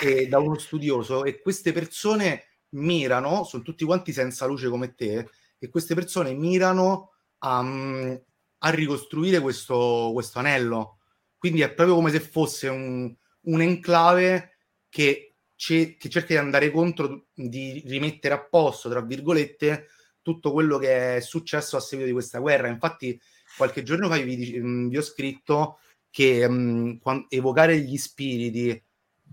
[0.03, 5.29] e da uno studioso, e queste persone mirano, sono tutti quanti senza luce come te,
[5.59, 10.99] e queste persone mirano a, a ricostruire questo, questo anello
[11.39, 14.59] quindi è proprio come se fosse un, un enclave
[14.89, 15.28] che,
[15.59, 19.89] che cerca di andare contro, di rimettere a posto, tra virgolette,
[20.23, 22.69] tutto quello che è successo a seguito di questa guerra.
[22.69, 23.21] Infatti,
[23.57, 25.81] qualche giorno fa vi, vi ho scritto
[26.11, 26.99] che um,
[27.29, 28.83] evocare gli spiriti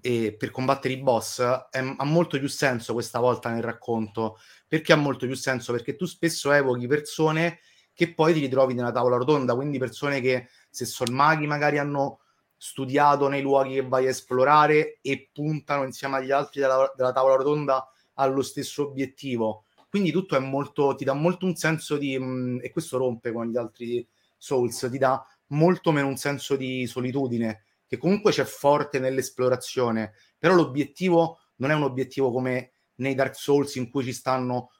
[0.01, 4.39] e per combattere i boss è, ha molto più senso questa volta nel racconto.
[4.67, 5.71] Perché ha molto più senso?
[5.71, 7.59] Perché tu spesso evochi persone
[7.93, 12.19] che poi ti ritrovi nella tavola rotonda, quindi persone che se sono maghi magari hanno
[12.57, 17.35] studiato nei luoghi che vai a esplorare e puntano insieme agli altri della, della tavola
[17.35, 19.65] rotonda allo stesso obiettivo.
[19.89, 23.31] Quindi tutto è molto, ti dà molto un senso di, mh, mm, e questo rompe
[23.31, 24.05] con gli altri
[24.37, 30.53] Souls, ti dà molto meno un senso di solitudine, che comunque c'è forte nell'esplorazione, però
[30.53, 34.71] l'obiettivo non è un obiettivo come nei Dark Souls in cui ci stanno,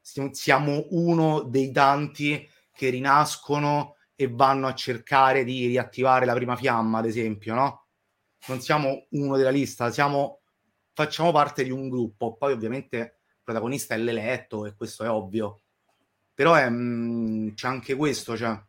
[0.00, 6.98] siamo uno dei tanti che rinascono e vanno a cercare di riattivare la prima fiamma,
[6.98, 7.86] ad esempio, no?
[8.46, 10.40] Non siamo uno della lista, siamo,
[10.92, 12.34] facciamo parte di un gruppo.
[12.34, 15.60] Poi ovviamente il protagonista è l'eletto e questo è ovvio.
[16.34, 18.60] Però è, mh, mm, c'è anche questo, cioè.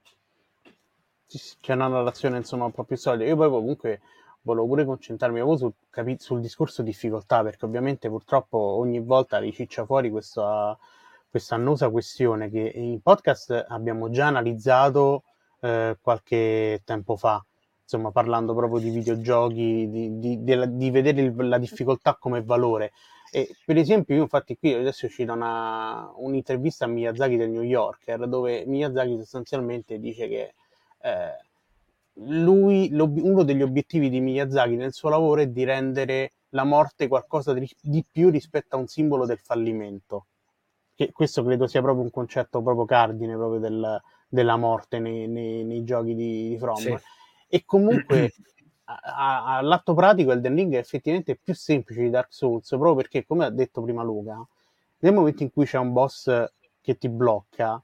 [1.62, 3.26] C'è una narrazione insomma un po' più solida.
[3.26, 4.02] Io poi comunque
[4.42, 10.12] volevo pure concentrarmi sul, capi- sul discorso difficoltà, perché ovviamente purtroppo ogni volta riciccia fuori
[10.12, 10.78] questa,
[11.30, 15.24] questa annosa questione che in podcast abbiamo già analizzato
[15.64, 17.44] eh, qualche tempo fa,
[17.82, 22.92] insomma parlando proprio di videogiochi, di, di, di, di vedere il, la difficoltà come valore.
[23.32, 27.64] E per esempio, io infatti qui adesso è uscita una, un'intervista a Miyazaki del New
[27.64, 30.54] Yorker, dove Miyazaki sostanzialmente dice che
[31.02, 31.38] eh,
[32.16, 37.54] lui, uno degli obiettivi di Miyazaki nel suo lavoro è di rendere la morte qualcosa
[37.54, 40.26] di, di più rispetto a un simbolo del fallimento.
[40.94, 44.02] Che questo credo sia proprio un concetto proprio cardine proprio del,
[44.34, 46.78] della morte nei, nei, nei giochi di, di From.
[46.78, 46.98] Sì.
[47.48, 48.34] E comunque
[48.86, 53.52] all'atto pratico Elden Ring è effettivamente più semplice di Dark Souls, proprio perché, come ha
[53.52, 54.44] detto prima Luca,
[55.00, 56.46] nel momento in cui c'è un boss
[56.82, 57.80] che ti blocca,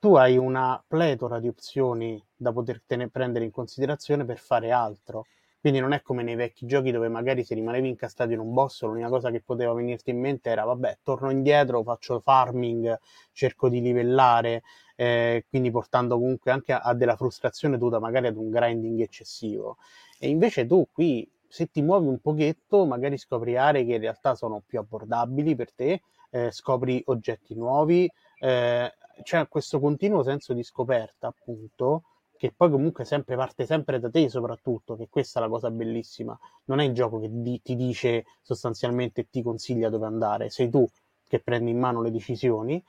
[0.00, 5.26] tu hai una pletora di opzioni da poter prendere in considerazione per fare altro.
[5.60, 8.82] Quindi non è come nei vecchi giochi dove magari se rimanevi incastrato in un boss,
[8.84, 12.96] l'unica cosa che poteva venirti in mente era vabbè, torno indietro, faccio farming,
[13.32, 14.62] cerco di livellare,
[14.94, 19.78] eh, quindi portando comunque anche a, a, della frustrazione dovuta magari ad un grinding eccessivo.
[20.18, 24.34] E invece tu qui, se ti muovi un pochetto, magari scopri aree che in realtà
[24.36, 28.08] sono più abbordabili per te, eh, scopri oggetti nuovi,
[28.40, 32.04] eh, c'è questo continuo senso di scoperta, appunto,
[32.38, 36.38] che poi comunque sempre parte sempre da te soprattutto, che questa è la cosa bellissima.
[36.66, 40.88] Non è il gioco che di- ti dice sostanzialmente ti consiglia dove andare, sei tu
[41.26, 42.82] che prendi in mano le decisioni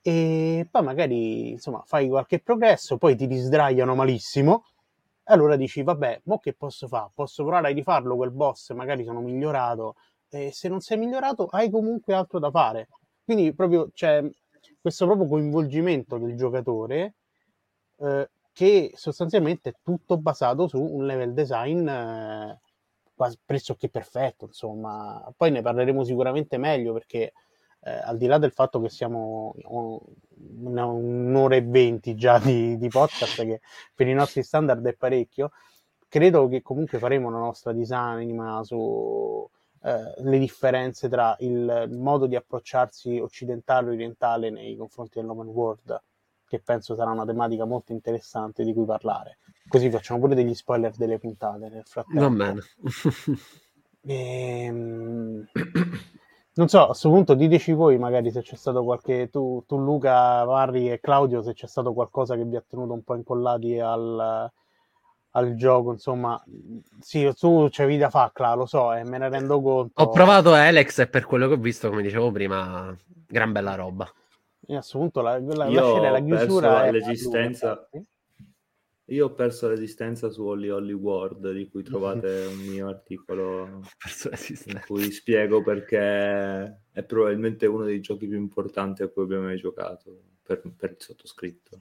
[0.00, 4.64] e poi magari insomma fai qualche progresso, poi ti risdraiano malissimo
[5.24, 7.10] e allora dici vabbè, mo che posso fare?
[7.14, 9.96] Posso provare a rifarlo quel boss, magari sono migliorato
[10.28, 12.88] e se non sei migliorato hai comunque altro da fare.
[13.24, 14.22] Quindi proprio c'è
[14.80, 17.14] questo proprio coinvolgimento del giocatore
[17.98, 22.60] eh, che sostanzialmente è tutto basato su un level design eh,
[23.14, 25.32] quasi pressoché perfetto, insomma.
[25.36, 27.32] Poi ne parleremo sicuramente meglio perché
[27.84, 32.88] eh, al di là del fatto che siamo una, un'ora e venti già di, di,
[32.88, 33.60] podcast, che
[33.94, 35.50] per i nostri standard è parecchio,
[36.08, 39.48] credo che comunque faremo la nostra disanima su
[39.82, 45.48] eh, le differenze tra il, il modo di approcciarsi occidentale e orientale nei confronti dell'open
[45.48, 46.02] world
[46.52, 49.38] che penso sarà una tematica molto interessante di cui parlare.
[49.66, 52.20] Così facciamo pure degli spoiler delle puntate nel frattempo.
[52.20, 52.60] Va bene.
[54.04, 55.46] ehm...
[56.54, 60.44] Non so, a questo punto diteci voi magari se c'è stato qualche, tu, tu Luca,
[60.44, 64.50] Varri e Claudio, se c'è stato qualcosa che vi ha tenuto un po' incollati al,
[65.30, 66.38] al gioco, insomma,
[67.00, 70.02] sì, tu c'avevi da fa, lo so, e eh, me ne rendo conto.
[70.02, 72.94] Ho provato Alex e per quello che ho visto, come dicevo prima,
[73.26, 74.06] gran bella roba.
[74.66, 77.88] E a questo punto la, la, la, la chiusura l'esistenza.
[79.06, 83.82] Io ho perso l'esistenza su Holly Holly World, di cui trovate un mio articolo
[84.66, 89.56] in cui spiego perché è probabilmente uno dei giochi più importanti a cui abbiamo mai
[89.56, 91.80] giocato per, per il sottoscritto.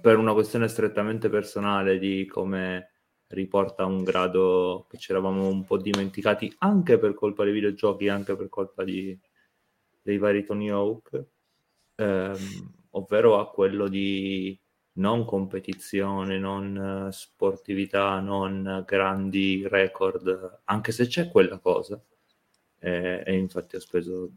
[0.00, 2.92] Per una questione strettamente personale di come
[3.28, 8.36] riporta un grado che ci eravamo un po' dimenticati anche per colpa dei videogiochi, anche
[8.36, 9.18] per colpa di,
[10.00, 11.24] dei vari Tony Hawk,
[11.96, 14.58] ehm, ovvero a quello di
[14.96, 22.00] non competizione, non sportività, non grandi record, anche se c'è quella cosa.
[22.78, 24.30] E, e infatti ho speso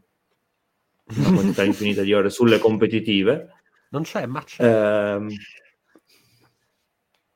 [1.16, 3.54] una quantità infinita di ore sulle competitive.
[3.90, 4.64] Non c'è, ma c'è.
[4.64, 5.28] Ehm,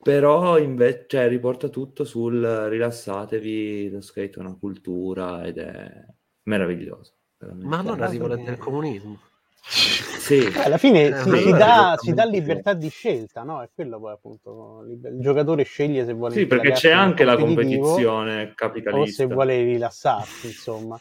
[0.02, 6.06] però invece cioè, riporta tutto sul rilassatevi, lo skate è una cultura ed è
[6.42, 7.14] meraviglioso.
[7.38, 9.18] Ma allora rivolete del comunismo.
[9.66, 10.38] Sì.
[10.38, 13.62] Eh, alla fine eh, si, si, dà, si, dà, libertà di scelta, no?
[13.62, 14.84] È quello poi appunto.
[14.88, 16.34] Il giocatore sceglie se vuole.
[16.34, 19.22] Sì, perché c'è anche la competizione capitalista.
[19.22, 20.98] O se vuole rilassarsi, insomma.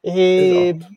[0.00, 0.94] E esatto.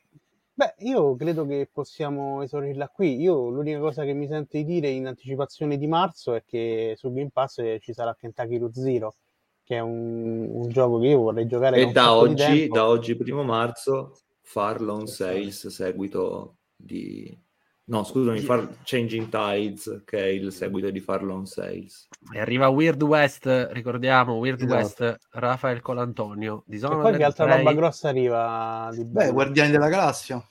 [0.55, 3.19] Beh, io credo che possiamo esaurirla qui.
[3.19, 7.11] Io l'unica cosa che mi sento di dire in anticipazione di marzo è che su
[7.11, 9.15] Game Pass ci sarà Kentucky Root Zero,
[9.63, 13.43] che è un, un gioco che io vorrei giocare E da oggi, da oggi, primo
[13.43, 17.41] marzo, Farlon Sales, seguito di...
[17.85, 18.77] No, scusami, Far...
[18.83, 22.07] Changing Tides, che è il seguito di Farlon Sales.
[22.33, 24.73] E arriva Weird West, ricordiamo, Weird esatto.
[24.75, 26.63] West, Rafael Colantonio.
[26.65, 28.89] Di zona e poi che altra roba grossa arriva?
[28.93, 30.41] Di beh, Guardiani della Galassia.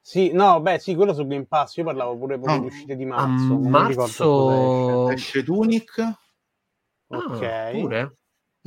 [0.00, 1.76] Sì, no, beh, sì, quello su Game Pass.
[1.76, 2.60] Io parlavo pure proprio no.
[2.62, 3.52] di uscite di marzo.
[3.52, 5.10] A marzo...
[5.10, 5.98] Esce Tunic.
[7.08, 7.42] Ok.
[7.42, 8.17] Ah, pure?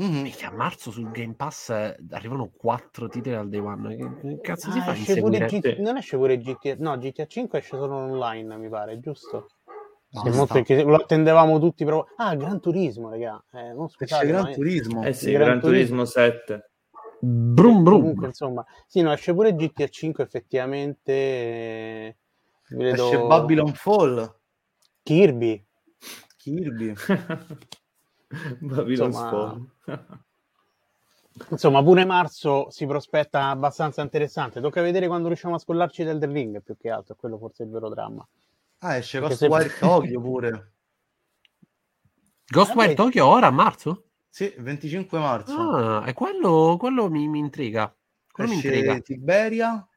[0.02, 0.26] Mm-hmm.
[0.46, 3.96] a marzo sul Game Pass eh, arrivano quattro titoli al day one.
[3.96, 4.94] Che, cazzo ah, si fa?
[4.94, 6.76] G- non esce pure GTA?
[6.80, 9.50] No, GTA 5 esce solo online, mi pare, giusto?
[10.14, 14.52] Lo attendevamo tutti però ah Gran Turismo raga eh, non scusate, esce Gran ma...
[14.52, 16.72] Turismo eh sì Gran, Gran Turismo 7
[17.20, 22.16] brum brum Comunque, insomma sì no esce pure GTA 5 effettivamente eh,
[22.72, 23.06] vedo...
[23.06, 24.36] esce Babylon Fall
[25.02, 25.66] Kirby
[26.36, 26.94] Kirby
[28.60, 29.60] Babylon insomma,
[31.50, 34.62] insomma, pure marzo si prospetta abbastanza interessante.
[34.62, 37.72] Tocca vedere quando riusciamo a scollarci del Ring più che altro, quello forse è il
[37.72, 38.28] vero dramma.
[38.80, 39.80] Ah, esce Ghostwire se...
[39.86, 40.72] Tokyo pure.
[42.48, 44.06] Ghostwire ah, Tokyo ora a marzo?
[44.30, 45.60] Sì, 25 marzo.
[45.60, 47.94] Ah, e quello, quello mi, mi intriga.
[48.32, 49.00] Quello esce mi intriga.
[49.02, 49.88] Tiberia,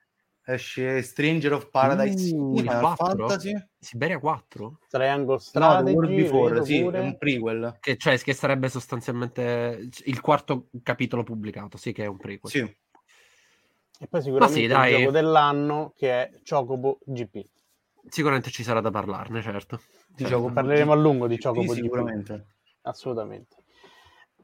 [0.44, 2.34] esce Stranger of Paradise.
[2.34, 3.52] Uh, Final Fantasy.
[3.78, 7.76] Siberia 4 Triangle Strategy no, World Before sì, è un prequel.
[7.80, 12.52] Che, cioè, che sarebbe sostanzialmente il quarto capitolo pubblicato sì che è un prequel.
[12.52, 12.60] Sì.
[12.60, 14.98] e poi sicuramente sì, il dai.
[14.98, 17.44] gioco dell'anno che è Chocobo GP
[18.08, 19.80] sicuramente ci sarà da parlarne certo.
[20.08, 20.50] Di certo.
[20.52, 22.34] parleremo a lungo di Chocobo sì, sicuramente.
[22.34, 22.44] GP.
[22.82, 23.56] assolutamente.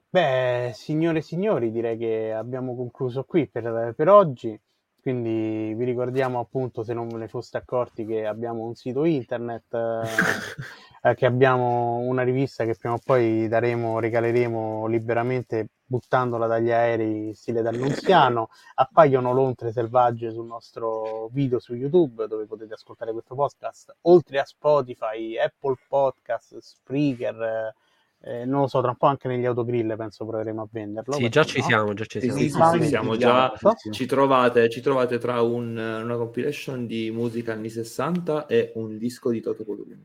[0.08, 4.58] Beh signore e signori direi che abbiamo concluso qui per, per oggi
[5.00, 9.72] quindi vi ricordiamo appunto, se non ve ne foste accorti, che abbiamo un sito internet,
[11.02, 17.34] eh, che abbiamo una rivista che prima o poi daremo, regaleremo liberamente buttandola dagli aerei
[17.34, 18.48] stile d'Annunziano.
[18.74, 24.44] Appaiono lontre selvagge sul nostro video su YouTube dove potete ascoltare questo podcast, oltre a
[24.44, 27.74] Spotify, Apple Podcast, Spreaker eh,
[28.22, 31.14] non lo so, tra un po' anche negli autogrill penso proveremo a venderlo.
[31.14, 31.64] Sì, già ci no?
[31.64, 32.36] siamo, già ci siamo.
[32.36, 33.52] Sì, sì, sì, siamo già,
[33.90, 39.30] ci trovate, ci trovate tra un, una compilation di musica anni 60 e un disco
[39.30, 39.96] di Toto Columbia.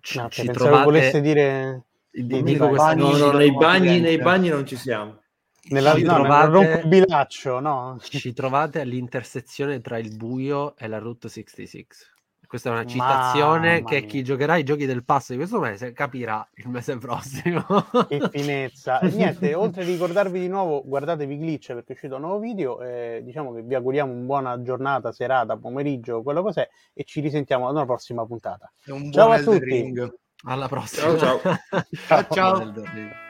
[0.00, 0.84] Ci, no, ci trovate...
[0.84, 1.84] volesse dire...
[2.10, 5.20] Di, dico bagni, no, no, nei bagni, nei bagni non ci siamo.
[5.70, 7.98] Nella, ci no, trovate, bilaccio, no?
[8.02, 11.86] Ci trovate all'intersezione tra il buio e la Route 66.
[12.52, 14.08] Questa è una citazione Mamma che mia.
[14.08, 17.64] chi giocherà i giochi del passo di questo mese capirà il mese prossimo.
[18.06, 19.00] Che finezza.
[19.00, 22.82] E niente, oltre a ricordarvi di nuovo, guardatevi Glitch perché è uscito un nuovo video.
[22.82, 26.68] Eh, diciamo che vi auguriamo una buona giornata, serata, pomeriggio, quello cos'è.
[26.92, 28.70] E ci risentiamo alla prossima puntata.
[29.10, 29.64] ciao a tutti.
[29.64, 30.14] Ring.
[30.44, 31.16] Alla prossima.
[31.16, 31.58] Ciao ciao.
[32.06, 32.26] ciao.
[32.28, 33.21] ciao.